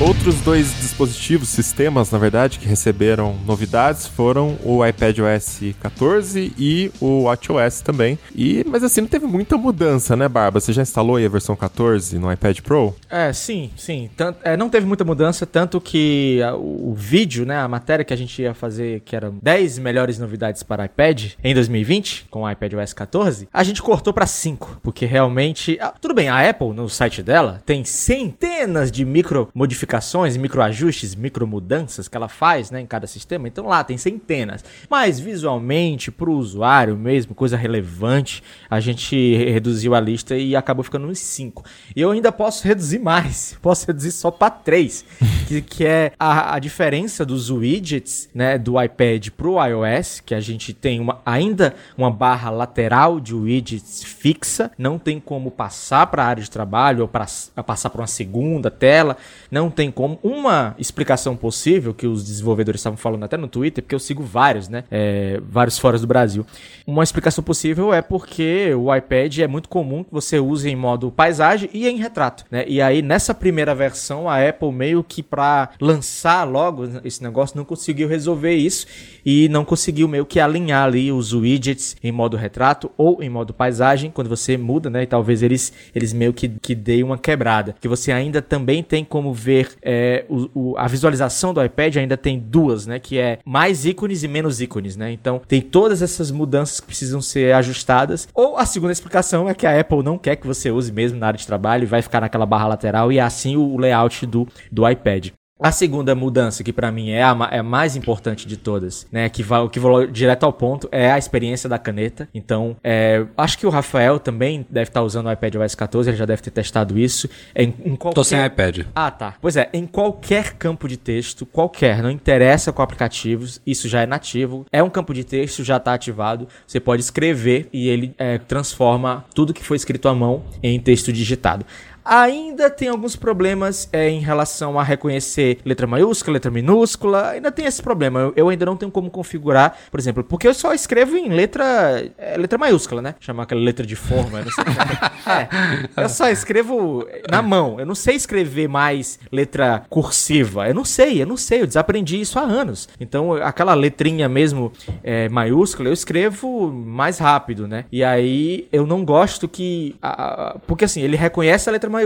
[0.00, 7.22] Outros dois dispositivos, sistemas, na verdade, que receberam novidades foram o iPadOS 14 e o
[7.24, 8.16] WatchOS também.
[8.32, 10.60] E, mas assim, não teve muita mudança, né, Barba?
[10.60, 12.94] Você já instalou aí a versão 14 no iPad Pro?
[13.10, 14.08] É, sim, sim.
[14.16, 18.14] Tanto, é, não teve muita mudança, tanto que a- o, vídeo, né, a matéria que
[18.14, 22.50] a gente ia fazer, que eram 10 melhores novidades para iPad em 2020, com o
[22.50, 25.76] iPadOS 14, a gente cortou para 5, porque realmente...
[25.80, 29.87] ah, tudo bem, a Apple, no site dela, tem centenas de micro modificações,
[30.36, 33.48] micro ajustes, micro mudanças que ela faz, né, em cada sistema.
[33.48, 34.64] Então lá tem centenas.
[34.88, 40.84] Mas visualmente, para o usuário mesmo, coisa relevante, a gente reduziu a lista e acabou
[40.84, 41.64] ficando nos 5.
[41.94, 43.56] E eu ainda posso reduzir mais.
[43.62, 45.04] Posso reduzir só para 3.
[45.46, 50.40] Que, que é a, a diferença dos widgets né, do iPad pro iOS, que a
[50.40, 56.22] gente tem uma, ainda uma barra lateral de widgets fixa, não tem como passar para
[56.22, 57.26] a área de trabalho ou para
[57.64, 59.16] passar para uma segunda tela,
[59.50, 60.18] não tem como.
[60.24, 64.68] Uma explicação possível que os desenvolvedores estavam falando até no Twitter, porque eu sigo vários,
[64.68, 64.82] né?
[64.90, 66.44] é, vários fóruns do Brasil.
[66.86, 71.12] Uma explicação possível é porque o iPad é muito comum que você use em modo
[71.12, 72.64] paisagem e em retrato, né?
[72.66, 77.64] E aí nessa primeira versão a Apple meio que para lançar logo esse negócio não
[77.64, 78.86] conseguiu resolver isso
[79.24, 83.52] e não conseguiu meio que alinhar ali os widgets em modo retrato ou em modo
[83.52, 85.02] paisagem quando você muda, né?
[85.02, 89.04] E talvez eles eles meio que que deem uma quebrada, que você ainda também tem
[89.04, 92.98] como ver é, o, o- a visualização do iPad ainda tem duas, né?
[92.98, 95.10] Que é mais ícones e menos ícones, né?
[95.12, 98.28] Então tem todas essas mudanças que precisam ser ajustadas.
[98.34, 101.26] Ou a segunda explicação é que a Apple não quer que você use mesmo na
[101.28, 104.46] área de trabalho e vai ficar naquela barra lateral e é assim o layout do,
[104.70, 105.28] do iPad.
[105.60, 109.28] A segunda mudança, que pra mim é a, é a mais importante de todas, né?
[109.28, 112.28] Que vai, que vai direto ao ponto, é a experiência da caneta.
[112.32, 116.16] Então, é, acho que o Rafael também deve estar usando o iPad OS 14, ele
[116.16, 117.28] já deve ter testado isso.
[117.54, 118.14] É Em, em qualquer...
[118.14, 118.86] Tô sem iPad.
[118.94, 119.34] Ah, tá.
[119.40, 124.06] Pois é, em qualquer campo de texto, qualquer, não interessa qual aplicativos, isso já é
[124.06, 128.38] nativo, é um campo de texto, já está ativado, você pode escrever e ele é,
[128.38, 131.66] transforma tudo que foi escrito à mão em texto digitado.
[132.08, 137.28] Ainda tem alguns problemas é, em relação a reconhecer letra maiúscula, letra minúscula.
[137.32, 138.20] Ainda tem esse problema.
[138.20, 142.10] Eu, eu ainda não tenho como configurar, por exemplo, porque eu só escrevo em letra
[142.16, 143.14] é, letra maiúscula, né?
[143.20, 144.40] Chamar aquela letra de forma.
[144.40, 145.08] não sei é.
[145.98, 147.78] É, eu só escrevo na mão.
[147.78, 150.66] Eu não sei escrever mais letra cursiva.
[150.66, 151.60] Eu não sei, eu não sei.
[151.60, 152.88] Eu desaprendi isso há anos.
[152.98, 154.72] Então, aquela letrinha mesmo
[155.04, 157.84] é, maiúscula, eu escrevo mais rápido, né?
[157.92, 159.96] E aí eu não gosto que.
[160.00, 161.97] a- a- porque assim, ele reconhece a letra maiúscula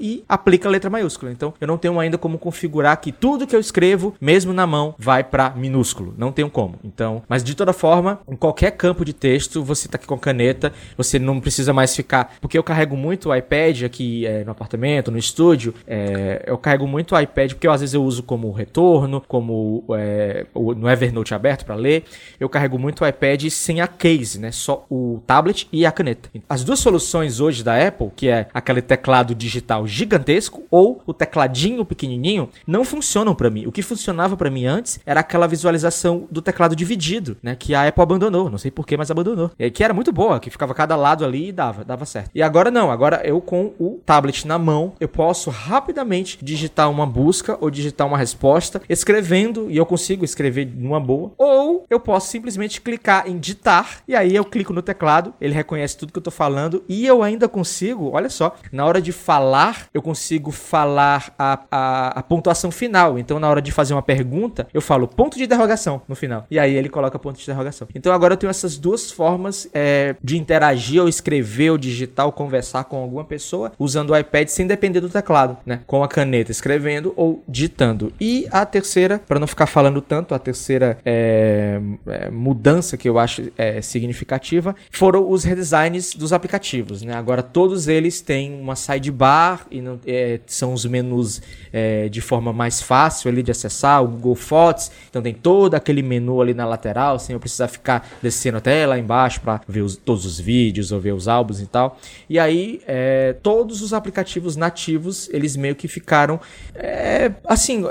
[0.00, 1.32] e aplica a letra maiúscula.
[1.32, 4.94] Então, eu não tenho ainda como configurar que tudo que eu escrevo, mesmo na mão,
[4.98, 6.14] vai para minúsculo.
[6.16, 6.76] Não tenho como.
[6.84, 10.72] Então, mas de toda forma, em qualquer campo de texto, você tá aqui com caneta,
[10.96, 12.34] você não precisa mais ficar.
[12.40, 15.74] Porque eu carrego muito o iPad aqui é, no apartamento, no estúdio.
[15.86, 19.84] é, eu carrego muito o iPad porque eu, às vezes eu uso como retorno, como
[19.96, 22.04] é, no Evernote aberto para ler.
[22.38, 24.52] Eu carrego muito o iPad sem a case, né?
[24.52, 26.28] Só o tablet e a caneta.
[26.48, 31.84] As duas soluções hoje da Apple, que é aquele teclado digital gigantesco ou o tecladinho
[31.84, 33.66] pequenininho, não funcionam para mim.
[33.66, 37.56] O que funcionava para mim antes era aquela visualização do teclado dividido, né?
[37.56, 38.50] Que a Apple abandonou.
[38.50, 39.50] Não sei porquê, mas abandonou.
[39.58, 42.30] É, que era muito boa, que ficava cada lado ali e dava, dava certo.
[42.34, 47.06] E agora não, agora eu com o tablet na mão, eu posso rapidamente digitar uma
[47.06, 51.32] busca ou digitar uma resposta, escrevendo, e eu consigo escrever numa boa.
[51.38, 55.96] Ou eu posso simplesmente clicar em ditar, e aí eu clico no teclado, ele reconhece
[55.96, 59.86] tudo que eu tô falando, e eu ainda consigo, olha só, na hora de falar,
[59.94, 63.16] eu consigo falar a, a, a pontuação final.
[63.16, 66.48] Então, na hora de fazer uma pergunta, eu falo ponto de interrogação no final.
[66.50, 67.86] E aí ele coloca ponto de interrogação.
[67.94, 72.32] Então agora eu tenho essas duas formas é, de interagir, ou escrever, ou digitar, ou
[72.32, 75.82] conversar com alguma pessoa usando o iPad sem depender do teclado, né?
[75.86, 78.12] Com a caneta escrevendo ou ditando.
[78.20, 83.16] E a terceira, para não ficar falando tanto, a terceira é, é, mudança que eu
[83.16, 87.14] acho é, significativa foram os redesigns dos aplicativos, né?
[87.14, 91.42] Agora todos eles têm uma sidebar sidebar e não, é, são os menus
[91.72, 96.02] é, de forma mais fácil ali de acessar, o Google Fotos, então tem todo aquele
[96.02, 99.96] menu ali na lateral, sem eu precisar ficar descendo até lá embaixo para ver os,
[99.96, 101.98] todos os vídeos ou ver os álbuns e tal.
[102.28, 106.40] E aí, é, todos os aplicativos nativos, eles meio que ficaram,
[106.74, 107.84] é, assim,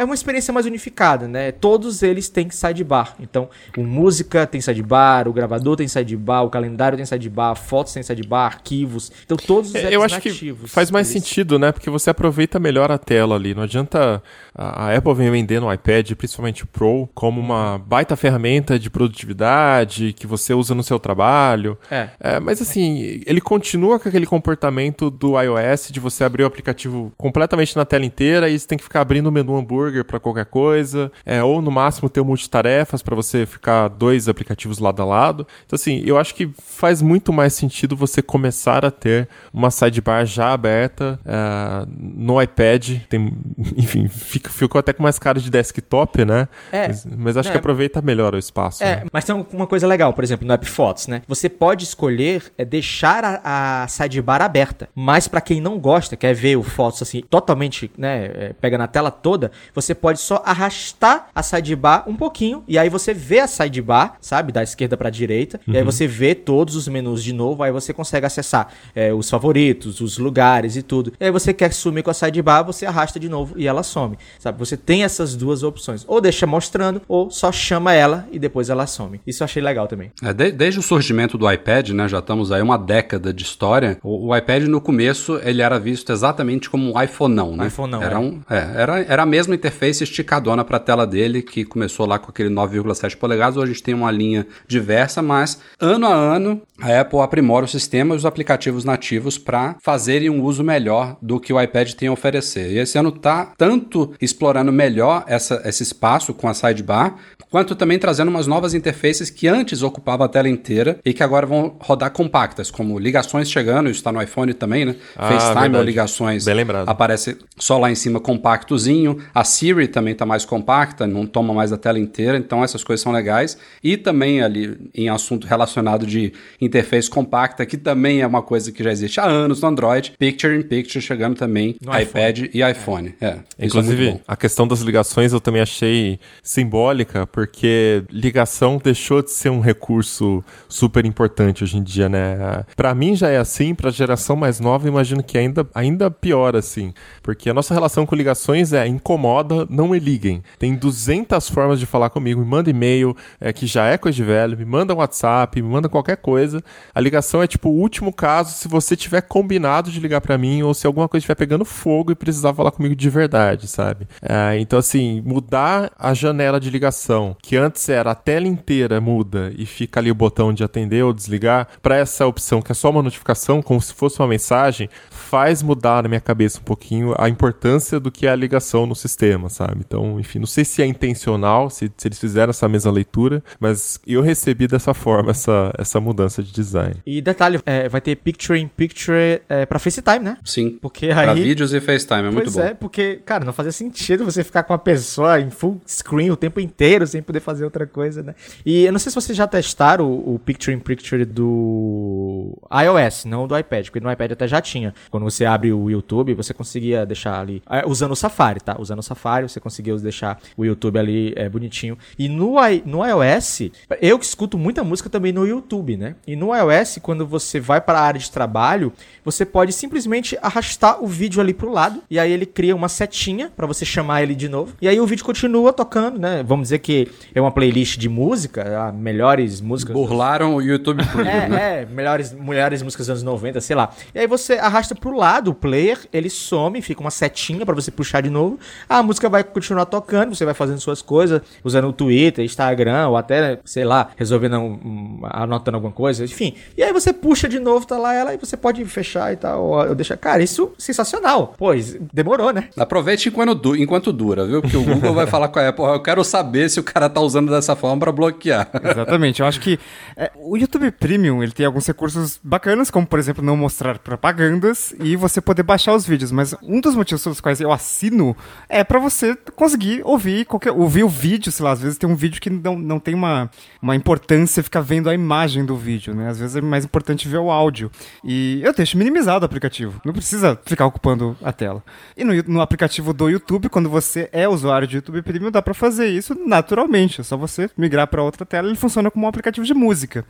[0.00, 1.50] é uma experiência mais unificada, né?
[1.52, 3.16] Todos eles têm sidebar.
[3.18, 8.02] Então, o música tem sidebar, o gravador tem sidebar, o calendário tem sidebar, fotos tem
[8.02, 9.10] sidebar, arquivos.
[9.24, 10.30] Então, todos os É, Eu acho que
[10.66, 11.72] faz mais sentido, né?
[11.72, 13.54] Porque você aproveita melhor a tela ali.
[13.54, 14.22] Não adianta
[14.58, 20.12] a, Apple vem vendendo o iPad, principalmente o Pro, como uma baita ferramenta de produtividade
[20.12, 21.78] que você usa no seu trabalho.
[21.90, 22.08] É.
[22.18, 27.12] É, mas assim, ele continua com aquele comportamento do iOS de você abrir o aplicativo
[27.16, 30.46] completamente na tela inteira e você tem que ficar abrindo o menu hambúrguer para qualquer
[30.46, 35.04] coisa, é, ou no máximo ter um multitarefas para você ficar dois aplicativos lado a
[35.04, 35.46] lado.
[35.66, 40.26] Então assim, eu acho que faz muito mais sentido você começar a ter uma sidebar
[40.26, 42.98] já aberta é, no iPad.
[43.08, 43.32] Tem,
[43.76, 46.48] enfim, fica- ficou até com mais cara de desktop, né?
[46.72, 46.88] É.
[46.88, 47.52] Mas, mas acho É.
[47.52, 48.82] que aproveita melhor o espaço.
[48.82, 49.02] É, né?
[49.12, 51.22] mas tem uma coisa legal, por exemplo, no App Fotos, né?
[51.26, 56.34] Você pode escolher é, deixar a, a sidebar aberta, mas pra quem não gosta, quer
[56.34, 61.28] ver o Fotos assim, totalmente, né, é, pega na tela toda, você pode só arrastar
[61.34, 65.60] a sidebar um pouquinho, e aí você vê a sidebar, sabe, da esquerda pra direita,
[65.66, 69.28] e aí você vê todos os menus de novo, aí você consegue acessar é, os
[69.30, 71.12] favoritos, os lugares e tudo.
[71.18, 74.18] E aí você quer sumir com a sidebar, você arrasta de novo e ela some,
[74.38, 74.58] sabe?
[74.58, 78.86] Você tem essas duas opções, ou deixa mostrando, ou só chama ela e depois ela
[78.86, 79.20] some.
[79.26, 80.10] Isso eu achei legal também.
[80.22, 83.98] É, de- desde o surgimento do iPad, né, já estamos aí uma década de história,
[84.02, 87.66] o, o iPad no começo ele era visto exatamente como um iPhoneão, né?
[87.66, 88.18] iPhoneão, era, é.
[88.18, 92.18] um, é, era, era a mesma interface esticadona para a tela dele, que começou lá
[92.18, 96.62] com aquele 9,7 polegadas, hoje a gente tem uma linha diversa, mas ano a ano
[96.80, 101.40] a Apple aprimora o sistema e os aplicativos nativos para fazerem um uso melhor do
[101.40, 102.72] que o iPad tem a oferecer.
[102.72, 107.16] E esse ano tá tanto explorando melhor essa, esse espaço com a sidebar,
[107.50, 111.46] quanto também trazendo umas novas interfaces que antes ocupavam a tela inteira e que agora
[111.46, 114.96] vão rodar compactas, como ligações chegando, isso está no iPhone também, né?
[115.16, 115.86] Ah, FaceTime ou verdade.
[115.86, 116.88] ligações Bem lembrado.
[116.88, 119.18] aparece só lá em cima compactozinho.
[119.34, 123.02] A Siri também tá mais compacta, não toma mais a tela inteira, então essas coisas
[123.02, 123.56] são legais.
[123.82, 128.82] E também ali em assunto relacionado de interface compacta, que também é uma coisa que
[128.82, 133.14] já existe há anos no Android, Picture in Picture chegando também No iPad e iPhone.
[133.20, 139.30] É, é Inclusive, a questão das ligações eu também achei simbólica, porque ligação deixou de
[139.30, 142.64] ser um recurso super importante hoje em dia, né?
[142.76, 146.92] Pra mim já é assim, pra geração mais nova, imagino que ainda, ainda pior assim.
[147.22, 150.42] Porque a nossa relação com ligações é incomoda, não me liguem.
[150.58, 154.22] Tem 200 formas de falar comigo, me manda e-mail, é, que já é coisa de
[154.22, 156.62] velho, me manda WhatsApp, me manda qualquer coisa.
[156.94, 160.62] A ligação é tipo o último caso se você tiver combinado de ligar pra mim
[160.62, 163.97] ou se alguma coisa estiver pegando fogo e precisar falar comigo de verdade, sabe?
[164.22, 169.52] É, então, assim, mudar a janela de ligação, que antes era a tela inteira muda
[169.56, 172.90] e fica ali o botão de atender ou desligar, pra essa opção que é só
[172.90, 177.28] uma notificação, como se fosse uma mensagem, faz mudar na minha cabeça um pouquinho a
[177.28, 179.82] importância do que é a ligação no sistema, sabe?
[179.86, 184.00] Então, enfim, não sei se é intencional, se, se eles fizeram essa mesma leitura, mas
[184.06, 186.96] eu recebi dessa forma essa, essa mudança de design.
[187.06, 190.38] E detalhe, é, vai ter Picture in Picture é, pra FaceTime, né?
[190.44, 190.78] Sim.
[190.80, 191.42] Porque Para aí...
[191.42, 192.62] vídeos e FaceTime, é muito pois bom.
[192.62, 193.87] é, porque, cara, não fazia sentido
[194.24, 197.86] você ficar com a pessoa em full screen o tempo inteiro sem poder fazer outra
[197.86, 198.34] coisa, né?
[198.64, 203.46] E eu não sei se vocês já testaram o, Picture in Picture do iOS, não
[203.46, 204.94] do iPad, porque no iPad até já tinha.
[205.10, 208.76] Quando você abre o YouTube, você conseguia deixar ali, é, usando o Safari, tá?
[208.78, 211.98] Usando o Safari, você conseguia deixar o YouTube ali é, bonitinho.
[212.18, 213.70] E no, no iOS,
[214.00, 216.14] eu que escuto muita música também no YouTube, né?
[216.26, 218.92] E no iOS, quando você vai para a área de trabalho,
[219.24, 223.50] você pode simplesmente arrastar o vídeo ali pro lado e aí ele cria uma setinha
[223.54, 224.74] para você chamar ele de novo.
[224.80, 226.42] E aí o vídeo continua tocando, né?
[226.46, 229.94] Vamos dizer que é uma playlist de música, ah, melhores músicas.
[229.94, 231.78] dos- Burlaram o YouTube Premium, né?
[231.78, 233.90] É, é, melhores, melhores músicas dos anos 90, sei lá.
[234.14, 237.90] E aí você arrasta pro lado o player, ele some, fica uma setinha pra você
[237.90, 238.58] puxar de novo.
[238.88, 243.16] A música vai continuar tocando, você vai fazendo suas coisas, usando o Twitter, Instagram, ou
[243.16, 246.54] até, sei lá, resolvendo, um, anotando alguma coisa, enfim.
[246.76, 249.62] E aí você puxa de novo, tá lá ela, e você pode fechar e tal,
[249.64, 250.16] ou deixar.
[250.16, 251.54] Cara, isso é sensacional.
[251.56, 252.68] Pois, demorou, né?
[252.76, 254.60] Aproveite enquanto, du- enquanto dura, viu?
[254.60, 257.20] Porque o Google vai falar com a Apple, eu quero saber se o cara tá
[257.20, 258.68] usando dessa forma pra bloquear.
[258.82, 259.40] Exatamente.
[259.40, 259.78] Eu acho que
[260.16, 264.94] é, o YouTube Premium ele tem alguns recursos bacanas, como por exemplo não mostrar propagandas
[265.02, 266.30] e você poder baixar os vídeos.
[266.30, 268.36] Mas um dos motivos pelos quais eu assino
[268.68, 271.72] é pra você conseguir ouvir qualquer, ouvir o vídeo, sei lá.
[271.72, 273.50] Às vezes tem um vídeo que não, não tem uma,
[273.82, 276.28] uma importância ficar vendo a imagem do vídeo, né?
[276.28, 277.90] Às vezes é mais importante ver o áudio.
[278.22, 280.00] E eu deixo minimizado o aplicativo.
[280.04, 281.82] Não precisa ficar ocupando a tela.
[282.16, 285.72] E no, no aplicativo do YouTube, quando você é usuário de YouTube Premium, dá pra
[285.72, 287.22] fazer isso naturalmente.
[287.22, 290.26] É só você migrar pra outra tela ele funciona como um aplicativo de música.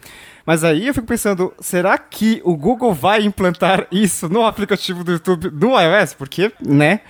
[0.46, 5.12] Mas aí eu fico pensando, será que o Google vai implantar isso no aplicativo do
[5.12, 6.14] YouTube do iOS?
[6.14, 7.00] Porque, né?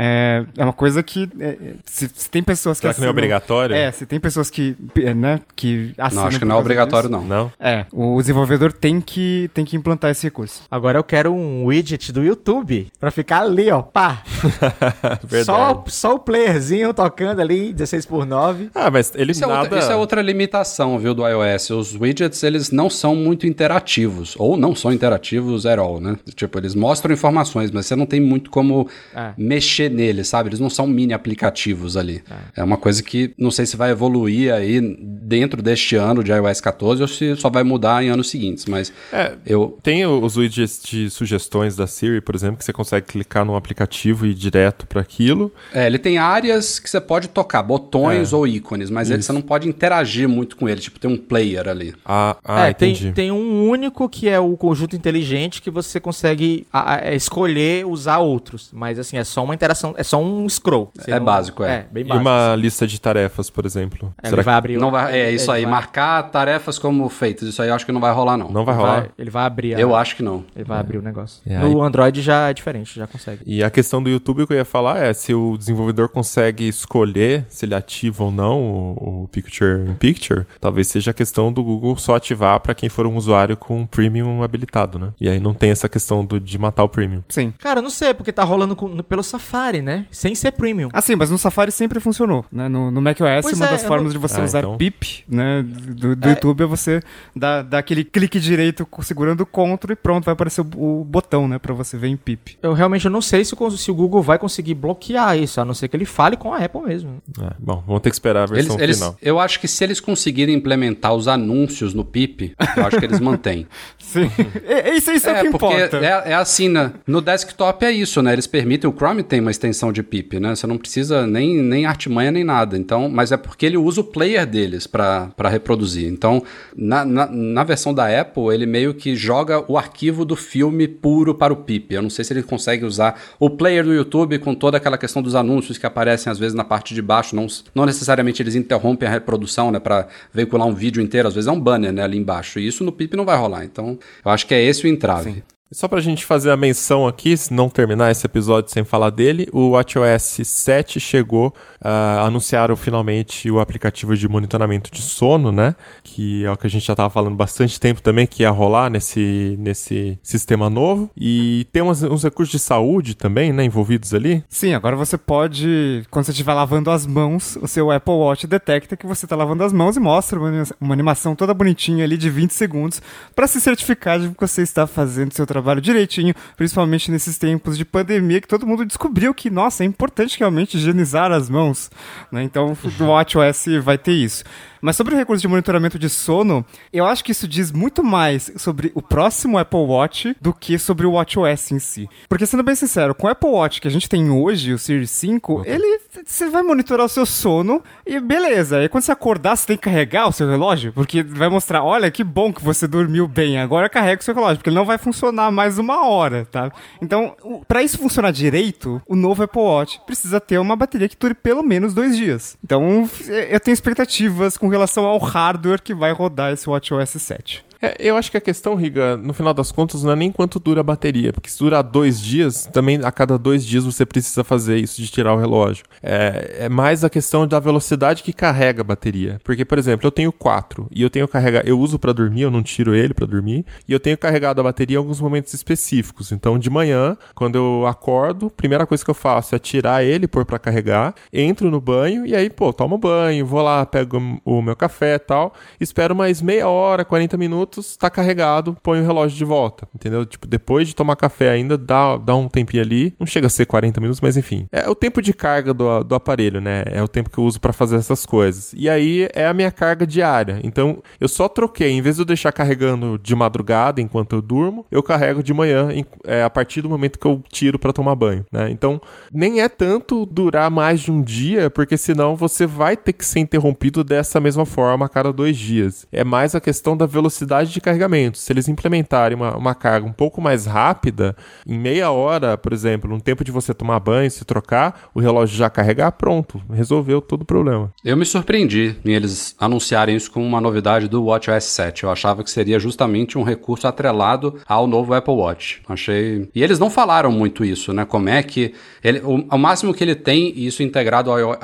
[0.00, 1.28] É, é uma coisa que.
[1.40, 2.82] é, é, se, se tem pessoas que.
[2.82, 3.74] Será que não é obrigatório?
[3.74, 4.76] É, se tem pessoas que.
[4.96, 6.22] é, né, que assinam.
[6.22, 7.26] Não, acho que não é obrigatório, disso, não.
[7.26, 7.52] Não?
[7.58, 10.62] É, o desenvolvedor tem que, tem que implantar esse recurso.
[10.70, 14.22] Agora eu quero um widget do YouTube pra ficar ali, ó, pá.
[15.44, 18.70] Só, só o playerzinho tocando ali, 16 por 9.
[18.74, 19.62] Ah, mas ele Isso é, nada...
[19.62, 21.70] outra, isso é outra limitação, viu, do iOS.
[21.70, 26.16] Os widgets, eles não são muito interativos, ou não são interativos at all, né?
[26.34, 29.32] Tipo, eles mostram informações, mas você não tem muito como É.
[29.36, 30.48] mexer neles, sabe?
[30.48, 32.22] Eles não são mini aplicativos ali.
[32.56, 32.62] É.
[32.62, 37.02] uma coisa que não sei se vai evoluir aí dentro deste ano de iOS 14
[37.02, 39.78] ou se só vai mudar em anos seguintes, mas É, eu...
[39.82, 44.26] Tem os widgets de sugestões da Siri, por exemplo, que você consegue clicar num aplicativo
[44.26, 45.52] e ir direto para aquilo.
[45.72, 48.36] É, ele tem áreas que você pode tocar, botões É.
[48.36, 51.68] ou ícones, mas ele, você não pode interagir muito com ele, tipo, tem um player
[51.68, 51.94] ali.
[52.04, 53.12] Ah, ah é, tem, entendi.
[53.12, 57.86] tem um único que é o conjunto inteligente que você consegue a- a- é, escolher
[57.86, 58.70] usar outros.
[58.72, 60.90] Mas assim, é só uma interação, é só um scroll.
[60.94, 61.68] Você É básico, é.
[61.76, 62.20] É, bem E básico.
[62.28, 64.12] uma lista de tarefas, por exemplo.
[64.22, 64.78] É, Será ele vai abrir.
[64.78, 67.48] Não vai, é isso aí, vai- marcar tarefas como feitas.
[67.48, 68.50] Isso aí eu acho que não vai rolar, não.
[68.50, 69.00] não vai ele rolar?
[69.00, 69.74] vai- Ele vai abrir.
[69.74, 70.44] a- Eu acho que não.
[70.54, 71.40] Ele vai abrir o negócio.
[71.46, 73.42] É, no Android já é diferente, já consegue.
[73.46, 77.44] E a questão do YouTube, que eu ia falar é se o desenvolvedor consegue escolher
[77.48, 81.62] se ele ativa ou não o, o Picture in Picture, talvez seja a questão do
[81.62, 85.12] Google só ativar para quem for um usuário com Premium habilitado, né?
[85.20, 87.22] E aí não tem essa questão do, de matar o Premium.
[87.28, 87.52] Sim.
[87.58, 90.06] Cara, eu não sei, porque tá rolando com- pelo Safari, né?
[90.10, 90.88] Sem ser premium.
[90.92, 92.68] Assim, mas no Safari sempre funcionou, né?
[92.68, 94.76] No, no macOS, Pois uma é, das formas não- de você Ah, usar então.
[94.76, 96.30] PIP, né, do, do É.
[96.32, 97.02] YouTube é você
[97.34, 101.46] dar, dar aquele clique direito segurando o CTRL e pronto, vai aparecer o, o botão,
[101.48, 102.58] né, pra você ver em PIP.
[102.62, 105.74] Eu realmente eu não sei se, se o Google vai conseguir bloquear isso, a não
[105.74, 107.22] ser que ele fale com a Apple mesmo.
[107.40, 109.16] É, bom, vamos ter que esperar a versão Eles, eles, final.
[109.20, 113.20] eu acho que se eles conseguirem implementar os anúncios no PIP, eu acho que eles
[113.20, 113.66] mantêm.
[113.98, 114.30] Sim.
[114.64, 115.96] É, isso isso é, o que porque importa.
[115.98, 116.92] é, é assim, né?
[117.06, 118.32] No desktop é isso, né?
[118.32, 120.54] Eles permitem, o Chrome tem uma extensão de PIP, né?
[120.54, 122.76] Você não precisa nem, nem artimanha nem nada.
[122.76, 126.06] Então, mas é porque ele usa o player deles para reproduzir.
[126.06, 126.42] Então,
[126.76, 131.34] na, na, na versão da Apple, ele meio que joga o arquivo do filme puro
[131.34, 131.94] para o PIP.
[131.94, 135.22] Eu não sei se ele consegue usar o player do YouTube com toda aquela questão
[135.22, 137.34] dos anúncios que aparecem às vezes na parte de baixo.
[137.34, 139.80] Não, não necessariamente eles interrompem a reprodução, né?
[139.80, 141.28] Para veicular um vídeo inteiro.
[141.28, 142.02] Às vezes é um banner, né?
[142.02, 142.58] Ali embaixo.
[142.58, 143.64] E isso no PIP não vai rolar.
[143.64, 145.30] Então, eu acho que é esse o entrave.
[145.30, 149.10] E Só pra gente fazer a menção aqui, se não terminar esse episódio sem falar
[149.10, 155.76] dele, o WatchOS 7 chegou, ah, anunciaram finalmente o aplicativo de monitoramento de sono, né?
[156.02, 158.88] Que é o que a gente já tava falando bastante tempo também, que ia rolar
[158.88, 161.10] nesse, nesse sistema novo.
[161.14, 164.42] E tem uns, recursos de saúde também, né, envolvidos ali.
[164.48, 168.96] Sim, agora você pode, quando você estiver lavando as mãos, o seu Apple Watch detecta
[168.96, 172.30] que você está lavando as mãos e mostra uma, uma animação toda bonitinha ali de
[172.30, 173.02] 20 segundos
[173.36, 177.84] para se certificar de que você está fazendo seu trabalho direitinho, principalmente nesses tempos de
[177.84, 181.90] pandemia que todo mundo descobriu que, nossa, é importante realmente higienizar as mãos.
[182.30, 182.42] né?
[182.42, 184.44] Então, o WatchOS vai ter isso.
[184.80, 188.52] Mas sobre o recurso de monitoramento de sono, eu acho que isso diz muito mais
[188.56, 192.08] sobre o próximo Apple Watch do que sobre o WatchOS em si.
[192.28, 195.10] Porque, sendo bem sincero, com o Apple Watch que a gente tem hoje, o Series
[195.10, 198.78] 5, ele você vai monitorar o seu sono e beleza.
[198.78, 202.10] Aí quando você acordar, você tem que carregar o seu relógio, porque vai mostrar, olha
[202.10, 204.98] que bom que você dormiu bem, agora carrega o seu relógio, porque ele não vai
[204.98, 206.70] funcionar mais uma hora, tá?
[207.00, 207.36] Então,
[207.66, 211.62] pra isso funcionar direito, o novo Apple Watch precisa ter uma bateria que dure pelo
[211.62, 212.56] menos dois dias.
[212.64, 213.08] Então,
[213.48, 217.67] eu tenho expectativas com relação ao hardware que vai rodar esse WatchOS 7.
[217.80, 220.58] É, eu acho que a questão, Riga, no final das contas, não é nem quanto
[220.58, 224.42] dura a bateria, porque se durar dois dias, também a cada dois dias você precisa
[224.42, 225.84] fazer isso de tirar o relógio.
[226.02, 229.40] É, é mais a questão da velocidade que carrega a bateria.
[229.44, 232.50] Porque, por exemplo, eu tenho quatro e eu tenho carregar, eu uso pra dormir, eu
[232.50, 236.32] não tiro ele pra dormir, e eu tenho carregado a bateria em alguns momentos específicos.
[236.32, 240.44] Então, de manhã, quando eu acordo, primeira coisa que eu faço é tirar ele, pôr
[240.44, 244.74] pra carregar, entro no banho e aí, pô, tomo banho, vou lá, pego o meu
[244.74, 249.36] café e tal, espero mais meia hora, 40 minutos minutos, tá carregado, põe o relógio
[249.36, 250.24] de volta, entendeu?
[250.24, 253.66] Tipo, depois de tomar café ainda, dá, dá um tempinho ali, não chega a ser
[253.66, 254.66] 40 minutos, mas enfim.
[254.72, 256.84] É o tempo de carga do, do aparelho, né?
[256.86, 258.72] É o tempo que eu uso para fazer essas coisas.
[258.76, 260.60] E aí é a minha carga diária.
[260.64, 264.86] Então, eu só troquei, em vez de eu deixar carregando de madrugada enquanto eu durmo,
[264.90, 268.14] eu carrego de manhã em, é, a partir do momento que eu tiro para tomar
[268.14, 268.70] banho, né?
[268.70, 269.00] Então,
[269.32, 273.40] nem é tanto durar mais de um dia, porque senão você vai ter que ser
[273.40, 276.06] interrompido dessa mesma forma a cada dois dias.
[276.10, 278.38] É mais a questão da velocidade de carregamento.
[278.38, 281.36] Se eles implementarem uma, uma carga um pouco mais rápida,
[281.66, 285.56] em meia hora, por exemplo, no tempo de você tomar banho, se trocar, o relógio
[285.56, 287.92] já carregar, pronto, resolveu todo o problema.
[288.04, 292.04] Eu me surpreendi em eles anunciarem isso como uma novidade do WatchOS 7.
[292.04, 295.82] Eu achava que seria justamente um recurso atrelado ao novo Apple Watch.
[295.88, 296.48] Achei.
[296.54, 298.04] E eles não falaram muito isso, né?
[298.04, 298.74] Como é que.
[299.02, 301.58] Ele, o, máximo que ele tem, isso integrado ao,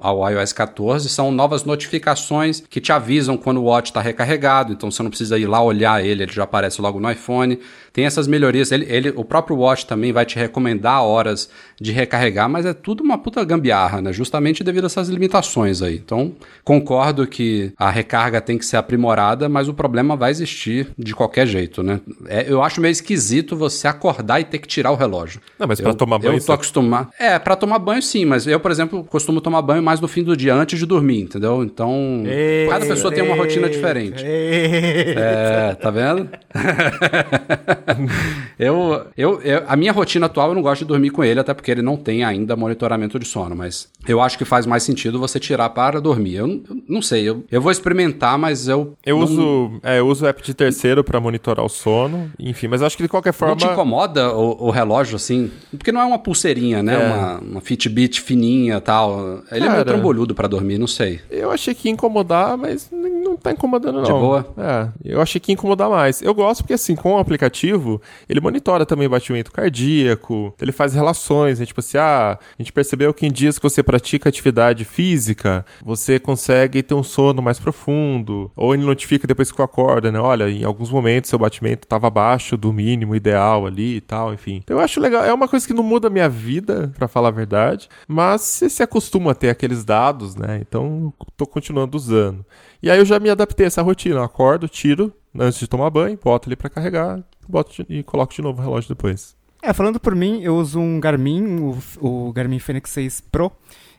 [0.00, 4.72] ao iOS 14, são novas notificações que te avisam quando o Watch está recarregado.
[4.72, 7.58] Então você não precisa ir lá olhar ele, ele já aparece logo no iPhone.
[7.92, 8.72] Tem essas melhorias.
[8.72, 11.50] Ele, ele, o próprio Watch também vai te recomendar horas
[11.80, 14.12] de recarregar, mas é tudo uma puta gambiarra, né?
[14.12, 15.96] Justamente devido a essas limitações aí.
[15.96, 16.32] Então,
[16.64, 21.46] concordo que a recarga tem que ser aprimorada, mas o problema vai existir de qualquer
[21.46, 22.00] jeito, né?
[22.28, 25.40] É, eu acho meio esquisito você acordar e ter que tirar o relógio.
[25.58, 26.38] Não, mas para tomar banho.
[26.38, 27.10] Eu tô acostumado.
[27.18, 30.22] É, para tomar banho sim, mas eu, por exemplo, costumo tomar banho mais no fim
[30.22, 31.62] do dia, antes de dormir, entendeu?
[31.62, 34.24] Então, ei, cada pessoa ei, tem uma rotina diferente.
[34.24, 36.28] Ei, é, tá vendo?
[38.58, 41.54] eu, eu, eu, a minha rotina atual eu não gosto de dormir com ele, até
[41.54, 45.18] porque ele não tem ainda monitoramento de sono, mas eu acho que faz mais sentido
[45.18, 46.36] você tirar para dormir.
[46.36, 48.94] Eu, eu não sei, eu, eu vou experimentar, mas eu.
[49.04, 49.24] Eu não...
[49.24, 52.96] uso, é, eu uso o app de terceiro para monitorar o sono, enfim, mas acho
[52.96, 53.54] que de qualquer forma.
[53.54, 55.50] Não te incomoda o, o relógio assim?
[55.70, 56.94] Porque não é uma pulseirinha, né?
[56.94, 57.06] É.
[57.06, 59.42] Uma, uma Fitbit fininha tal.
[59.50, 61.20] Ele Cara, é meio trambolhudo para dormir, não sei.
[61.30, 64.02] Eu achei que ia incomodar, mas não tá incomodando, não.
[64.02, 64.46] De boa?
[64.58, 66.22] É, eu achei que ia incomodar mais.
[66.22, 71.60] Eu gosto porque, assim, com o aplicativo, ele monitora também batimento cardíaco, ele faz relações,
[71.60, 71.66] né?
[71.66, 76.18] Tipo assim, ah, a gente percebeu que em dias que você pratica atividade física, você
[76.18, 78.50] consegue ter um sono mais profundo.
[78.56, 80.18] Ou ele notifica depois que acorda, né?
[80.18, 84.60] Olha, em alguns momentos seu batimento estava abaixo do mínimo ideal ali e tal, enfim.
[84.62, 85.24] Então eu acho legal.
[85.24, 88.68] É uma coisa que não muda a minha vida, para falar a verdade, mas você
[88.68, 90.58] se acostuma a ter aqueles dados, né?
[90.60, 92.44] Então tô continuando usando.
[92.82, 94.16] E aí eu já me adaptei a essa rotina.
[94.16, 98.42] Eu acordo, tiro antes de tomar banho, boto ali para carregar, boto e coloco de
[98.42, 99.36] novo o relógio depois.
[99.62, 103.52] É, falando por mim, eu uso um Garmin, o, o Garmin Fenix 6 Pro,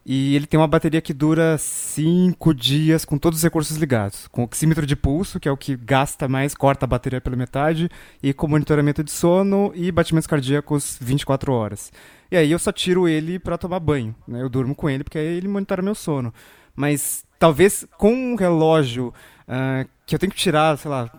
[0.06, 4.28] e ele tem uma bateria que dura 5 dias com todos os recursos ligados.
[4.28, 7.90] Com oxímetro de pulso, que é o que gasta mais, corta a bateria pela metade,
[8.22, 11.94] e com monitoramento de sono e batimentos cardíacos 24 horas.
[12.30, 14.42] E aí eu só tiro ele para tomar banho, né?
[14.42, 16.34] Eu durmo com ele porque aí ele monitora meu sono.
[16.76, 19.14] Mas talvez com um relógio
[19.48, 21.10] uh, que eu tenho que tirar, sei lá.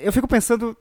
[0.00, 0.76] Eu fico pensando,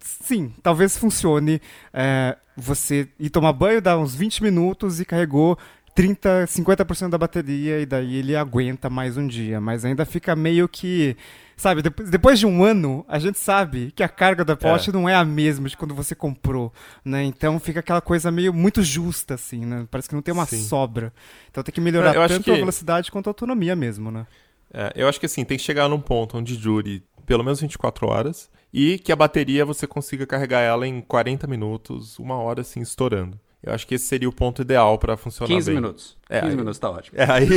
[0.00, 1.60] sim, talvez funcione
[1.92, 5.58] uh, você ir tomar banho, dar uns 20 minutos e carregou
[5.94, 9.60] 30, 50% da bateria e daí ele aguenta mais um dia.
[9.60, 11.16] Mas ainda fica meio que.
[11.58, 14.92] Sabe, depois, de um ano, a gente sabe que a carga da poste é.
[14.92, 16.72] não é a mesma de quando você comprou,
[17.04, 17.24] né?
[17.24, 19.84] Então fica aquela coisa meio muito justa, assim, né?
[19.90, 20.62] Parece que não tem uma Sim.
[20.62, 21.12] sobra.
[21.50, 22.52] Então tem que melhorar é, tanto que...
[22.52, 24.24] a velocidade quanto a autonomia mesmo, né?
[24.72, 28.06] É, eu acho que assim, tem que chegar num ponto onde dure pelo menos 24
[28.06, 32.80] horas e que a bateria você consiga carregar ela em 40 minutos, uma hora assim,
[32.80, 33.38] estourando.
[33.62, 35.74] Eu acho que esse seria o ponto ideal para funcionar 15 bem.
[35.74, 36.16] minutos.
[36.28, 37.18] É, 15 aí, minutos tá ótimo.
[37.20, 37.48] É, aí...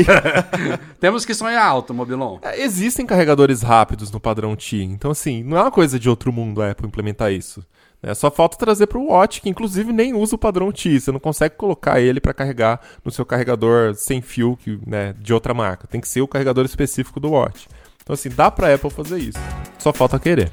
[1.00, 2.40] Temos que sonhar alto, Mobilon.
[2.42, 6.34] É, existem carregadores rápidos no padrão T, então assim, não é uma coisa de outro
[6.34, 7.64] mundo a Apple implementar isso.
[8.04, 11.00] É, só falta trazer para o Watch, que inclusive nem usa o padrão T.
[11.00, 15.34] Você não consegue colocar ele para carregar no seu carregador sem fio que, né, de
[15.34, 15.88] outra marca.
[15.88, 17.68] Tem que ser o carregador específico do Watch.
[18.02, 19.40] Então, assim, dá para a Apple fazer isso.
[19.78, 20.52] Só falta querer.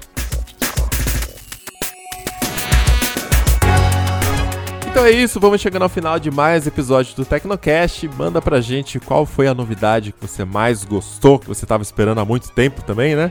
[4.98, 8.08] Então é isso, vamos chegando ao final de mais episódio do Tecnocast.
[8.18, 12.18] Manda pra gente qual foi a novidade que você mais gostou, que você estava esperando
[12.18, 13.30] há muito tempo também, né?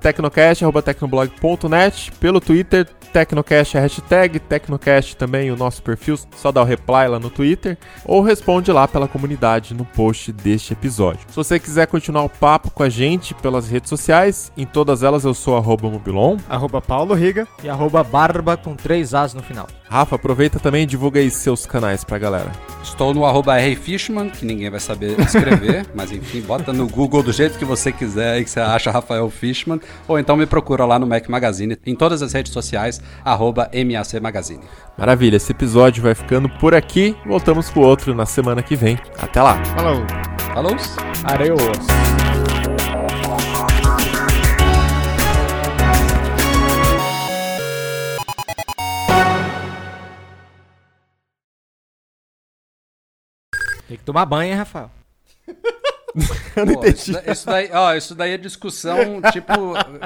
[0.00, 7.08] tecnocast.tecnoblog.net, pelo Twitter, Tecnocast é hashtag, Tecnocast também o nosso perfil, só dá o reply
[7.08, 11.20] lá no Twitter, ou responde lá pela comunidade no post deste episódio.
[11.28, 15.24] Se você quiser continuar o papo com a gente pelas redes sociais, em todas elas
[15.24, 19.66] eu sou arroba mobilon, arroba paulo riga e arroba barba com três as no final.
[19.88, 22.52] Rafa, aproveita também e divulga aí seus canais pra galera.
[22.82, 27.32] Estou no arroba rfishman, que ninguém vai saber escrever, mas enfim, bota no Google do
[27.32, 30.98] jeito que você quiser aí que você acha Rafael Fishman, ou então me procura lá
[30.98, 34.62] no Mac Magazine, em todas as redes sociais, arroba MAC Magazine.
[34.96, 37.16] Maravilha, esse episódio vai ficando por aqui.
[37.26, 38.98] Voltamos com outro na semana que vem.
[39.18, 39.62] Até lá.
[39.64, 40.06] Falou.
[40.54, 40.76] Falou.
[41.24, 42.37] Adeus.
[53.88, 54.90] Tem que tomar banho, hein, Rafael?
[56.74, 59.52] Pô, isso, da- isso daí, ó, isso daí é discussão, tipo,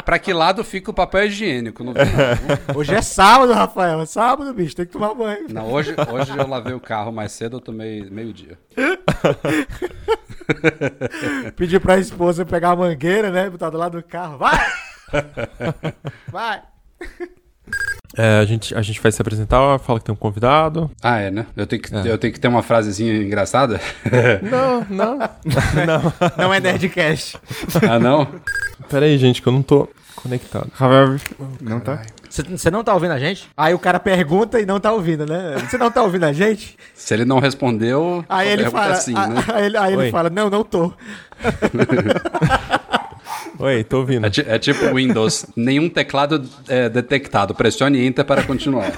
[0.05, 1.83] pra que lado fica o papel higiênico?
[1.85, 2.01] Não, não.
[2.77, 4.01] Hoje é sábado, Rafael.
[4.01, 4.75] É sábado, bicho.
[4.77, 5.47] Tem que tomar banho.
[5.49, 8.59] Não, hoje, hoje eu lavei o carro mais cedo, eu tomei meio-dia.
[11.57, 13.49] Pedir pra esposa pegar a mangueira, né?
[13.49, 14.39] Botar do lado do carro.
[14.39, 14.59] Vai!
[16.31, 16.63] Vai!
[18.17, 20.91] É, a, gente, a gente vai se apresentar, fala que tem um convidado.
[21.03, 21.47] Ah, é, né?
[21.57, 23.81] Eu tenho que, eu tenho que ter uma frasezinha engraçada?
[24.43, 25.19] Não, não.
[25.87, 26.13] não.
[26.37, 27.39] Não é Nerdcast.
[27.89, 28.29] ah, não?
[28.91, 30.69] Pera aí, gente, que eu não tô conectado.
[30.75, 31.17] Rafael,
[31.61, 32.03] não tá?
[32.29, 33.49] Você não tá ouvindo a gente?
[33.57, 35.57] Aí o cara pergunta e não tá ouvindo, né?
[35.69, 36.77] Você não tá ouvindo a gente?
[36.95, 38.95] Se ele não respondeu, Aí ele pergunta fala.
[38.95, 39.45] é sim, a- né?
[39.53, 40.93] Aí, ele, aí ele fala: Não, não tô.
[43.59, 44.27] Oi, tô ouvindo.
[44.27, 47.55] É, é tipo Windows, nenhum teclado é detectado.
[47.55, 48.93] Pressione Enter para continuar.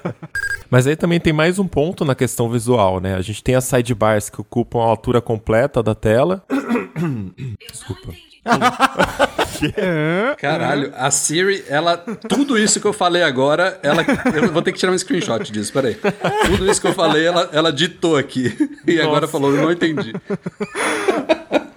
[0.70, 3.14] Mas aí também tem mais um ponto na questão visual, né?
[3.16, 6.42] A gente tem as sidebars que ocupam a altura completa da tela.
[7.70, 8.12] Desculpa.
[10.38, 11.96] Caralho, a Siri, ela.
[12.28, 14.04] Tudo isso que eu falei agora, ela.
[14.34, 15.96] Eu vou ter que tirar um screenshot disso, peraí.
[16.46, 18.56] Tudo isso que eu falei, ela, ela ditou aqui.
[18.86, 20.14] E agora falou, eu não entendi.